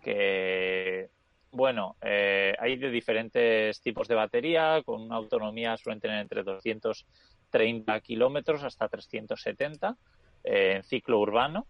que, 0.04 1.10
bueno, 1.52 1.96
eh, 2.02 2.54
hay 2.60 2.78
de 2.78 2.92
diferentes 2.92 3.82
tipos 3.82 4.08
de 4.08 4.14
batería, 4.14 4.84
con 4.86 5.02
una 5.02 5.16
autonomía 5.16 5.76
suelen 5.78 6.02
tener 6.02 6.20
entre 6.20 6.44
230 6.44 8.00
kilómetros 8.02 8.64
hasta 8.64 8.88
370 8.90 9.98
eh, 10.44 10.74
en 10.76 10.84
ciclo 10.84 11.20
urbano, 11.20 11.66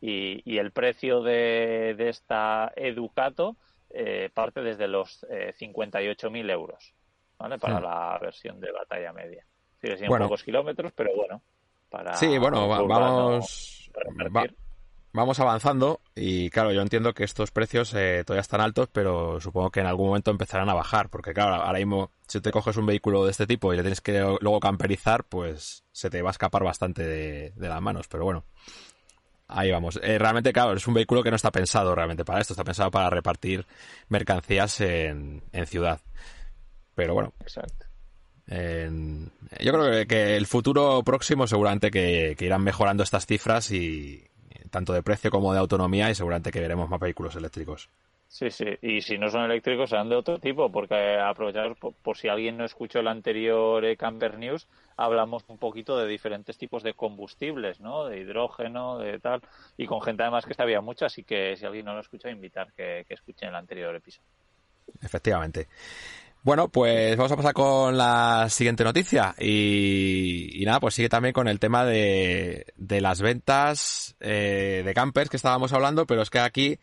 y, 0.00 0.58
el 0.58 0.70
precio 0.72 1.22
de, 1.22 1.94
de 1.96 2.08
esta 2.08 2.72
Educato 2.76 3.56
eh, 3.90 4.30
parte 4.34 4.60
desde 4.60 4.88
los 4.88 5.24
eh, 5.30 5.54
58.000 5.58 6.50
euros, 6.50 6.92
¿vale? 7.38 7.58
Para 7.58 7.80
la 7.80 8.18
versión 8.20 8.60
de 8.60 8.72
batalla 8.72 9.12
media. 9.12 9.44
Sigue 9.80 9.96
siendo 9.96 10.18
pocos 10.18 10.42
kilómetros, 10.42 10.92
pero 10.94 11.14
bueno, 11.14 11.40
para... 11.88 12.14
Sí, 12.14 12.36
bueno, 12.38 12.68
vamos... 12.68 13.90
vamos 15.12 15.40
avanzando 15.40 16.00
y 16.14 16.50
claro, 16.50 16.72
yo 16.72 16.82
entiendo 16.82 17.14
que 17.14 17.24
estos 17.24 17.50
precios 17.50 17.94
eh, 17.94 18.22
todavía 18.26 18.42
están 18.42 18.60
altos, 18.60 18.90
pero 18.92 19.40
supongo 19.40 19.70
que 19.70 19.80
en 19.80 19.86
algún 19.86 20.08
momento 20.08 20.30
empezarán 20.30 20.68
a 20.68 20.74
bajar, 20.74 21.08
porque 21.08 21.32
claro, 21.32 21.54
ahora 21.54 21.78
mismo 21.78 22.10
si 22.26 22.40
te 22.40 22.50
coges 22.50 22.76
un 22.76 22.84
vehículo 22.84 23.24
de 23.24 23.30
este 23.30 23.46
tipo 23.46 23.72
y 23.72 23.76
le 23.76 23.82
tienes 23.82 24.02
que 24.02 24.18
luego 24.40 24.60
camperizar, 24.60 25.24
pues 25.24 25.84
se 25.92 26.10
te 26.10 26.20
va 26.20 26.30
a 26.30 26.32
escapar 26.32 26.64
bastante 26.64 27.02
de 27.02 27.68
las 27.68 27.80
manos, 27.80 28.08
pero 28.08 28.24
bueno, 28.24 28.44
Ahí 29.48 29.70
vamos. 29.70 29.98
Eh, 30.02 30.18
realmente, 30.18 30.52
claro, 30.52 30.72
es 30.74 30.86
un 30.86 30.94
vehículo 30.94 31.22
que 31.22 31.30
no 31.30 31.36
está 31.36 31.52
pensado 31.52 31.94
realmente 31.94 32.24
para 32.24 32.40
esto, 32.40 32.52
está 32.52 32.64
pensado 32.64 32.90
para 32.90 33.10
repartir 33.10 33.64
mercancías 34.08 34.80
en, 34.80 35.42
ciudad. 35.66 36.00
Pero 36.94 37.14
bueno. 37.14 37.32
Exacto. 37.40 37.86
yo 38.48 39.72
creo 39.72 40.06
que, 40.06 40.36
el 40.36 40.46
futuro 40.46 41.02
próximo 41.04 41.46
seguramente 41.46 41.90
que, 41.90 42.36
irán 42.40 42.62
mejorando 42.62 43.02
estas 43.02 43.26
cifras 43.26 43.70
y 43.70 44.24
tanto 44.70 44.92
de 44.92 45.02
precio 45.02 45.30
como 45.30 45.52
de 45.52 45.60
autonomía 45.60 46.10
y 46.10 46.14
seguramente 46.14 46.50
que 46.50 46.60
veremos 46.60 46.90
más 46.90 47.00
vehículos 47.00 47.36
eléctricos. 47.36 47.88
Sí, 48.28 48.50
sí, 48.50 48.66
y 48.82 49.00
si 49.00 49.18
no 49.18 49.30
son 49.30 49.44
eléctricos 49.44 49.90
serán 49.90 50.08
de 50.08 50.16
otro 50.16 50.38
tipo, 50.38 50.70
porque 50.70 51.16
aprovechar 51.18 51.76
por, 51.76 52.16
si 52.16 52.28
alguien 52.28 52.56
no 52.56 52.64
escuchó 52.64 52.98
el 52.98 53.08
anterior 53.08 53.84
eh, 53.84 53.96
Camper 53.96 54.36
News, 54.38 54.66
hablamos 54.96 55.44
un 55.48 55.58
poquito 55.58 55.96
de 55.96 56.08
diferentes 56.08 56.58
tipos 56.58 56.82
de 56.82 56.94
combustibles, 56.94 57.80
¿no? 57.80 58.06
De 58.06 58.18
hidrógeno, 58.18 58.98
de 58.98 59.20
tal, 59.20 59.42
y 59.76 59.86
con 59.86 60.02
gente 60.02 60.24
además 60.24 60.44
que 60.44 60.54
sabía 60.54 60.80
mucho, 60.80 61.06
así 61.06 61.22
que 61.22 61.56
si 61.56 61.64
alguien 61.64 61.86
no 61.86 61.94
lo 61.94 62.00
escucha, 62.00 62.28
invitar 62.28 62.72
que, 62.72 63.04
que 63.08 63.14
escuchen 63.14 63.48
el 63.50 63.54
anterior 63.54 63.94
episodio. 63.94 64.28
Efectivamente. 65.02 65.68
Bueno, 66.46 66.68
pues 66.68 67.16
vamos 67.16 67.32
a 67.32 67.36
pasar 67.36 67.54
con 67.54 67.96
la 67.98 68.46
siguiente 68.48 68.84
noticia. 68.84 69.34
Y, 69.36 70.62
nada, 70.64 70.78
pues 70.78 70.94
sigue 70.94 71.08
también 71.08 71.32
con 71.32 71.48
el 71.48 71.58
tema 71.58 71.84
de, 71.84 72.66
de 72.76 73.00
las 73.00 73.20
ventas 73.20 74.14
eh, 74.20 74.82
de 74.84 74.94
campers 74.94 75.28
que 75.28 75.38
estábamos 75.38 75.72
hablando, 75.72 76.06
pero 76.06 76.22
es 76.22 76.30
que 76.30 76.38
aquí 76.38 76.78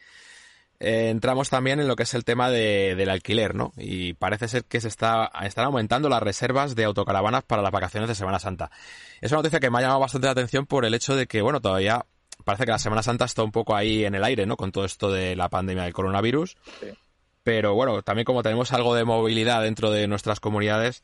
eh, 0.83 1.09
entramos 1.09 1.49
también 1.49 1.79
en 1.79 1.87
lo 1.87 1.95
que 1.95 2.03
es 2.03 2.13
el 2.13 2.25
tema 2.25 2.49
de, 2.49 2.95
del 2.95 3.09
alquiler, 3.09 3.55
¿no? 3.55 3.71
Y 3.77 4.13
parece 4.13 4.49
ser 4.49 4.65
que 4.65 4.81
se 4.81 4.89
está, 4.89 5.31
están 5.43 5.65
aumentando 5.65 6.09
las 6.09 6.21
reservas 6.21 6.75
de 6.75 6.83
autocaravanas 6.83 7.43
para 7.43 7.61
las 7.61 7.71
vacaciones 7.71 8.09
de 8.09 8.15
Semana 8.15 8.37
Santa. 8.37 8.69
Es 9.21 9.31
una 9.31 9.39
noticia 9.39 9.61
que 9.61 9.69
me 9.69 9.77
ha 9.77 9.81
llamado 9.81 10.01
bastante 10.01 10.27
la 10.27 10.31
atención 10.31 10.65
por 10.65 10.83
el 10.83 10.93
hecho 10.93 11.15
de 11.15 11.25
que, 11.25 11.41
bueno, 11.41 11.61
todavía 11.61 12.05
parece 12.43 12.65
que 12.65 12.71
la 12.71 12.79
Semana 12.79 13.01
Santa 13.01 13.23
está 13.25 13.43
un 13.43 13.51
poco 13.51 13.75
ahí 13.75 14.03
en 14.03 14.13
el 14.13 14.25
aire, 14.25 14.45
¿no? 14.45 14.57
Con 14.57 14.73
todo 14.73 14.83
esto 14.83 15.09
de 15.09 15.37
la 15.37 15.47
pandemia 15.47 15.85
del 15.85 15.93
coronavirus. 15.93 16.57
Pero 17.43 17.75
bueno, 17.75 18.01
también 18.01 18.25
como 18.25 18.43
tenemos 18.43 18.73
algo 18.73 18.93
de 18.93 19.05
movilidad 19.05 19.61
dentro 19.61 19.89
de 19.89 20.07
nuestras 20.07 20.41
comunidades, 20.41 21.03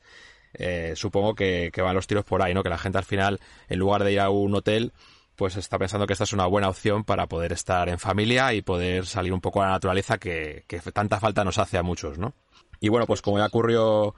eh, 0.56 0.94
supongo 0.96 1.36
que, 1.36 1.70
que 1.74 1.82
van 1.82 1.96
los 1.96 2.08
tiros 2.08 2.26
por 2.26 2.42
ahí, 2.42 2.54
¿no? 2.54 2.64
Que 2.64 2.70
la 2.70 2.78
gente 2.78 2.98
al 2.98 3.06
final, 3.06 3.40
en 3.70 3.80
lugar 3.80 4.04
de 4.04 4.12
ir 4.12 4.20
a 4.20 4.30
un 4.30 4.54
hotel, 4.56 4.92
pues 5.40 5.56
está 5.56 5.80
pensando 5.80 6.06
que 6.06 6.12
esta 6.12 6.26
es 6.26 6.34
una 6.34 6.48
buena 6.48 6.68
opción 6.68 7.06
para 7.06 7.26
poder 7.28 7.54
estar 7.54 7.88
en 7.88 7.98
familia 7.98 8.54
y 8.54 8.62
poder 8.62 9.06
salir 9.06 9.32
un 9.32 9.40
poco 9.40 9.62
a 9.62 9.68
la 9.68 9.72
naturaleza 9.72 10.18
que, 10.18 10.66
tanta 10.94 11.18
falta 11.22 11.46
nos 11.46 11.58
hace 11.58 11.78
a 11.78 11.82
muchos, 11.82 12.18
¿no? 12.18 12.34
Y 12.82 12.90
bueno, 12.90 13.08
pues 13.08 13.22
como 13.22 13.38
ya 13.38 13.46
ocurrió 13.46 14.16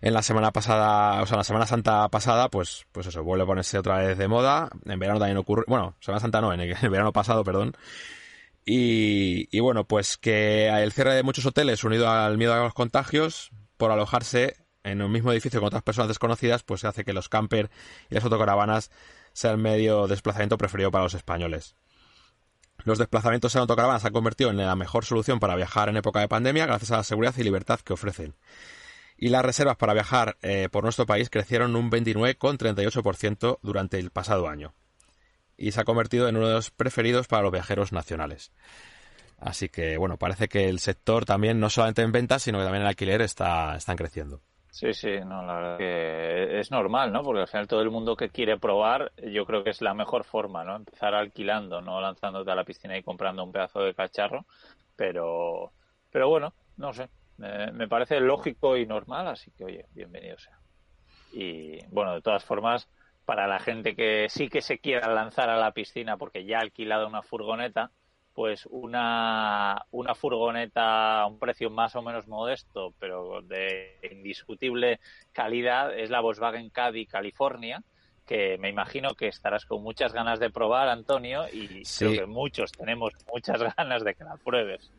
en 0.00 0.14
la 0.14 0.22
semana 0.22 0.50
pasada, 0.50 1.20
o 1.20 1.26
sea, 1.26 1.36
la 1.36 1.44
Semana 1.44 1.66
Santa 1.66 2.08
pasada, 2.08 2.48
pues, 2.48 2.86
pues 2.90 3.06
eso, 3.06 3.22
vuelve 3.22 3.42
a 3.42 3.46
ponerse 3.46 3.78
otra 3.78 3.98
vez 3.98 4.16
de 4.16 4.28
moda. 4.28 4.70
En 4.86 4.98
verano 4.98 5.18
también 5.18 5.36
ocurre, 5.36 5.64
bueno, 5.68 5.94
Semana 6.00 6.20
Santa 6.20 6.40
no, 6.40 6.54
en 6.54 6.60
el, 6.60 6.74
verano 6.88 7.12
pasado, 7.12 7.44
perdón. 7.44 7.76
Y, 8.64 9.54
y, 9.54 9.60
bueno, 9.60 9.84
pues 9.84 10.16
que 10.16 10.68
el 10.68 10.92
cierre 10.92 11.14
de 11.14 11.22
muchos 11.22 11.44
hoteles 11.44 11.84
unido 11.84 12.08
al 12.08 12.38
miedo 12.38 12.54
a 12.54 12.62
los 12.62 12.72
contagios 12.72 13.50
por 13.76 13.90
alojarse 13.90 14.56
en 14.84 15.02
un 15.02 15.12
mismo 15.12 15.32
edificio 15.32 15.60
con 15.60 15.66
otras 15.66 15.82
personas 15.82 16.08
desconocidas, 16.08 16.62
pues 16.62 16.86
hace 16.86 17.04
que 17.04 17.12
los 17.12 17.28
camper 17.28 17.70
y 18.08 18.14
las 18.14 18.24
autocaravanas 18.24 18.90
sea 19.32 19.52
el 19.52 19.58
medio 19.58 20.02
de 20.02 20.08
desplazamiento 20.08 20.58
preferido 20.58 20.90
para 20.90 21.04
los 21.04 21.14
españoles. 21.14 21.76
Los 22.84 22.98
desplazamientos 22.98 23.54
en 23.54 23.60
autocaravanas 23.60 24.02
se 24.02 24.08
han 24.08 24.14
convertido 24.14 24.50
en 24.50 24.56
la 24.56 24.74
mejor 24.74 25.04
solución 25.04 25.38
para 25.38 25.54
viajar 25.54 25.88
en 25.88 25.96
época 25.96 26.20
de 26.20 26.28
pandemia 26.28 26.66
gracias 26.66 26.90
a 26.90 26.96
la 26.96 27.04
seguridad 27.04 27.34
y 27.36 27.44
libertad 27.44 27.80
que 27.80 27.92
ofrecen. 27.92 28.34
Y 29.16 29.28
las 29.28 29.44
reservas 29.44 29.76
para 29.76 29.94
viajar 29.94 30.36
eh, 30.42 30.68
por 30.70 30.82
nuestro 30.82 31.06
país 31.06 31.30
crecieron 31.30 31.76
un 31.76 31.90
29,38% 31.90 33.60
durante 33.62 33.98
el 33.98 34.10
pasado 34.10 34.48
año. 34.48 34.74
Y 35.56 35.72
se 35.72 35.80
ha 35.80 35.84
convertido 35.84 36.28
en 36.28 36.36
uno 36.36 36.48
de 36.48 36.54
los 36.54 36.70
preferidos 36.70 37.28
para 37.28 37.42
los 37.42 37.52
viajeros 37.52 37.92
nacionales. 37.92 38.52
Así 39.38 39.68
que, 39.68 39.96
bueno, 39.96 40.18
parece 40.18 40.48
que 40.48 40.68
el 40.68 40.80
sector 40.80 41.24
también, 41.24 41.60
no 41.60 41.70
solamente 41.70 42.02
en 42.02 42.10
ventas, 42.10 42.42
sino 42.42 42.58
que 42.58 42.64
también 42.64 42.82
en 42.82 42.88
alquiler, 42.88 43.22
está, 43.22 43.76
están 43.76 43.96
creciendo. 43.96 44.42
Sí, 44.72 44.94
sí, 44.94 45.20
no, 45.26 45.44
la 45.44 45.54
verdad 45.54 45.76
que 45.76 46.58
es 46.58 46.70
normal, 46.70 47.12
¿no? 47.12 47.22
Porque 47.22 47.42
al 47.42 47.46
final 47.46 47.68
todo 47.68 47.82
el 47.82 47.90
mundo 47.90 48.16
que 48.16 48.30
quiere 48.30 48.58
probar, 48.58 49.12
yo 49.30 49.44
creo 49.44 49.62
que 49.62 49.68
es 49.68 49.82
la 49.82 49.92
mejor 49.92 50.24
forma, 50.24 50.64
¿no? 50.64 50.74
Empezar 50.74 51.14
alquilando, 51.14 51.82
no 51.82 52.00
lanzándote 52.00 52.50
a 52.50 52.54
la 52.54 52.64
piscina 52.64 52.96
y 52.96 53.02
comprando 53.02 53.44
un 53.44 53.52
pedazo 53.52 53.80
de 53.80 53.94
cacharro, 53.94 54.46
pero, 54.96 55.72
pero 56.10 56.30
bueno, 56.30 56.54
no 56.78 56.94
sé, 56.94 57.10
me, 57.36 57.86
parece 57.86 58.18
lógico 58.20 58.78
y 58.78 58.86
normal, 58.86 59.28
así 59.28 59.50
que 59.50 59.66
oye, 59.66 59.86
bienvenido 59.92 60.38
sea. 60.38 60.58
Y 61.34 61.84
bueno, 61.88 62.14
de 62.14 62.22
todas 62.22 62.42
formas, 62.42 62.88
para 63.26 63.46
la 63.46 63.58
gente 63.58 63.94
que 63.94 64.30
sí 64.30 64.48
que 64.48 64.62
se 64.62 64.78
quiera 64.78 65.12
lanzar 65.12 65.50
a 65.50 65.58
la 65.58 65.72
piscina 65.72 66.16
porque 66.16 66.46
ya 66.46 66.56
ha 66.56 66.62
alquilado 66.62 67.06
una 67.06 67.20
furgoneta, 67.20 67.90
pues 68.34 68.66
una, 68.70 69.84
una 69.90 70.14
furgoneta 70.14 71.20
a 71.20 71.26
un 71.26 71.38
precio 71.38 71.70
más 71.70 71.94
o 71.96 72.02
menos 72.02 72.28
modesto, 72.28 72.94
pero 72.98 73.42
de 73.42 73.98
indiscutible 74.10 75.00
calidad, 75.32 75.96
es 75.98 76.10
la 76.10 76.20
Volkswagen 76.20 76.70
Caddy 76.70 77.06
California, 77.06 77.82
que 78.26 78.56
me 78.58 78.68
imagino 78.68 79.14
que 79.14 79.28
estarás 79.28 79.66
con 79.66 79.82
muchas 79.82 80.12
ganas 80.12 80.38
de 80.38 80.50
probar, 80.50 80.88
Antonio, 80.88 81.44
y 81.52 81.82
creo 81.98 82.12
que 82.12 82.26
muchos 82.26 82.72
tenemos 82.72 83.12
muchas 83.32 83.62
ganas 83.76 84.04
de 84.04 84.14
que 84.14 84.24
la 84.24 84.36
pruebes. 84.36 84.90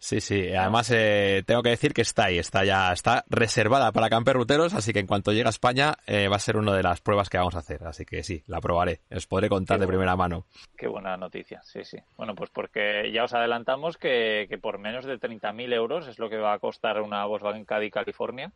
Sí, 0.00 0.20
sí. 0.20 0.54
Además, 0.54 0.90
eh, 0.94 1.42
tengo 1.46 1.62
que 1.62 1.70
decir 1.70 1.92
que 1.92 2.02
está 2.02 2.26
ahí, 2.26 2.38
está 2.38 2.64
ya, 2.64 2.92
está 2.92 3.24
reservada 3.28 3.92
para 3.92 4.08
camper 4.08 4.36
ruteros, 4.36 4.74
así 4.74 4.92
que 4.92 5.00
en 5.00 5.06
cuanto 5.06 5.32
llegue 5.32 5.46
a 5.46 5.50
España 5.50 5.96
eh, 6.06 6.28
va 6.28 6.36
a 6.36 6.40
ser 6.40 6.56
una 6.56 6.74
de 6.74 6.82
las 6.82 7.00
pruebas 7.00 7.28
que 7.28 7.38
vamos 7.38 7.56
a 7.56 7.58
hacer. 7.58 7.84
Así 7.84 8.04
que 8.04 8.22
sí, 8.22 8.42
la 8.46 8.60
probaré. 8.60 9.00
Os 9.14 9.26
podré 9.26 9.48
contar 9.48 9.78
de 9.80 9.86
primera 9.86 10.16
mano. 10.16 10.46
Qué 10.76 10.86
buena 10.86 11.16
noticia, 11.16 11.60
sí, 11.62 11.84
sí. 11.84 11.98
Bueno, 12.16 12.34
pues 12.34 12.50
porque 12.50 13.10
ya 13.12 13.24
os 13.24 13.34
adelantamos 13.34 13.96
que, 13.96 14.46
que 14.48 14.58
por 14.58 14.78
menos 14.78 15.04
de 15.04 15.18
30.000 15.18 15.72
euros 15.72 16.06
es 16.06 16.18
lo 16.18 16.30
que 16.30 16.38
va 16.38 16.52
a 16.52 16.58
costar 16.58 17.00
una 17.00 17.24
Volkswagen 17.26 17.64
Caddy 17.64 17.90
California. 17.90 18.52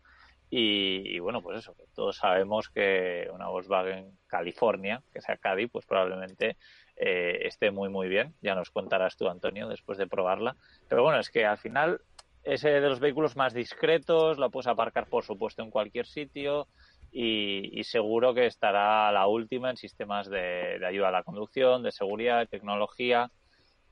Y, 0.54 1.16
y, 1.16 1.18
bueno, 1.18 1.40
pues 1.40 1.60
eso, 1.60 1.74
todos 1.94 2.16
sabemos 2.16 2.68
que 2.68 3.26
una 3.32 3.48
Volkswagen 3.48 4.18
California, 4.26 5.02
que 5.10 5.22
sea 5.22 5.38
Caddy, 5.38 5.66
pues 5.66 5.86
probablemente 5.86 6.58
eh, 6.96 7.40
esté 7.42 7.70
muy 7.70 7.88
muy 7.88 8.08
bien. 8.08 8.34
Ya 8.42 8.54
nos 8.54 8.70
contarás 8.70 9.16
tú, 9.16 9.28
Antonio, 9.28 9.68
después 9.68 9.98
de 9.98 10.06
probarla. 10.06 10.56
Pero 10.88 11.02
bueno, 11.02 11.18
es 11.18 11.30
que 11.30 11.44
al 11.44 11.58
final 11.58 12.00
ese 12.44 12.70
de 12.70 12.88
los 12.88 13.00
vehículos 13.00 13.36
más 13.36 13.54
discretos, 13.54 14.38
lo 14.38 14.50
puedes 14.50 14.66
aparcar 14.66 15.06
por 15.06 15.24
supuesto 15.24 15.62
en 15.62 15.70
cualquier 15.70 16.06
sitio 16.06 16.66
y, 17.12 17.82
seguro 17.84 18.34
que 18.34 18.46
estará 18.46 19.12
la 19.12 19.26
última 19.26 19.70
en 19.70 19.76
sistemas 19.76 20.28
de, 20.28 20.80
ayuda 20.84 21.08
a 21.08 21.12
la 21.12 21.22
conducción, 21.22 21.82
de 21.82 21.92
seguridad, 21.92 22.38
de 22.38 22.46
tecnología 22.46 23.30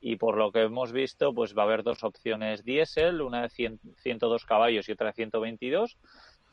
y 0.01 0.15
por 0.15 0.37
lo 0.37 0.51
que 0.51 0.63
hemos 0.63 0.91
visto 0.91 1.33
pues 1.33 1.55
va 1.55 1.61
a 1.61 1.65
haber 1.65 1.83
dos 1.83 2.03
opciones 2.03 2.63
diésel, 2.65 3.21
una 3.21 3.43
de 3.43 3.77
102 3.97 4.45
caballos 4.45 4.89
y 4.89 4.91
otra 4.91 5.07
de 5.07 5.13
122 5.13 5.97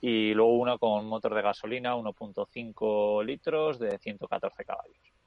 y 0.01 0.35
luego 0.35 0.59
una 0.59 0.79
con 0.79 1.07
motor 1.07 1.35
de 1.35 1.43
gasolina 1.43 1.97
1.5 1.97 3.25
litros 3.25 3.79
de 3.79 3.99
114 3.99 4.65
caballos. 4.65 5.18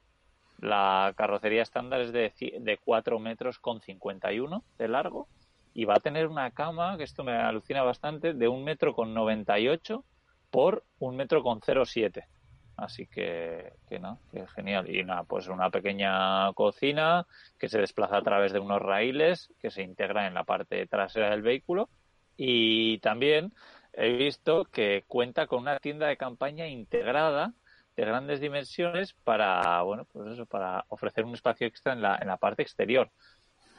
La 0.62 1.12
carrocería 1.16 1.62
estándar 1.62 2.02
es 2.02 2.12
de, 2.12 2.32
de 2.60 2.78
4 2.78 3.18
metros 3.18 3.58
con 3.58 3.80
51 3.80 4.62
de 4.78 4.88
largo 4.88 5.26
y 5.74 5.86
va 5.86 5.94
a 5.94 6.00
tener 6.00 6.28
una 6.28 6.52
cama, 6.52 6.96
que 6.96 7.02
esto 7.02 7.24
me 7.24 7.32
alucina 7.32 7.82
bastante, 7.82 8.32
de 8.32 8.46
1 8.46 8.62
metro 8.62 8.94
con 8.94 9.12
98 9.12 10.04
por 10.52 10.84
1 11.00 11.16
metro 11.16 11.42
con 11.42 11.60
07. 11.60 12.28
Así 12.76 13.08
que, 13.08 13.72
que 13.88 13.98
no, 13.98 14.20
que 14.30 14.46
genial. 14.54 14.88
Y 14.88 15.02
nada, 15.02 15.24
pues 15.24 15.48
una 15.48 15.68
pequeña 15.70 16.52
cocina 16.52 17.26
que 17.58 17.68
se 17.68 17.80
desplaza 17.80 18.18
a 18.18 18.22
través 18.22 18.52
de 18.52 18.60
unos 18.60 18.80
raíles 18.80 19.52
que 19.60 19.72
se 19.72 19.82
integra 19.82 20.28
en 20.28 20.34
la 20.34 20.44
parte 20.44 20.86
trasera 20.86 21.30
del 21.30 21.42
vehículo. 21.42 21.88
Y 22.36 22.98
también 22.98 23.52
he 23.94 24.12
visto 24.12 24.64
que 24.66 25.02
cuenta 25.08 25.48
con 25.48 25.62
una 25.62 25.80
tienda 25.80 26.06
de 26.06 26.16
campaña 26.16 26.68
integrada 26.68 27.52
de 27.96 28.04
grandes 28.04 28.40
dimensiones 28.40 29.14
para, 29.24 29.82
bueno, 29.82 30.06
pues 30.12 30.32
eso, 30.32 30.46
para 30.46 30.84
ofrecer 30.88 31.24
un 31.24 31.34
espacio 31.34 31.66
extra 31.66 31.92
en 31.92 32.02
la, 32.02 32.18
en 32.20 32.28
la 32.28 32.36
parte 32.36 32.62
exterior. 32.62 33.10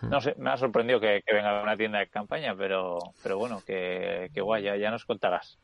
Hmm. 0.01 0.09
No 0.09 0.21
sé, 0.21 0.35
me 0.37 0.51
ha 0.51 0.57
sorprendido 0.57 0.99
que, 0.99 1.23
venga 1.27 1.61
una 1.61 1.77
tienda 1.77 1.99
de 1.99 2.07
campaña, 2.07 2.55
pero, 2.55 2.99
pero 3.21 3.37
bueno, 3.37 3.61
que, 3.65 4.29
que 4.33 4.41
guay, 4.41 4.63
ya, 4.63 4.91
nos 4.91 5.05
contarás. 5.05 5.57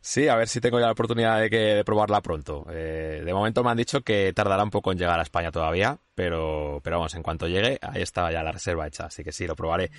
Sí, 0.00 0.28
a 0.28 0.36
ver 0.36 0.48
si 0.48 0.60
tengo 0.60 0.78
ya 0.78 0.86
la 0.86 0.92
oportunidad 0.92 1.40
de, 1.40 1.50
que, 1.50 1.56
de 1.56 1.84
probarla 1.84 2.20
pronto. 2.20 2.66
Eh, 2.70 3.22
de 3.24 3.34
momento 3.34 3.64
me 3.64 3.70
han 3.70 3.76
dicho 3.76 4.02
que 4.02 4.32
tardará 4.32 4.62
un 4.62 4.70
poco 4.70 4.92
en 4.92 4.98
llegar 4.98 5.18
a 5.18 5.22
España 5.22 5.50
todavía, 5.50 5.98
pero, 6.14 6.80
pero 6.84 6.98
vamos, 6.98 7.14
en 7.14 7.22
cuanto 7.22 7.48
llegue, 7.48 7.78
ahí 7.82 8.02
está 8.02 8.30
ya 8.30 8.42
la 8.42 8.52
reserva 8.52 8.86
hecha, 8.86 9.06
así 9.06 9.24
que 9.24 9.32
sí, 9.32 9.46
lo 9.46 9.56
probaré. 9.56 9.90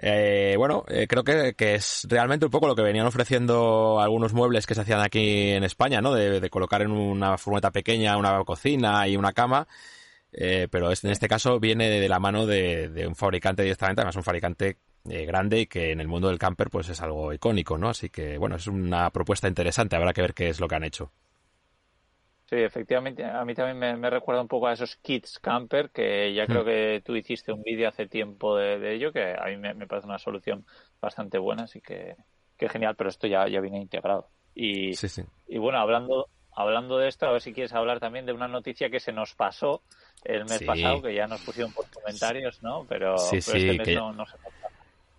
Eh, 0.00 0.54
bueno, 0.56 0.84
eh, 0.88 1.08
creo 1.08 1.24
que, 1.24 1.54
es 1.74 2.06
realmente 2.08 2.46
un 2.46 2.52
poco 2.52 2.68
lo 2.68 2.76
que 2.76 2.82
venían 2.82 3.06
ofreciendo 3.06 4.00
algunos 4.00 4.32
muebles 4.32 4.64
que 4.64 4.76
se 4.76 4.82
hacían 4.82 5.00
aquí 5.00 5.50
en 5.50 5.64
España, 5.64 6.00
¿no? 6.00 6.14
De, 6.14 6.48
colocar 6.50 6.82
en 6.82 6.92
una 6.92 7.36
furgoneta 7.36 7.72
pequeña 7.72 8.16
una 8.16 8.44
cocina 8.44 9.06
y 9.08 9.16
una 9.16 9.32
cama. 9.32 9.66
Eh, 10.32 10.68
pero 10.70 10.90
en 10.90 11.10
este 11.10 11.26
caso 11.28 11.58
viene 11.58 11.88
de 11.88 12.08
la 12.08 12.20
mano 12.20 12.46
de, 12.46 13.06
un 13.08 13.16
fabricante 13.16 13.62
directamente, 13.62 14.02
además 14.02 14.16
un 14.16 14.22
fabricante 14.22 14.78
grande 15.04 15.60
y 15.60 15.66
que 15.66 15.90
en 15.92 16.00
el 16.00 16.08
mundo 16.08 16.28
del 16.28 16.38
camper 16.38 16.68
pues 16.70 16.88
es 16.90 17.00
algo 17.00 17.32
icónico, 17.32 17.78
¿no? 17.78 17.88
Así 17.88 18.10
que 18.10 18.38
bueno, 18.38 18.56
es 18.56 18.66
una 18.66 19.10
propuesta 19.10 19.48
interesante, 19.48 19.96
habrá 19.96 20.12
que 20.12 20.22
ver 20.22 20.34
qué 20.34 20.48
es 20.50 20.60
lo 20.60 20.68
que 20.68 20.74
han 20.76 20.84
hecho. 20.84 21.10
Sí, 22.48 22.56
efectivamente, 22.56 23.22
a 23.26 23.44
mí 23.44 23.54
también 23.54 24.00
me, 24.00 24.08
recuerda 24.08 24.40
un 24.40 24.48
poco 24.48 24.68
a 24.68 24.72
esos 24.72 24.96
kits 24.96 25.38
camper, 25.38 25.90
que 25.90 26.32
ya 26.32 26.46
creo 26.46 26.62
hmm. 26.62 26.66
que 26.66 27.02
tú 27.04 27.14
hiciste 27.14 27.52
un 27.52 27.62
vídeo 27.62 27.86
hace 27.86 28.06
tiempo 28.06 28.56
de, 28.56 28.94
ello, 28.94 29.12
que 29.12 29.34
a 29.38 29.46
mí 29.48 29.58
me, 29.58 29.86
parece 29.86 30.06
una 30.06 30.18
solución 30.18 30.64
bastante 30.98 31.36
buena, 31.36 31.64
así 31.64 31.82
que, 31.82 32.16
que 32.56 32.70
genial, 32.70 32.94
pero 32.96 33.10
esto 33.10 33.26
ya, 33.26 33.46
ya 33.48 33.60
viene 33.60 33.82
integrado. 33.82 34.30
Y, 34.54 34.92
y 35.46 35.58
bueno, 35.58 35.78
hablando, 35.78 36.30
hablando 36.52 36.96
de 36.96 37.08
esto, 37.08 37.26
a 37.26 37.32
ver 37.32 37.42
si 37.42 37.52
quieres 37.52 37.74
hablar 37.74 38.00
también 38.00 38.24
de 38.24 38.32
una 38.32 38.48
noticia 38.48 38.88
que 38.88 38.98
se 38.98 39.12
nos 39.12 39.34
pasó 39.34 39.82
el 40.24 40.46
mes 40.46 40.62
pasado, 40.62 41.02
que 41.02 41.14
ya 41.14 41.26
nos 41.26 41.42
pusieron 41.42 41.72
por 41.74 41.84
comentarios, 41.90 42.62
¿no? 42.62 42.86
Pero, 42.88 43.14
este 43.14 43.76
mes 43.76 43.94
no, 43.94 44.14
no 44.14 44.24
se 44.24 44.38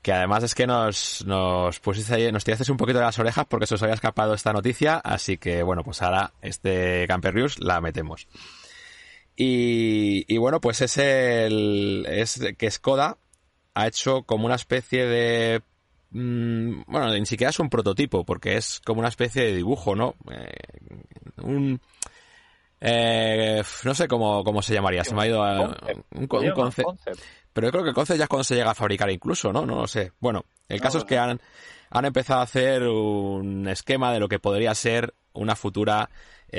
que 0.02 0.14
además 0.14 0.44
es 0.44 0.56
que 0.56 0.66
nos, 0.66 1.26
nos 1.26 1.80
pusiste 1.80 2.14
ahí, 2.16 2.32
nos 2.32 2.44
tiraste 2.44 2.72
un 2.72 2.78
poquito 2.78 3.00
de 3.00 3.06
las 3.06 3.20
orejas 3.20 3.46
porque 3.48 3.68
se 3.68 3.76
os 3.76 3.84
había 3.84 3.96
escapado 3.96 4.34
esta 4.34 4.54
noticia, 4.54 4.98
así 4.98 5.38
que 5.38 5.64
bueno, 5.64 5.84
pues 5.84 6.02
ahora 6.02 6.34
este 6.42 7.06
Camper 7.08 7.36
News 7.36 7.60
la 7.60 7.82
metemos. 7.82 8.28
Y, 9.36 10.26
y 10.28 10.38
bueno, 10.38 10.60
pues 10.60 10.82
es 10.82 10.98
el, 10.98 12.06
es 12.10 12.42
que 12.58 12.72
Skoda 12.72 13.18
ha 13.74 13.88
hecho 13.88 14.24
como 14.24 14.46
una 14.46 14.56
especie 14.56 15.06
de 15.06 15.62
mm, 16.12 16.82
bueno, 16.88 17.14
ni 17.14 17.26
siquiera 17.26 17.50
es 17.50 17.60
un 17.60 17.70
prototipo, 17.70 18.26
porque 18.26 18.58
es 18.58 18.82
como 18.86 19.00
una 19.00 19.10
especie 19.10 19.44
de 19.44 19.56
dibujo, 19.56 19.96
¿no? 19.96 20.16
Eh, 20.32 20.50
un, 21.42 21.80
eh, 22.82 23.62
no 23.84 23.94
sé 23.94 24.08
cómo, 24.08 24.44
cómo 24.44 24.62
se 24.62 24.74
llamaría, 24.74 25.04
se 25.04 25.14
me 25.14 25.24
ha 25.24 25.28
ido 25.28 25.44
a, 25.44 25.78
un, 26.12 26.28
concepto. 26.28 26.98
Pero 27.60 27.68
yo 27.68 27.72
creo 27.74 27.84
que 27.84 27.90
el 27.90 27.96
concept 27.96 28.18
ya 28.18 28.24
es 28.24 28.30
cuando 28.30 28.46
se 28.46 28.56
llega 28.56 28.72
a 28.72 28.74
fabricar 28.74 29.12
incluso, 29.12 29.52
¿no? 29.52 29.66
No 29.66 29.82
lo 29.82 29.86
sé. 29.86 30.14
Bueno, 30.22 30.46
el 30.70 30.80
caso 30.80 31.00
es 31.00 31.04
que 31.04 31.18
han, 31.18 31.42
han 31.90 32.06
empezado 32.06 32.40
a 32.40 32.44
hacer 32.44 32.84
un 32.84 33.68
esquema 33.68 34.14
de 34.14 34.22
lo 34.22 34.30
que 34.30 34.40
podría 34.40 34.74
ser 34.74 35.14
una 35.34 35.58
futura 35.58 36.10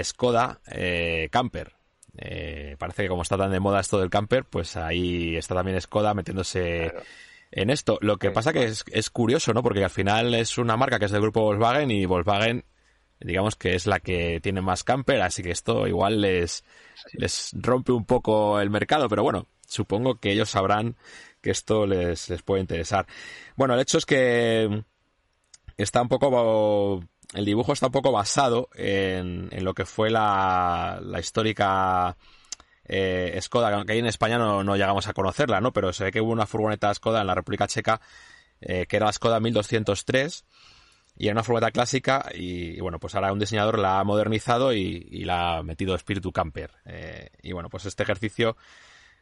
Skoda 0.02 0.60
eh, 0.70 1.30
camper. 1.32 1.72
Eh, 2.18 2.76
parece 2.78 3.04
que 3.04 3.08
como 3.08 3.22
está 3.22 3.38
tan 3.38 3.50
de 3.50 3.60
moda 3.60 3.80
esto 3.80 3.98
del 3.98 4.10
camper, 4.10 4.44
pues 4.44 4.76
ahí 4.76 5.36
está 5.36 5.54
también 5.54 5.80
Skoda 5.80 6.12
metiéndose 6.12 6.92
en 7.50 7.70
esto. 7.70 7.96
Lo 8.02 8.18
que 8.18 8.30
pasa 8.30 8.52
que 8.52 8.64
es, 8.64 8.84
es, 8.92 9.08
curioso, 9.08 9.54
¿no? 9.54 9.62
Porque 9.62 9.82
al 9.82 9.88
final 9.88 10.34
es 10.34 10.58
una 10.58 10.76
marca 10.76 10.98
que 10.98 11.06
es 11.06 11.12
del 11.12 11.22
grupo 11.22 11.40
Volkswagen 11.40 11.90
y 11.90 12.04
Volkswagen, 12.04 12.66
digamos 13.20 13.56
que 13.56 13.74
es 13.74 13.86
la 13.86 14.00
que 14.00 14.40
tiene 14.40 14.60
más 14.60 14.84
camper, 14.84 15.20
así 15.22 15.42
que 15.42 15.50
esto 15.50 15.86
igual 15.86 16.20
les, 16.20 16.64
les 17.12 17.52
rompe 17.54 17.92
un 17.92 18.04
poco 18.04 18.60
el 18.60 18.70
mercado, 18.70 19.08
pero 19.08 19.22
bueno, 19.22 19.46
supongo 19.66 20.16
que 20.16 20.32
ellos 20.32 20.50
sabrán 20.50 20.96
que 21.40 21.50
esto 21.50 21.86
les, 21.86 22.28
les 22.28 22.42
puede 22.42 22.60
interesar. 22.60 23.06
Bueno, 23.56 23.74
el 23.74 23.80
hecho 23.80 23.98
es 23.98 24.06
que 24.06 24.84
está 25.76 26.02
un 26.02 26.08
poco 26.08 27.02
el 27.34 27.44
dibujo 27.44 27.72
está 27.72 27.86
un 27.86 27.92
poco 27.92 28.10
basado 28.12 28.68
en, 28.74 29.48
en 29.52 29.64
lo 29.64 29.74
que 29.74 29.84
fue 29.84 30.10
la, 30.10 30.98
la 31.02 31.20
histórica 31.20 32.16
eh, 32.84 33.38
Skoda, 33.40 33.84
que 33.84 33.92
ahí 33.92 33.98
en 34.00 34.06
España 34.06 34.36
no, 34.36 34.64
no, 34.64 34.76
llegamos 34.76 35.06
a 35.06 35.12
conocerla, 35.12 35.60
¿no? 35.60 35.72
Pero 35.72 35.92
se 35.92 36.04
ve 36.04 36.10
que 36.10 36.20
hubo 36.20 36.32
una 36.32 36.46
furgoneta 36.46 36.92
Skoda 36.92 37.20
en 37.20 37.28
la 37.28 37.36
República 37.36 37.68
Checa 37.68 38.00
eh, 38.60 38.86
que 38.86 38.96
era 38.96 39.06
la 39.06 39.12
Skoda 39.12 39.40
1203 39.40 40.44
y 41.20 41.26
era 41.26 41.34
una 41.34 41.42
furgoneta 41.42 41.70
clásica 41.70 42.30
y, 42.32 42.80
bueno, 42.80 42.98
pues 42.98 43.14
ahora 43.14 43.30
un 43.30 43.38
diseñador 43.38 43.78
la 43.78 44.00
ha 44.00 44.04
modernizado 44.04 44.72
y, 44.72 45.22
la 45.26 45.58
ha 45.58 45.62
metido 45.62 45.94
espíritu 45.94 46.32
camper. 46.32 46.70
Eh, 46.86 47.28
y 47.42 47.52
bueno, 47.52 47.68
pues 47.68 47.84
este 47.84 48.04
ejercicio 48.04 48.56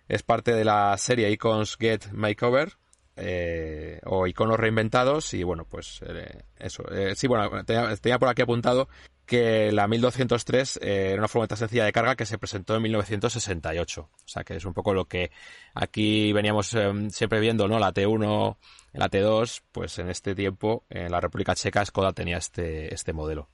es 0.07 0.23
parte 0.23 0.55
de 0.55 0.65
la 0.65 0.97
serie 0.97 1.29
Icons 1.29 1.77
Get 1.77 2.13
Makeover. 2.13 2.75
Eh, 3.17 3.99
o 4.05 4.29
iconos 4.29 4.61
reinventados 4.61 5.35
y 5.35 5.43
bueno 5.43 5.65
pues 5.65 6.01
eh, 6.07 6.45
eso 6.57 6.85
eh, 6.89 7.17
sí 7.17 7.27
bueno 7.27 7.65
tenía, 7.65 8.17
por 8.21 8.29
aquí 8.29 8.43
apuntado 8.43 8.89
que 9.29 9.71
la 9.73 9.87
1203 9.87 10.81
era 10.83 11.19
una 11.19 11.29
furgoneta 11.29 11.55
sencilla 11.55 11.85
de 11.85 11.93
carga 11.93 12.17
que 12.17 12.27
se 12.27 12.39
presentó 12.39 12.75
en 12.75 12.83
1968 12.83 14.01
o 14.01 14.29
sea 14.29 14.43
que 14.43 14.57
es 14.57 14.65
un 14.65 14.73
poco 14.73 14.95
lo 14.95 15.05
que 15.05 15.31
aquí 15.75 16.33
veníamos 16.33 16.75
siempre 17.11 17.39
viendo 17.39 17.69
no 17.69 17.79
la 17.79 17.93
T1 17.93 18.57
la 18.95 19.11
T2 19.11 19.63
pues 19.71 19.99
en 19.99 20.09
este 20.09 20.35
tiempo 20.35 20.85
en 20.89 21.13
la 21.13 21.21
República 21.21 21.55
Checa 21.55 21.85
Skoda 21.85 22.13
tenía 22.13 22.39
este 22.39 22.93
este 22.93 23.13
modelo. 23.13 23.49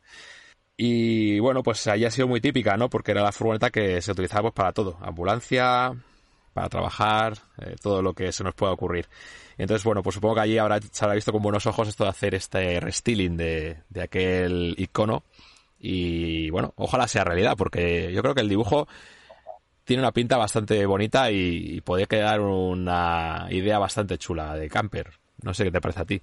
Y 0.77 1.39
bueno 1.41 1.63
pues 1.63 1.87
allí 1.87 2.05
ha 2.05 2.11
sido 2.11 2.29
muy 2.29 2.41
típica 2.41 2.77
no 2.77 2.89
porque 2.89 3.11
era 3.11 3.23
la 3.23 3.33
furgoneta 3.33 3.71
que 3.71 4.01
se 4.01 4.13
utilizaba 4.13 4.43
pues, 4.43 4.55
para 4.55 4.73
todo. 4.73 4.97
Ambulancia 5.03 5.93
para 6.53 6.69
trabajar, 6.69 7.35
eh, 7.59 7.75
todo 7.83 8.01
lo 8.01 8.15
que 8.15 8.31
se 8.31 8.45
nos 8.45 8.55
pueda 8.55 8.73
ocurrir. 8.73 9.09
entonces, 9.59 9.85
bueno, 9.85 10.05
pues 10.05 10.15
supongo 10.15 10.37
que 10.37 10.41
allí 10.43 10.57
habrá, 10.57 10.81
se 10.81 11.05
habrá 11.05 11.17
visto 11.17 11.33
con 11.33 11.43
buenos 11.43 11.67
ojos 11.67 11.89
esto 11.89 12.05
de 12.05 12.11
hacer 12.11 12.35
este 12.37 12.79
restyling 12.79 13.37
de, 13.37 13.79
de 13.89 14.03
aquel 14.03 14.75
icono 14.79 15.25
y 15.87 16.49
bueno, 16.49 16.73
ojalá 16.77 17.07
sea 17.07 17.25
realidad, 17.25 17.57
porque 17.59 18.11
yo 18.11 18.23
creo 18.23 18.35
que 18.35 18.40
el 18.40 18.49
dibujo 18.49 18.88
tiene 19.85 20.03
una 20.03 20.12
pinta 20.12 20.38
bastante 20.38 20.87
bonita 20.87 21.31
y, 21.31 21.83
puede 21.83 22.07
quedar 22.07 22.40
una 22.40 23.49
idea 23.51 23.79
bastante 23.79 24.16
chula 24.16 24.55
de 24.55 24.70
camper. 24.70 25.11
No 25.42 25.53
sé 25.53 25.64
qué 25.64 25.70
te 25.70 25.83
parece 25.83 26.01
a 26.01 26.05
ti. 26.07 26.23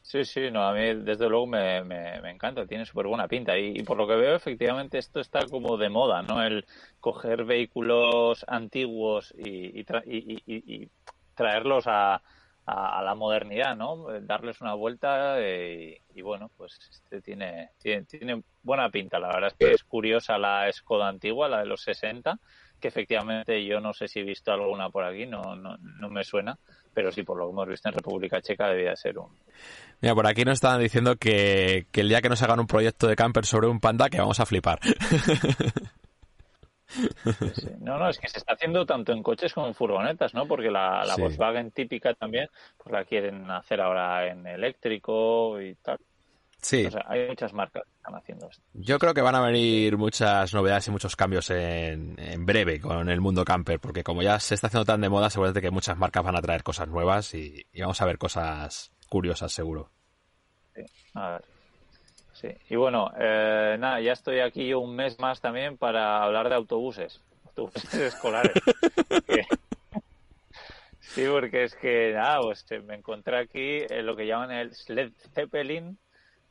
Sí, 0.00 0.24
sí, 0.24 0.50
no, 0.52 0.62
a 0.62 0.72
mí 0.72 1.02
desde 1.02 1.28
luego 1.28 1.48
me, 1.48 1.82
me, 1.82 2.30
encanta, 2.30 2.66
tiene 2.66 2.86
súper 2.86 3.08
buena 3.08 3.26
pinta 3.26 3.58
y, 3.58 3.82
por 3.82 3.96
lo 3.96 4.06
que 4.06 4.14
veo 4.14 4.36
efectivamente 4.36 4.98
esto 4.98 5.18
está 5.18 5.44
como 5.46 5.76
de 5.76 5.88
moda, 5.88 6.22
¿no? 6.22 6.40
El 6.40 6.64
coger 7.00 7.44
vehículos 7.44 8.44
antiguos 8.46 9.34
y, 9.36 9.80
y 9.80 10.88
traerlos 11.34 11.84
a, 11.88 12.22
a, 12.66 13.02
la 13.02 13.14
modernidad, 13.14 13.76
¿no? 13.76 14.06
Darles 14.22 14.60
una 14.60 14.74
vuelta 14.74 15.40
eh, 15.40 16.00
y, 16.14 16.22
bueno, 16.22 16.50
pues 16.56 16.78
este 16.90 17.20
tiene, 17.20 17.70
tiene, 17.78 18.42
buena 18.62 18.90
pinta. 18.90 19.18
La 19.18 19.28
verdad 19.28 19.50
es 19.52 19.54
que 19.54 19.74
es 19.74 19.84
curiosa 19.84 20.38
la 20.38 20.70
Skoda 20.72 21.08
antigua, 21.08 21.48
la 21.48 21.60
de 21.60 21.66
los 21.66 21.82
60, 21.82 22.38
que 22.78 22.88
efectivamente 22.88 23.64
yo 23.64 23.80
no 23.80 23.92
sé 23.92 24.08
si 24.08 24.20
he 24.20 24.24
visto 24.24 24.52
alguna 24.52 24.90
por 24.90 25.04
aquí, 25.04 25.26
no, 25.26 25.56
no, 25.56 25.76
no 25.78 26.10
me 26.10 26.24
suena, 26.24 26.58
pero 26.94 27.10
sí 27.10 27.22
por 27.22 27.38
lo 27.38 27.46
que 27.46 27.52
hemos 27.52 27.68
visto 27.68 27.88
en 27.88 27.94
República 27.94 28.40
Checa 28.40 28.68
debía 28.68 28.94
ser 28.96 29.18
un. 29.18 29.36
Mira, 30.00 30.14
por 30.14 30.26
aquí 30.26 30.44
nos 30.44 30.54
estaban 30.54 30.80
diciendo 30.80 31.16
que, 31.16 31.86
que 31.90 32.00
el 32.00 32.08
día 32.08 32.22
que 32.22 32.28
nos 32.28 32.42
hagan 32.42 32.60
un 32.60 32.66
proyecto 32.66 33.06
de 33.06 33.16
camper 33.16 33.44
sobre 33.44 33.68
un 33.68 33.80
panda, 33.80 34.08
que 34.08 34.18
vamos 34.18 34.40
a 34.40 34.46
flipar. 34.46 34.80
No, 37.80 37.98
no, 37.98 38.08
es 38.08 38.18
que 38.18 38.28
se 38.28 38.38
está 38.38 38.54
haciendo 38.54 38.84
tanto 38.86 39.12
en 39.12 39.22
coches 39.22 39.52
como 39.52 39.66
en 39.66 39.74
furgonetas, 39.74 40.34
¿no? 40.34 40.46
Porque 40.46 40.70
la, 40.70 41.04
Volkswagen 41.18 41.70
típica 41.70 42.14
también, 42.14 42.48
pues 42.76 42.92
la 42.92 43.04
quieren 43.04 43.50
hacer 43.50 43.80
ahora 43.80 44.26
en 44.28 44.46
eléctrico 44.46 45.60
y 45.60 45.74
tal. 45.76 45.98
Sí. 46.60 46.84
O 46.86 46.90
sea, 46.90 47.04
hay 47.08 47.26
muchas 47.26 47.54
marcas 47.54 47.84
que 47.84 47.96
están 47.96 48.14
haciendo 48.14 48.48
esto. 48.48 48.62
Yo 48.74 48.98
creo 48.98 49.14
que 49.14 49.22
van 49.22 49.34
a 49.34 49.40
venir 49.40 49.96
muchas 49.96 50.52
novedades 50.52 50.88
y 50.88 50.90
muchos 50.90 51.16
cambios 51.16 51.48
en, 51.50 52.16
breve 52.44 52.80
con 52.80 53.08
el 53.08 53.20
mundo 53.20 53.44
camper, 53.44 53.80
porque 53.80 54.04
como 54.04 54.22
ya 54.22 54.38
se 54.40 54.54
está 54.54 54.66
haciendo 54.66 54.84
tan 54.84 55.00
de 55.00 55.08
moda, 55.08 55.30
seguramente 55.30 55.62
que 55.62 55.70
muchas 55.70 55.96
marcas 55.96 56.22
van 56.22 56.36
a 56.36 56.42
traer 56.42 56.62
cosas 56.62 56.88
nuevas 56.88 57.34
y, 57.34 57.66
y 57.72 57.80
vamos 57.80 58.00
a 58.02 58.06
ver 58.06 58.18
cosas 58.18 58.92
curiosas, 59.08 59.52
seguro. 59.52 59.90
Sí, 60.74 60.82
a 61.14 61.30
ver. 61.30 61.59
Sí, 62.40 62.48
y 62.70 62.76
bueno, 62.76 63.12
eh, 63.18 63.76
nada, 63.78 64.00
ya 64.00 64.12
estoy 64.12 64.40
aquí 64.40 64.72
un 64.72 64.96
mes 64.96 65.18
más 65.18 65.42
también 65.42 65.76
para 65.76 66.22
hablar 66.22 66.48
de 66.48 66.54
autobuses, 66.54 67.20
autobuses 67.44 67.92
escolares. 68.14 68.54
sí, 71.00 71.26
porque 71.30 71.64
es 71.64 71.74
que, 71.74 72.12
nada, 72.14 72.40
pues 72.40 72.64
eh, 72.70 72.80
me 72.80 72.94
encontré 72.94 73.36
aquí 73.36 73.84
en 73.90 74.06
lo 74.06 74.16
que 74.16 74.26
llaman 74.26 74.52
el 74.52 74.74
Sled 74.74 75.12
Zeppelin, 75.34 75.98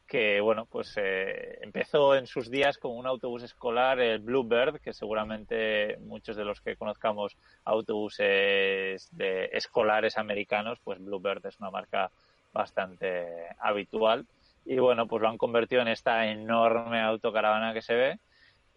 que, 0.06 0.40
bueno, 0.42 0.68
pues 0.68 0.94
eh, 0.98 1.58
empezó 1.62 2.14
en 2.14 2.28
sus 2.28 2.52
días 2.52 2.78
como 2.78 2.94
un 2.94 3.08
autobús 3.08 3.42
escolar, 3.42 4.00
el 4.00 4.20
Bluebird, 4.20 4.82
que 4.82 4.94
seguramente 4.94 5.98
muchos 6.02 6.36
de 6.36 6.46
los 6.46 6.62
que 6.62 6.76
conozcamos 6.76 7.36
autobuses 7.66 9.10
de 9.10 9.50
escolares 9.54 10.20
americanos, 10.20 10.78
pues 10.84 11.04
Bluebird 11.04 11.44
es 11.48 11.60
una 11.60 11.72
marca 11.72 12.12
bastante 12.54 13.48
habitual 13.60 14.28
y 14.66 14.78
bueno, 14.78 15.08
pues 15.08 15.22
lo 15.22 15.30
han 15.30 15.38
convertido 15.38 15.82
en 15.82 15.88
esta 15.88 16.28
enorme 16.28 17.02
autocaravana 17.02 17.74
que 17.74 17.82
se 17.82 17.96
ve 17.96 18.20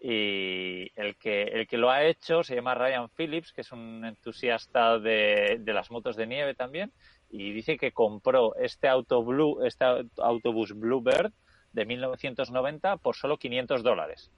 y 0.05 0.90
el 1.01 1.16
que, 1.16 1.42
el 1.42 1.66
que 1.66 1.79
lo 1.79 1.90
ha 1.90 2.05
hecho 2.05 2.42
se 2.42 2.57
llama 2.57 2.75
Ryan 2.75 3.09
Phillips, 3.09 3.53
que 3.53 3.61
es 3.61 3.71
un 3.71 4.05
entusiasta 4.05 4.99
de, 4.99 5.59
de 5.61 5.73
las 5.73 5.90
motos 5.90 6.16
de 6.16 6.27
nieve 6.27 6.55
también 6.55 6.92
y 7.33 7.51
dice 7.53 7.79
que 7.79 7.92
compró 7.92 8.55
este, 8.57 8.88
auto 8.88 9.25
blue, 9.25 9.64
este 9.64 9.85
autobús 10.18 10.79
Bluebird 10.79 11.33
de 11.73 11.87
1990 11.87 12.99
por 12.99 13.16
solo 13.16 13.38
500 13.38 13.83
dólares. 13.83 14.31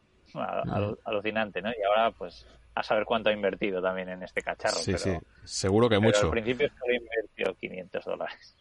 alucinante, 1.04 1.60
¿no? 1.60 1.70
Y 1.70 1.82
ahora, 1.82 2.12
pues, 2.12 2.46
a 2.74 2.82
saber 2.82 3.04
cuánto 3.04 3.30
ha 3.30 3.32
invertido 3.32 3.82
también 3.82 4.08
en 4.08 4.22
este 4.22 4.42
cacharro. 4.42 4.76
Sí, 4.76 4.96
sí, 4.96 5.16
seguro 5.42 5.88
que 5.88 5.98
mucho. 5.98 6.26
Al 6.26 6.30
principio 6.30 6.68
solo 6.78 6.94
invirtió 6.94 7.54
500 7.54 8.04
dólares. 8.04 8.56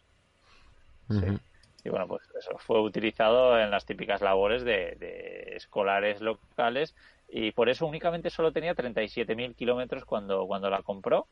sí. 1.08 1.38
Y 1.84 1.90
bueno, 1.90 2.08
pues 2.08 2.22
eso 2.38 2.56
fue 2.58 2.80
utilizado 2.80 3.60
en 3.60 3.70
las 3.70 3.84
típicas 3.84 4.22
labores 4.22 4.64
de, 4.64 5.52
escolares 5.54 6.22
locales 6.22 6.94
y 7.28 7.52
por 7.52 7.68
eso 7.68 7.86
únicamente 7.86 8.30
solo 8.30 8.52
tenía 8.52 8.74
37.000 8.74 9.54
kilómetros 9.54 10.04
cuando, 10.04 10.46
cuando 10.46 10.70
la 10.70 10.82
compró 10.82 11.26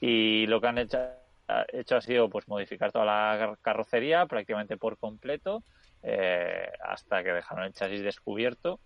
y 0.00 0.46
lo 0.46 0.60
que 0.60 0.66
han 0.66 0.78
hecho, 0.78 0.98
hecho 1.72 1.96
ha 1.96 2.00
sido 2.02 2.28
pues 2.28 2.48
modificar 2.48 2.92
toda 2.92 3.06
la 3.06 3.56
carrocería 3.62 4.26
prácticamente 4.26 4.76
por 4.76 4.98
completo 4.98 5.62
eh, 6.02 6.70
hasta 6.84 7.24
que 7.24 7.32
dejaron 7.32 7.64
el 7.64 7.72
chasis 7.72 8.02
descubierto 8.02 8.80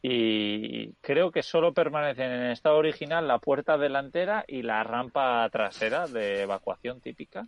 y 0.00 0.92
creo 1.00 1.32
que 1.32 1.42
solo 1.42 1.74
permanecen 1.74 2.30
en 2.30 2.50
estado 2.50 2.76
original 2.76 3.28
la 3.28 3.38
puerta 3.38 3.76
delantera 3.76 4.44
y 4.46 4.62
la 4.62 4.84
rampa 4.84 5.48
trasera 5.50 6.06
de 6.06 6.42
evacuación 6.42 7.00
típica. 7.00 7.46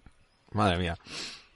Madre 0.50 0.78
mía. 0.78 0.96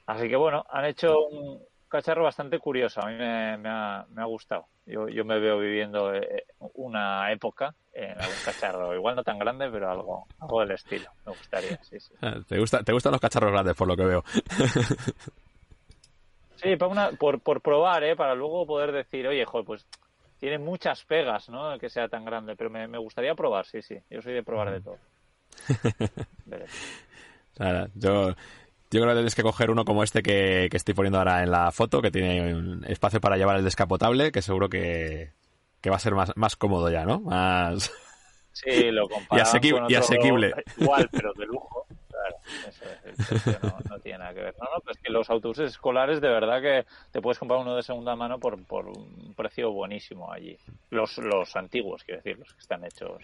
Así 0.06 0.28
que 0.28 0.36
bueno, 0.36 0.64
han 0.70 0.84
hecho 0.84 1.26
un 1.26 1.60
cacharro 1.92 2.24
bastante 2.24 2.58
curioso. 2.58 3.00
A 3.02 3.08
mí 3.08 3.14
me, 3.14 3.68
ha, 3.68 4.24
gustado. 4.24 4.66
Yo, 4.86 5.08
yo, 5.08 5.24
me 5.24 5.38
veo 5.38 5.58
viviendo 5.58 6.14
eh, 6.14 6.44
una 6.74 7.30
época 7.30 7.74
en 7.92 8.20
algún 8.20 8.36
cacharro. 8.44 8.94
Igual 8.94 9.16
no 9.16 9.22
tan 9.22 9.38
grande, 9.38 9.70
pero 9.70 9.90
algo, 9.90 10.26
algo 10.40 10.60
del 10.60 10.72
estilo. 10.72 11.10
Me 11.26 11.32
gustaría, 11.32 11.78
sí, 11.84 12.00
sí. 12.00 12.14
Ah, 12.22 12.36
¿Te, 12.48 12.58
gusta, 12.58 12.82
te 12.82 12.92
gustan 12.92 13.12
los 13.12 13.20
cacharros 13.20 13.52
grandes, 13.52 13.76
por 13.76 13.86
lo 13.86 13.96
que 13.96 14.04
veo. 14.04 14.24
sí, 16.56 16.76
para 16.76 16.90
una, 16.90 17.10
por, 17.12 17.40
por 17.40 17.60
probar, 17.60 18.02
¿eh? 18.04 18.16
Para 18.16 18.34
luego 18.34 18.66
poder 18.66 18.90
decir, 18.90 19.28
oye, 19.28 19.44
joder, 19.44 19.66
pues 19.66 19.86
tiene 20.40 20.58
muchas 20.58 21.04
pegas, 21.04 21.50
¿no? 21.50 21.78
Que 21.78 21.90
sea 21.90 22.08
tan 22.08 22.24
grande. 22.24 22.56
Pero 22.56 22.70
me, 22.70 22.88
me 22.88 22.98
gustaría 22.98 23.34
probar, 23.34 23.66
sí, 23.66 23.82
sí. 23.82 23.98
Yo 24.10 24.22
soy 24.22 24.32
de 24.32 24.42
probar 24.42 24.72
de 24.72 24.80
todo. 24.80 24.96
yo 27.94 28.34
yo 28.92 29.00
creo 29.00 29.08
que 29.08 29.14
tienes 29.14 29.34
que 29.34 29.42
coger 29.42 29.70
uno 29.70 29.84
como 29.84 30.02
este 30.02 30.22
que, 30.22 30.68
estoy 30.70 30.92
poniendo 30.92 31.18
ahora 31.18 31.42
en 31.42 31.50
la 31.50 31.72
foto, 31.72 32.02
que 32.02 32.10
tiene 32.10 32.54
un 32.54 32.84
espacio 32.86 33.20
para 33.20 33.38
llevar 33.38 33.56
el 33.56 33.64
descapotable, 33.64 34.30
que 34.32 34.42
seguro 34.42 34.68
que, 34.68 35.32
va 35.90 35.96
a 35.96 35.98
ser 35.98 36.14
más, 36.14 36.32
más 36.36 36.56
cómodo 36.56 36.90
ya, 36.90 37.04
¿no? 37.04 37.20
Más... 37.20 37.90
Sí, 38.54 38.90
lo 38.90 39.08
y, 39.08 39.36
y 39.88 39.94
asequible. 39.94 40.52
Igual, 40.76 41.08
pero 41.10 41.32
de 41.32 41.46
lujo. 41.46 41.86
Claro, 42.10 42.36
eso, 42.62 43.58
no, 43.88 43.98
tiene 43.98 44.18
nada 44.18 44.34
que 44.34 44.42
ver. 44.42 44.54
No, 44.60 44.66
no, 44.74 44.80
pues 44.84 44.98
que 44.98 45.10
los 45.10 45.30
autobuses 45.30 45.70
escolares 45.70 46.20
de 46.20 46.28
verdad 46.28 46.60
que 46.60 46.84
te 47.10 47.22
puedes 47.22 47.38
comprar 47.38 47.60
uno 47.60 47.74
de 47.74 47.82
segunda 47.82 48.14
mano 48.14 48.38
por, 48.38 48.62
por 48.66 48.88
un 48.88 49.32
precio 49.34 49.72
buenísimo 49.72 50.30
allí. 50.30 50.58
Los, 50.90 51.16
los 51.16 51.56
antiguos, 51.56 52.04
quiero 52.04 52.20
decir, 52.20 52.38
los 52.38 52.52
que 52.52 52.60
están 52.60 52.84
hechos 52.84 53.22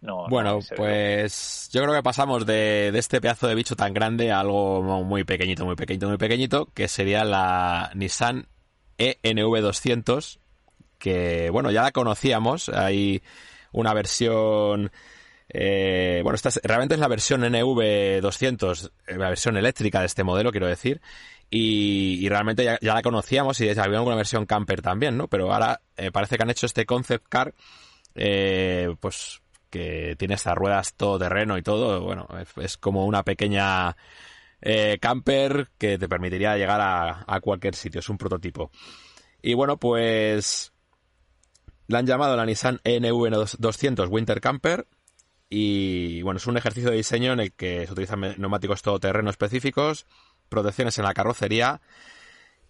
bueno, 0.00 0.60
pues 0.76 1.68
yo 1.72 1.82
creo 1.82 1.94
que 1.94 2.02
pasamos 2.02 2.46
de, 2.46 2.90
este 2.94 3.20
pedazo 3.20 3.46
de 3.46 3.54
bicho 3.54 3.76
tan 3.76 3.92
grande 3.92 4.32
a 4.32 4.40
algo 4.40 4.82
muy 5.04 5.24
pequeñito, 5.24 5.66
muy 5.66 5.76
pequeñito, 5.76 6.08
muy 6.08 6.16
pequeñito, 6.16 6.68
que 6.72 6.88
sería 6.88 7.24
la 7.24 7.90
Nissan 7.94 8.48
ENV200, 8.98 10.38
que 10.98 11.50
bueno, 11.50 11.70
ya 11.70 11.82
la 11.82 11.92
conocíamos, 11.92 12.68
hay 12.70 13.22
una 13.72 13.92
versión... 13.92 14.90
Eh, 15.52 16.20
bueno, 16.22 16.36
esta 16.36 16.50
realmente 16.62 16.94
es 16.94 17.00
la 17.00 17.08
versión 17.08 17.42
NV200, 17.42 18.92
eh, 19.08 19.16
la 19.16 19.30
versión 19.30 19.56
eléctrica 19.56 20.00
de 20.00 20.06
este 20.06 20.22
modelo, 20.22 20.52
quiero 20.52 20.68
decir, 20.68 21.00
y, 21.50 22.26
realmente 22.28 22.62
ya, 22.64 22.78
la 22.80 23.02
conocíamos 23.02 23.60
y 23.60 23.74
ya 23.74 23.82
había 23.82 24.00
una 24.00 24.14
versión 24.14 24.46
camper 24.46 24.80
también, 24.80 25.16
¿no? 25.16 25.26
Pero 25.26 25.52
ahora 25.52 25.80
eh, 25.96 26.12
parece 26.12 26.36
que 26.36 26.44
han 26.44 26.50
hecho 26.50 26.66
este 26.66 26.86
concept 26.86 27.26
car, 27.28 27.52
pues 29.00 29.42
que 29.70 30.16
tiene 30.18 30.34
estas 30.34 30.54
ruedas 30.54 30.94
todo 30.94 31.18
terreno 31.18 31.56
y 31.56 31.62
todo, 31.62 32.02
bueno, 32.02 32.28
es, 32.56 32.76
como 32.76 33.06
una 33.06 33.22
pequeña 33.22 33.96
eh, 34.60 34.98
camper 35.00 35.68
que 35.78 35.98
te 35.98 36.08
permitiría 36.08 36.56
llegar 36.56 36.80
a, 36.82 37.40
cualquier 37.40 37.74
sitio, 37.74 38.00
es 38.00 38.08
un 38.08 38.18
prototipo. 38.18 38.70
Y 39.42 39.54
bueno, 39.54 39.78
pues 39.78 40.72
la 41.86 42.00
han 42.00 42.06
llamado 42.06 42.36
la 42.36 42.46
Nissan 42.46 42.78
NV200 42.84 44.08
Winter 44.10 44.40
Camper 44.40 44.86
y 45.48 46.22
bueno, 46.22 46.38
es 46.38 46.46
un 46.46 46.56
ejercicio 46.56 46.90
de 46.90 46.96
diseño 46.96 47.32
en 47.32 47.40
el 47.40 47.52
que 47.52 47.86
se 47.86 47.92
utilizan 47.92 48.20
neumáticos 48.38 48.82
todoterreno 48.82 49.30
específicos, 49.30 50.06
protecciones 50.48 50.98
en 50.98 51.04
la 51.04 51.14
carrocería 51.14 51.80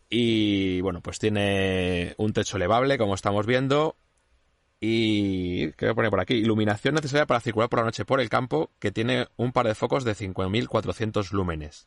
y 0.09 0.81
bueno, 0.81 1.01
pues 1.01 1.19
tiene 1.19 2.15
un 2.19 2.33
techo 2.33 2.57
elevable 2.57 2.99
como 2.99 3.15
estamos 3.15 3.47
viendo, 3.47 3.97
y, 4.81 5.73
¿qué 5.73 5.87
voy 5.87 5.91
a 5.91 5.95
poner 5.95 6.11
por 6.11 6.21
aquí? 6.21 6.35
Iluminación 6.35 6.95
necesaria 6.95 7.27
para 7.27 7.41
circular 7.41 7.69
por 7.69 7.81
la 7.81 7.85
noche 7.85 8.07
por 8.07 8.21
el 8.21 8.31
campo, 8.31 8.71
que 8.79 8.91
tiene 8.91 9.29
un 9.37 9.53
par 9.53 9.67
de 9.67 9.75
focos 9.75 10.05
de 10.05 10.15
5.400 10.15 11.33
lúmenes. 11.33 11.87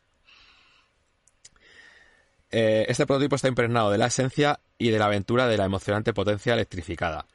Eh, 2.52 2.86
este 2.88 3.04
prototipo 3.04 3.34
está 3.34 3.48
impregnado 3.48 3.90
de 3.90 3.98
la 3.98 4.06
esencia 4.06 4.60
y 4.78 4.90
de 4.90 4.98
la 5.00 5.06
aventura 5.06 5.48
de 5.48 5.56
la 5.56 5.64
emocionante 5.64 6.14
potencia 6.14 6.54
electrificada. 6.54 7.26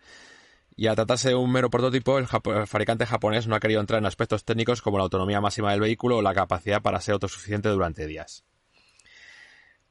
Y 0.78 0.88
al 0.88 0.96
tratarse 0.96 1.28
de 1.28 1.36
un 1.36 1.52
mero 1.52 1.70
prototipo, 1.70 2.20
el, 2.20 2.28
fabricante 2.28 3.06
japonés 3.06 3.46
no 3.46 3.54
ha 3.54 3.60
querido 3.60 3.82
entrar 3.82 4.00
en 4.00 4.06
aspectos 4.06 4.46
técnicos 4.46 4.82
como 4.82 4.98
la 4.98 5.04
autonomía 5.04 5.42
máxima 5.42 5.72
del 5.72 5.82
vehículo 5.82 6.18
o 6.18 6.22
la 6.22 6.34
capacidad 6.34 6.82
para 6.82 7.02
ser 7.02 7.14
autosuficiente 7.14 7.68
durante 7.68 8.08
días. 8.08 8.46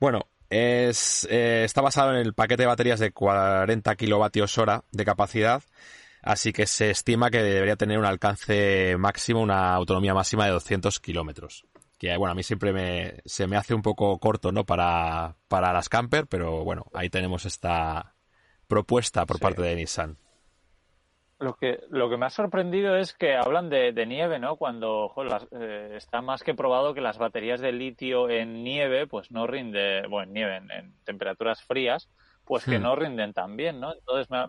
Bueno, 0.01 0.29
es, 0.51 1.27
eh, 1.31 1.65
está 1.65 1.81
basado 1.81 2.13
en 2.13 2.19
el 2.19 2.35
paquete 2.35 2.63
de 2.63 2.67
baterías 2.67 3.01
de 3.01 3.13
40 3.13 3.95
kilovatios 3.97 4.57
hora 4.59 4.85
de 4.93 5.05
capacidad, 5.05 5.63
así 6.23 6.53
que 6.53 6.67
se 6.67 6.91
estima 6.91 7.31
que 7.31 7.43
debería 7.43 7.77
tener 7.77 7.99
un 7.99 8.05
alcance 8.05 8.97
máximo, 8.99 9.41
una 9.43 9.75
autonomía 9.75 10.15
máxima 10.15 10.47
de 10.47 10.53
200 10.53 11.01
kilómetros. 11.01 11.65
Que 11.99 12.17
bueno, 12.17 12.33
a 12.33 12.35
mí 12.35 12.45
siempre 12.45 12.73
me, 12.73 13.17
se 13.25 13.47
me 13.49 13.57
hace 13.57 13.75
un 13.75 13.83
poco 13.83 14.19
corto, 14.19 14.53
¿no? 14.53 14.65
Para, 14.65 15.37
para 15.49 15.73
las 15.73 15.89
camper, 15.89 16.29
pero 16.29 16.65
bueno, 16.65 16.87
ahí 16.95 17.11
tenemos 17.11 17.45
esta 17.45 18.15
propuesta 18.69 19.27
por 19.27 19.41
parte 19.41 19.63
de 19.63 19.75
Nissan. 19.75 20.17
Lo 21.41 21.55
que, 21.55 21.85
lo 21.91 22.11
que 22.11 22.17
me 22.17 22.27
ha 22.27 22.31
sorprendido 22.31 22.97
es 22.97 23.13
que 23.13 23.37
hablan 23.37 23.71
de, 23.71 23.93
nieve, 24.07 24.41
¿no? 24.41 24.57
Cuando 24.57 25.15
eh, 25.53 25.95
está 25.97 26.21
más 26.21 26.43
que 26.43 26.55
probado 26.55 26.95
que 26.95 27.01
las 27.01 27.17
baterías 27.17 27.61
de 27.61 27.71
litio 27.71 28.29
en 28.29 28.65
nieve, 28.65 29.07
pues 29.07 29.31
no 29.31 29.47
rinde, 29.47 30.03
bueno, 30.09 30.25
en 30.25 30.33
nieve, 30.33 30.57
en, 30.57 30.95
temperaturas 31.05 31.63
frías, 31.63 32.09
pues 32.45 32.65
que 32.65 32.81
hmm. 32.81 32.83
no 32.83 32.97
rinden 32.97 33.33
tan 33.33 33.57
bien, 33.57 33.79
¿no? 33.79 33.95
Entonces 33.95 34.29
me, 34.31 34.49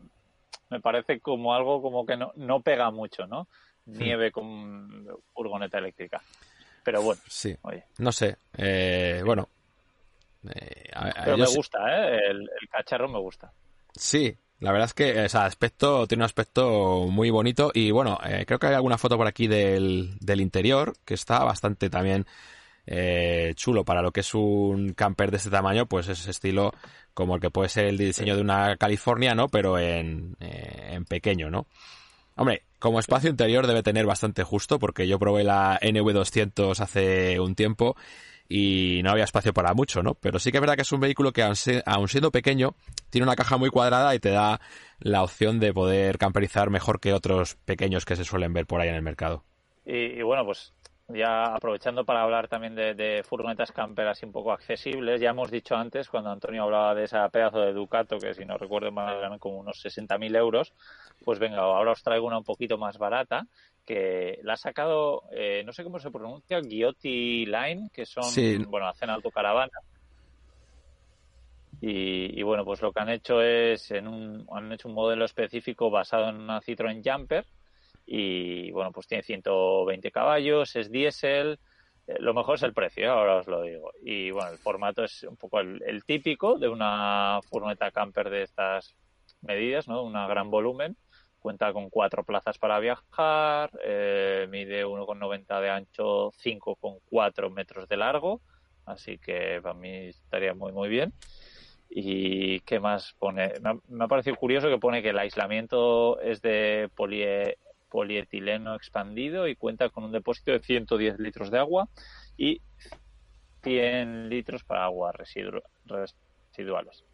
me, 0.72 0.80
parece 0.80 1.20
como 1.20 1.54
algo 1.54 1.80
como 1.80 2.08
que 2.08 2.18
no, 2.18 2.32
no 2.38 2.62
pega 2.62 2.90
mucho, 2.90 3.28
¿no? 3.28 3.48
Hmm. 3.86 3.98
Nieve 4.00 4.32
con 4.32 5.08
furgoneta 5.32 5.78
eléctrica. 5.78 6.20
Pero 6.84 7.04
bueno, 7.04 7.22
sí. 7.28 7.56
No 8.00 8.12
sé, 8.12 8.38
eh, 8.58 9.22
bueno. 9.24 9.48
Eh, 10.56 10.90
Pero 11.24 11.38
me 11.38 11.46
gusta, 11.46 11.80
¿eh? 11.88 12.20
El, 12.32 12.50
el 12.60 12.70
cacharro 12.70 13.08
me 13.08 13.20
gusta. 13.20 13.52
Sí, 13.94 14.36
la 14.60 14.72
verdad 14.72 14.88
es 14.88 14.94
que 14.94 15.26
ese 15.26 15.38
aspecto 15.38 16.06
tiene 16.08 16.24
un 16.24 16.26
aspecto 16.26 17.08
muy 17.10 17.30
bonito 17.30 17.72
y 17.74 17.92
bueno, 17.92 18.20
eh, 18.26 18.46
creo 18.46 18.60
que 18.60 18.68
hay 18.68 18.74
alguna 18.74 18.98
foto 18.98 19.18
por 19.18 19.28
aquí 19.28 19.48
del, 19.48 20.18
del 20.20 20.42
interior 20.42 20.94
que 21.06 21.14
está 21.14 21.44
bastante 21.44 21.90
también 21.90 22.26
eh, 22.86 23.54
chulo 23.56 23.86
para 23.86 24.02
lo 24.02 24.12
que 24.12 24.22
es 24.22 24.34
un 24.34 24.94
camper 24.94 25.32
de 25.32 25.38
este 25.38 25.50
tamaño, 25.50 25.86
pues 25.86 26.08
es 26.08 26.28
estilo 26.28 26.74
como 27.14 27.36
el 27.36 27.42
que 27.42 27.52
puede 27.52 27.70
ser 27.70 27.86
el 27.86 27.98
diseño 27.98 28.36
de 28.36 28.42
una 28.42 28.78
California, 28.78 29.36
¿no? 29.36 29.48
Pero 29.48 29.78
en, 29.78 30.36
eh, 30.40 30.90
en 30.94 31.06
pequeño, 31.06 31.50
¿no? 31.50 31.68
Hombre, 32.36 32.64
como 32.80 33.00
espacio 33.00 33.30
interior 33.30 33.68
debe 33.68 33.84
tener 33.84 34.06
bastante 34.06 34.44
justo 34.44 34.80
porque 34.80 35.08
yo 35.08 35.20
probé 35.20 35.44
la 35.44 35.80
NV200 35.82 36.80
hace 36.80 37.40
un 37.40 37.54
tiempo 37.54 37.96
y 38.52 39.02
no 39.04 39.12
había 39.12 39.26
espacio 39.26 39.54
para 39.54 39.76
mucho, 39.76 40.02
¿no? 40.02 40.16
Pero 40.16 40.40
sí 40.40 40.52
que 40.52 40.58
es 40.58 40.62
verdad 40.62 40.76
que 40.76 40.82
es 40.82 40.92
un 40.92 41.00
vehículo 41.00 41.32
que, 41.32 41.44
aun 41.44 42.08
siendo 42.08 42.32
pequeño, 42.32 42.74
tiene 43.12 43.26
una 43.26 43.36
caja 43.36 43.58
muy 43.58 43.70
cuadrada 43.70 44.16
y 44.16 44.20
te 44.20 44.32
da 44.32 44.60
la 45.00 45.22
opción 45.22 45.60
de 45.60 45.72
poder 45.72 46.18
camperizar 46.18 46.72
mejor 46.72 47.00
que 47.00 47.14
otros 47.14 47.56
pequeños 47.66 48.06
que 48.06 48.16
se 48.16 48.26
suelen 48.26 48.52
ver 48.52 48.66
por 48.66 48.82
ahí 48.82 48.90
en 48.90 48.96
el 48.96 49.04
mercado. 49.04 49.44
Y, 49.86 50.22
bueno, 50.24 50.46
pues 50.46 50.74
ya 51.08 51.46
aprovechando 51.46 52.06
para 52.06 52.24
hablar 52.24 52.48
también 52.48 52.76
de, 52.76 53.24
furgonetas 53.24 53.72
camper 53.72 54.08
así 54.08 54.26
un 54.26 54.32
poco 54.32 54.52
accesibles, 54.52 55.22
ya 55.22 55.30
hemos 55.30 55.52
dicho 55.52 55.76
antes, 55.76 56.10
cuando 56.10 56.32
Antonio 56.32 56.64
hablaba 56.64 56.96
de 56.96 57.04
esa 57.04 57.30
pedazo 57.30 57.60
de 57.60 57.74
Ducato, 57.74 58.18
que 58.18 58.34
si 58.34 58.46
no 58.46 58.58
recuerdo 58.58 58.92
mal 58.92 59.18
eran 59.18 59.40
como 59.40 59.60
unos 59.60 59.84
60.000 59.84 60.36
euros, 60.36 60.74
pues 61.24 61.40
venga, 61.40 61.60
ahora 61.60 61.92
os 61.92 62.04
traigo 62.04 62.28
una 62.28 62.40
un 62.40 62.44
poquito 62.44 62.78
más 62.78 62.98
barata, 62.98 63.48
que 63.90 64.40
la 64.44 64.54
ha 64.54 64.58
sacado, 64.58 65.24
eh, 65.32 65.64
no 65.66 65.74
sé 65.74 65.84
cómo 65.84 65.98
se 65.98 66.12
pronuncia, 66.12 66.62
Giotti 66.62 67.48
Line, 67.48 67.90
que 67.92 68.06
son, 68.06 68.24
bueno, 68.70 68.88
hacen 68.88 69.10
autocaravana. 69.10 69.80
Y, 71.82 72.40
y 72.40 72.44
bueno, 72.44 72.64
pues 72.64 72.84
lo 72.84 72.92
que 72.92 73.00
han 73.00 73.10
hecho 73.10 73.42
es, 73.42 73.90
en 73.90 74.08
un, 74.08 74.46
han 74.52 74.72
hecho 74.72 74.90
un 74.90 74.94
modelo 74.94 75.26
específico 75.26 75.90
basado 75.90 76.30
en 76.30 76.36
una 76.36 76.62
Citroën 76.62 77.02
Jumper 77.04 77.48
y 78.06 78.70
bueno, 78.70 78.92
pues 78.92 79.08
tiene 79.08 79.24
120 79.24 80.12
caballos, 80.12 80.76
es 80.76 80.92
diésel, 80.92 81.58
eh, 82.06 82.18
lo 82.20 82.36
mejor 82.36 82.58
es 82.58 82.64
el 82.64 82.74
precio, 82.74 83.06
¿eh? 83.06 83.08
ahora 83.08 83.38
os 83.38 83.48
lo 83.48 83.64
digo. 83.64 83.92
Y 84.04 84.30
bueno, 84.30 84.52
el 84.52 84.60
formato 84.60 85.04
es 85.04 85.24
un 85.24 85.36
poco 85.36 85.62
el, 85.62 85.82
el 85.84 86.04
típico 86.06 86.60
de 86.60 86.68
una 86.68 87.40
furgoneta 87.50 87.90
camper 87.90 88.30
de 88.30 88.44
estas 88.44 88.96
medidas, 89.42 89.88
¿no? 89.88 90.04
Una 90.04 90.28
gran 90.28 90.52
volumen 90.52 90.96
Cuenta 91.40 91.72
con 91.72 91.90
cuatro 91.90 92.24
plazas 92.24 92.58
para 92.58 92.80
viajar, 92.80 93.72
eh, 93.84 94.48
mide 94.50 94.86
1,90 94.86 95.62
de 95.62 95.70
ancho, 95.70 96.32
5,4 96.32 97.50
metros 97.50 97.88
de 97.88 97.98
largo, 97.98 98.42
así 98.86 99.18
que 99.18 99.60
para 99.62 99.74
mí 99.74 100.08
estaría 100.08 100.54
muy 100.54 100.72
muy 100.74 100.90
bien. 100.90 101.14
¿Y 101.90 102.60
qué 102.62 102.80
más 102.80 103.16
pone? 103.18 103.54
Me 103.88 104.04
ha, 104.04 104.08
parecido 104.08 104.36
curioso 104.36 104.70
que 104.70 104.78
pone 104.78 105.02
que 105.02 105.10
el 105.10 105.18
aislamiento 105.18 106.20
es 106.22 106.42
de 106.42 106.90
polietileno 107.90 108.76
expandido 108.76 109.48
y 109.48 109.56
cuenta 109.56 109.90
con 109.90 110.04
un 110.04 110.12
depósito 110.12 110.52
de 110.52 110.60
110 110.60 111.20
litros 111.20 111.50
de 111.50 111.58
agua 111.58 111.90
y 112.38 112.62
100 113.64 114.30
litros 114.30 114.64
para 114.64 114.86
aguas 114.86 115.16
residuales 115.16 117.09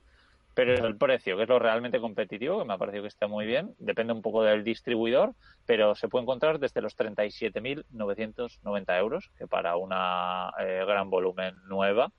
pero 0.56 0.88
el 0.88 0.98
precio, 0.98 1.36
que 1.36 1.44
es 1.44 1.50
lo 1.50 1.60
realmente 1.60 2.00
competitivo, 2.00 2.60
que 2.60 2.66
me 2.66 2.74
ha 2.74 2.78
parecido 2.78 3.04
que 3.04 3.10
está 3.10 3.28
muy 3.28 3.46
bien. 3.46 3.76
Depende 3.78 4.14
un 4.14 4.22
poco 4.22 4.42
del 4.42 4.64
distribuidor, 4.64 5.34
pero 5.66 5.96
se 5.96 6.08
puede 6.08 6.24
encontrar 6.24 6.60
desde 6.60 6.80
los 6.82 6.98
37.990 6.98 8.98
euros, 8.98 9.30
que 9.38 9.48
para 9.48 9.76
una 9.76 10.54
eh, 10.60 10.86
gran 10.88 11.10
volumen 11.10 11.56
nueva, 11.68 12.10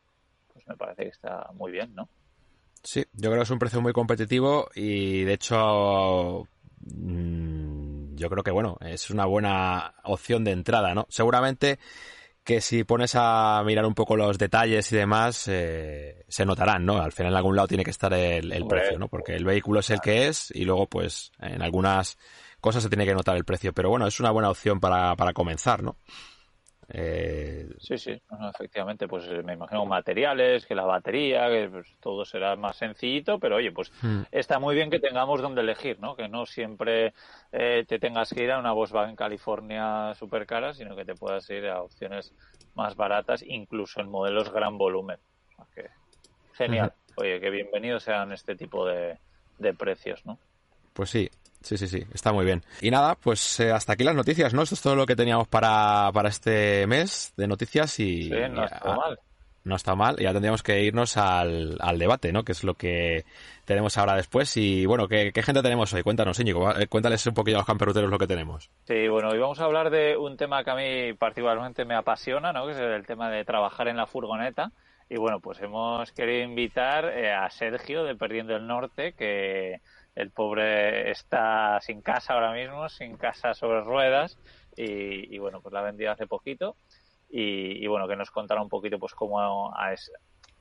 pues 0.53 0.68
me 0.68 0.77
parece 0.77 1.05
que 1.05 1.09
está 1.09 1.49
muy 1.55 1.72
bien, 1.72 1.94
¿no? 1.94 2.11
Sí, 2.83 3.07
yo 3.14 3.31
creo 3.31 3.40
que 3.40 3.44
es 3.44 3.51
un 3.51 3.59
precio 3.59 3.81
muy 3.81 3.94
competitivo 3.94 4.68
y 4.75 5.25
de 5.25 5.33
hecho 5.33 6.46
mm, 6.81 8.16
yo 8.16 8.29
creo 8.29 8.44
que 8.44 8.51
bueno, 8.51 8.77
es 8.83 9.09
una 9.11 9.25
buena 9.25 9.94
opción 10.05 10.44
de 10.44 10.53
entrada, 10.53 10.94
¿no? 10.94 11.07
Seguramente 11.09 11.79
que 12.47 12.61
si 12.61 12.85
pones 12.85 13.15
a 13.17 13.61
mirar 13.67 13.85
un 13.85 13.95
poco 13.95 14.17
los 14.17 14.39
detalles 14.39 14.93
y 14.93 14.97
demás, 14.97 15.49
eh, 15.49 16.25
se 16.29 16.47
notarán, 16.47 16.87
¿no? 16.87 16.99
Al 16.99 17.11
final 17.11 17.33
en 17.33 17.37
algún 17.37 17.57
lado 17.57 17.67
tiene 17.67 17.83
que 17.83 17.91
estar 17.91 18.15
el, 18.15 18.67
precio, 18.69 19.01
¿no? 19.01 19.09
Porque 19.09 19.35
el 19.35 19.45
vehículo 19.45 19.81
es 19.81 19.91
el 19.91 20.01
que 20.01 20.29
es 20.29 20.53
y 20.55 20.65
luego, 20.65 20.87
pues, 20.87 21.33
en 21.41 21.61
algunas 21.61 22.17
cosas 22.61 22.85
se 22.85 22.89
tiene 22.89 23.05
que 23.05 23.15
notar 23.15 23.37
el 23.37 23.45
precio. 23.45 23.73
Pero 23.73 23.91
bueno, 23.91 24.07
es 24.07 24.21
una 24.21 24.31
buena 24.31 24.49
opción 24.49 24.79
para, 24.79 25.17
para 25.17 25.33
comenzar, 25.33 25.83
¿no? 25.83 25.97
Eh... 26.88 27.68
Sí, 27.81 27.99
sí, 27.99 28.20
efectivamente, 28.55 29.09
pues 29.09 29.29
me 29.44 29.55
imagino 29.55 29.85
materiales, 29.87 30.66
que 30.66 30.75
la 30.75 30.85
batería, 30.85 31.49
que 31.49 31.68
pues, 31.68 31.88
todo 32.01 32.25
será 32.25 32.55
más 32.57 32.77
sencillito, 32.77 33.38
pero 33.38 33.57
oye, 33.57 33.72
pues 33.72 33.92
hmm. 34.03 34.22
está 34.31 34.59
muy 34.59 34.75
bien 34.75 34.90
que 34.90 35.01
tengamos 35.01 35.42
donde 35.42 35.62
elegir, 35.62 35.99
¿no? 36.01 36.14
Que 36.14 36.29
no 36.29 36.46
siempre 36.46 37.12
eh, 37.53 37.85
te 37.88 37.99
tengas 37.99 38.33
que 38.33 38.44
ir 38.44 38.53
a 38.53 38.59
una 38.59 38.72
Volkswagen 38.72 39.16
California 39.16 40.14
super 40.14 40.46
cara, 40.46 40.75
sino 40.75 40.94
que 40.94 41.05
te 41.05 41.14
puedas 41.14 41.49
ir 41.51 41.66
a 41.66 41.83
opciones 41.83 42.33
más 42.75 42.94
baratas, 42.94 43.42
incluso 43.42 44.01
en 44.01 44.09
modelos 44.09 44.53
gran 44.53 44.79
volumen. 44.79 45.18
genial. 46.53 46.92
Oye, 47.16 47.40
que 47.40 47.51
bienvenidos 47.51 48.05
sean 48.05 48.33
este 48.33 48.57
tipo 48.57 48.87
de, 48.87 49.18
de 49.59 49.75
precios, 49.75 50.25
¿no? 50.25 50.38
Pues 50.92 51.11
sí, 51.11 51.31
Sí, 51.62 51.77
sí, 51.77 51.88
sí, 51.88 52.05
está 52.14 52.33
muy 52.33 52.45
bien. 52.45 52.62
Y 52.81 52.90
nada, 52.90 53.16
pues 53.16 53.61
eh, 53.61 53.73
hasta 53.73 53.95
aquí 53.95 54.05
las 54.05 54.14
noticias, 54.14 54.55
¿no? 54.55 54.62
Esto 54.62 54.75
es 54.75 54.83
todo 54.83 54.95
lo 54.95 55.07
que 55.07 55.16
teníamos 55.16 55.49
para, 55.49 56.11
para 56.12 56.29
este 56.29 56.87
mes 56.87 57.33
de 57.37 57.49
noticias 57.49 57.99
y... 57.99 58.25
Sí, 58.25 58.35
no 58.51 58.64
está 58.64 58.97
mal. 58.97 59.19
No 59.64 59.75
está 59.75 59.97
mal, 59.97 60.16
ya 60.19 60.33
tendríamos 60.33 60.62
que 60.62 60.85
irnos 60.85 61.16
al, 61.16 61.77
al 61.81 61.99
debate, 61.99 62.33
¿no? 62.33 62.45
Que 62.45 62.53
es 62.53 62.62
lo 62.62 62.75
que 62.75 63.25
tenemos 63.64 63.99
ahora 63.99 64.14
después. 64.14 64.57
Y 64.57 64.87
bueno, 64.87 65.09
¿qué, 65.09 65.33
gente 65.35 65.61
tenemos 65.61 65.92
hoy? 65.92 66.05
Cuéntanos, 66.05 66.38
Íñigo, 66.38 66.71
eh, 66.79 66.87
cuéntales 66.87 67.27
un 67.27 67.35
poquito 67.35 67.57
a 67.57 67.61
los 67.61 67.66
camperuteros 67.66 68.09
lo 68.09 68.16
que 68.16 68.29
tenemos. 68.29 68.71
Sí, 68.85 69.09
bueno, 69.09 69.31
hoy 69.31 69.38
vamos 69.38 69.61
a 69.61 69.64
hablar 69.64 69.90
de 69.90 70.16
un 70.16 70.37
tema 70.37 70.62
que 70.62 70.71
a 70.71 70.77
mí 70.77 71.14
particularmente 71.14 71.85
me 71.85 71.97
apasiona, 71.97 72.53
¿no? 72.53 72.66
Que 72.66 72.73
es 72.75 72.79
el 72.79 73.05
tema 73.07 73.29
de 73.29 73.45
trabajar 73.45 73.88
en 73.88 73.97
la 73.97 74.07
furgoneta. 74.07 74.71
Y 75.09 75.16
bueno, 75.16 75.40
pues 75.40 75.61
hemos 75.61 76.12
querido 76.12 76.45
invitar 76.45 77.05
eh, 77.07 77.33
a 77.33 77.51
Sergio 77.51 78.05
de 78.05 78.14
Perdiendo 78.14 78.55
el 78.55 78.69
Norte, 78.69 79.14
que 79.14 79.81
el 80.16 80.31
pobre 80.31 81.11
está 81.11 81.79
sin 81.83 82.00
casa 82.00 82.33
ahora 82.33 82.52
mismo, 82.52 82.88
sin 82.88 83.16
casa 83.16 83.52
sobre 83.52 83.83
ruedas 83.83 84.38
y, 84.74 85.38
bueno, 85.38 85.61
pues 85.61 85.72
la 85.72 85.81
ha 85.81 85.85
vendido 85.85 86.11
hace 86.11 86.26
poquito 86.26 86.74
y, 87.29 87.87
bueno, 87.87 88.09
que 88.09 88.16
nos 88.16 88.31
contara 88.31 88.62
un 88.62 88.71
poquito 88.71 88.98
pues 88.98 89.14
cómo 89.14 89.73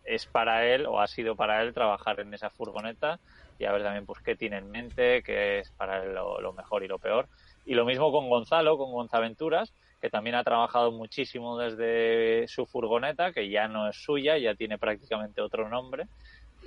es, 0.03 0.26
para 0.28 0.66
él 0.66 0.86
o 0.86 0.99
ha 0.99 1.08
sido 1.08 1.36
para 1.36 1.62
él 1.62 1.74
trabajar 1.74 2.20
en 2.20 2.34
esa 2.34 2.49
furgoneta 2.49 3.20
y 3.58 3.64
a 3.64 3.72
ver 3.72 3.84
también 3.84 4.06
pues 4.06 4.20
qué 4.22 4.36
tiene 4.36 4.58
en 4.58 4.70
mente, 4.70 5.24
qué 5.24 5.60
es 5.60 5.72
para 5.72 6.03
él 6.03 6.14
lo, 6.14 6.53
mejor 6.53 6.84
y 6.84 6.88
lo 6.89 6.99
peor. 6.99 7.30
Y 7.66 7.76
lo 7.76 7.86
mismo 7.86 8.12
con 8.12 8.30
Gonzalo, 8.30 8.78
con 8.78 8.91
Gonzaventuras, 8.91 9.74
que 10.01 10.10
también 10.10 10.36
ha 10.36 10.43
trabajado 10.43 10.91
muchísimo 10.91 11.58
desde 11.58 12.45
su 12.49 12.66
furgoneta, 12.66 13.32
que 13.32 13.49
ya 13.49 13.70
no 13.70 13.88
es 13.88 13.95
suya, 13.95 14.38
ya 14.38 14.53
tiene 14.53 14.78
prácticamente 14.78 15.41
otro 15.41 15.70
nombre. 15.70 16.08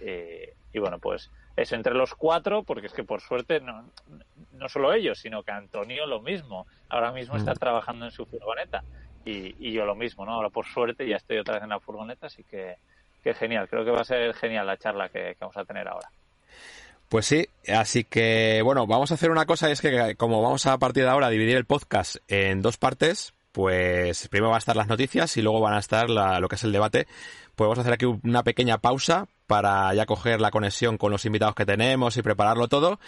Eh, 0.01 0.55
y 0.73 0.79
bueno, 0.79 0.99
pues 0.99 1.31
eso 1.59 1.75
entre 1.75 1.95
los 1.95 2.15
cuatro, 2.15 2.63
porque 2.63 2.87
es 2.87 2.93
que 2.93 3.03
por 3.03 3.21
suerte 3.21 3.61
no, 3.61 3.91
no 4.53 4.69
solo 4.69 4.93
ellos, 4.93 5.19
sino 5.19 5.43
que 5.43 5.51
Antonio 5.51 6.07
lo 6.07 6.21
mismo. 6.21 6.67
Ahora 6.89 7.11
mismo 7.13 7.37
está 7.37 7.53
mm. 7.53 7.59
trabajando 7.59 8.05
en 8.05 8.11
su 8.13 8.25
furgoneta 8.27 8.85
y, 9.25 9.55
y, 9.59 9.73
yo 9.73 9.85
lo 9.85 9.97
mismo, 9.97 10.25
¿no? 10.25 10.35
Ahora 10.35 10.51
por 10.51 10.67
suerte 10.67 11.09
ya 11.09 11.17
estoy 11.17 11.39
otra 11.39 11.55
vez 11.55 11.65
en 11.65 11.71
la 11.71 11.81
furgoneta, 11.81 12.27
así 12.27 12.45
que, 12.45 12.77
que 13.25 13.35
genial. 13.35 13.69
Creo 13.69 13.85
que 13.85 13.91
va 13.91 14.03
a 14.03 14.05
ser 14.05 14.33
genial 14.35 14.67
la 14.67 14.77
charla 14.77 15.09
que, 15.09 15.37
vamos 15.41 15.57
a 15.57 15.65
tener 15.65 15.89
ahora. 15.89 16.09
Pues 17.09 17.27
sí, 17.27 17.49
así 17.67 18.05
que 18.05 18.61
bueno, 18.63 18.87
vamos 18.87 19.11
a 19.11 19.15
hacer 19.15 19.31
una 19.31 19.47
cosa, 19.47 19.71
es 19.71 19.81
que 19.81 20.15
como 20.17 20.43
vamos 20.43 20.67
a 20.67 20.79
partir 20.79 21.05
de 21.05 21.11
ahora 21.11 21.27
a 21.27 21.31
dividir 21.31 21.57
el 21.57 21.65
podcast 21.65 22.17
en 22.29 22.63
dos 22.63 22.77
partes, 22.77 23.33
pues 23.51 24.29
primero 24.29 24.51
van 24.51 24.57
a 24.57 24.59
estar 24.59 24.77
las 24.77 24.89
noticias 24.89 25.37
y 25.37 25.43
luego 25.43 25.61
van 25.61 25.75
a 25.75 25.79
estar 25.79 26.09
lo 26.09 26.49
que 26.49 26.55
es 26.55 26.65
el 26.65 26.73
debate. 26.73 27.09
Pues 27.59 27.67
vamos 27.67 27.79
a 27.79 27.81
hacer 27.81 27.93
aquí 27.93 28.05
una 28.07 28.45
pequeña 28.45 28.79
pausa 28.79 29.27
para 29.49 29.93
ya 29.93 30.07
coger 30.07 30.41
la 30.41 30.53
conexión 30.53 30.97
con 30.97 31.11
los 31.11 31.25
invitados 31.25 31.57
que 31.57 31.67
tenemos 31.67 32.17
y 32.17 32.23
prepararlo 32.23 32.69
todo. 32.69 33.01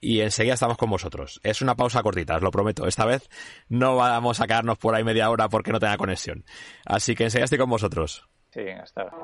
Y 0.00 0.22
enseguida 0.22 0.54
estamos 0.54 0.76
con 0.76 0.90
vosotros. 0.90 1.38
Es 1.44 1.62
una 1.62 1.76
pausa 1.76 2.02
cortita, 2.02 2.34
os 2.34 2.42
lo 2.42 2.50
prometo. 2.50 2.88
Esta 2.88 3.04
vez 3.04 3.30
no 3.68 3.94
vamos 3.94 4.40
a 4.40 4.48
quedarnos 4.48 4.76
por 4.78 4.96
ahí 4.96 5.04
media 5.04 5.30
hora 5.30 5.48
porque 5.48 5.70
no 5.70 5.78
tenga 5.78 5.96
conexión. 5.98 6.44
Así 6.84 7.14
que 7.14 7.22
enseguida 7.22 7.44
estoy 7.44 7.60
con 7.60 7.70
vosotros. 7.70 8.28
Sí, 8.50 8.68
hasta 8.70 9.02
ahora. 9.02 9.16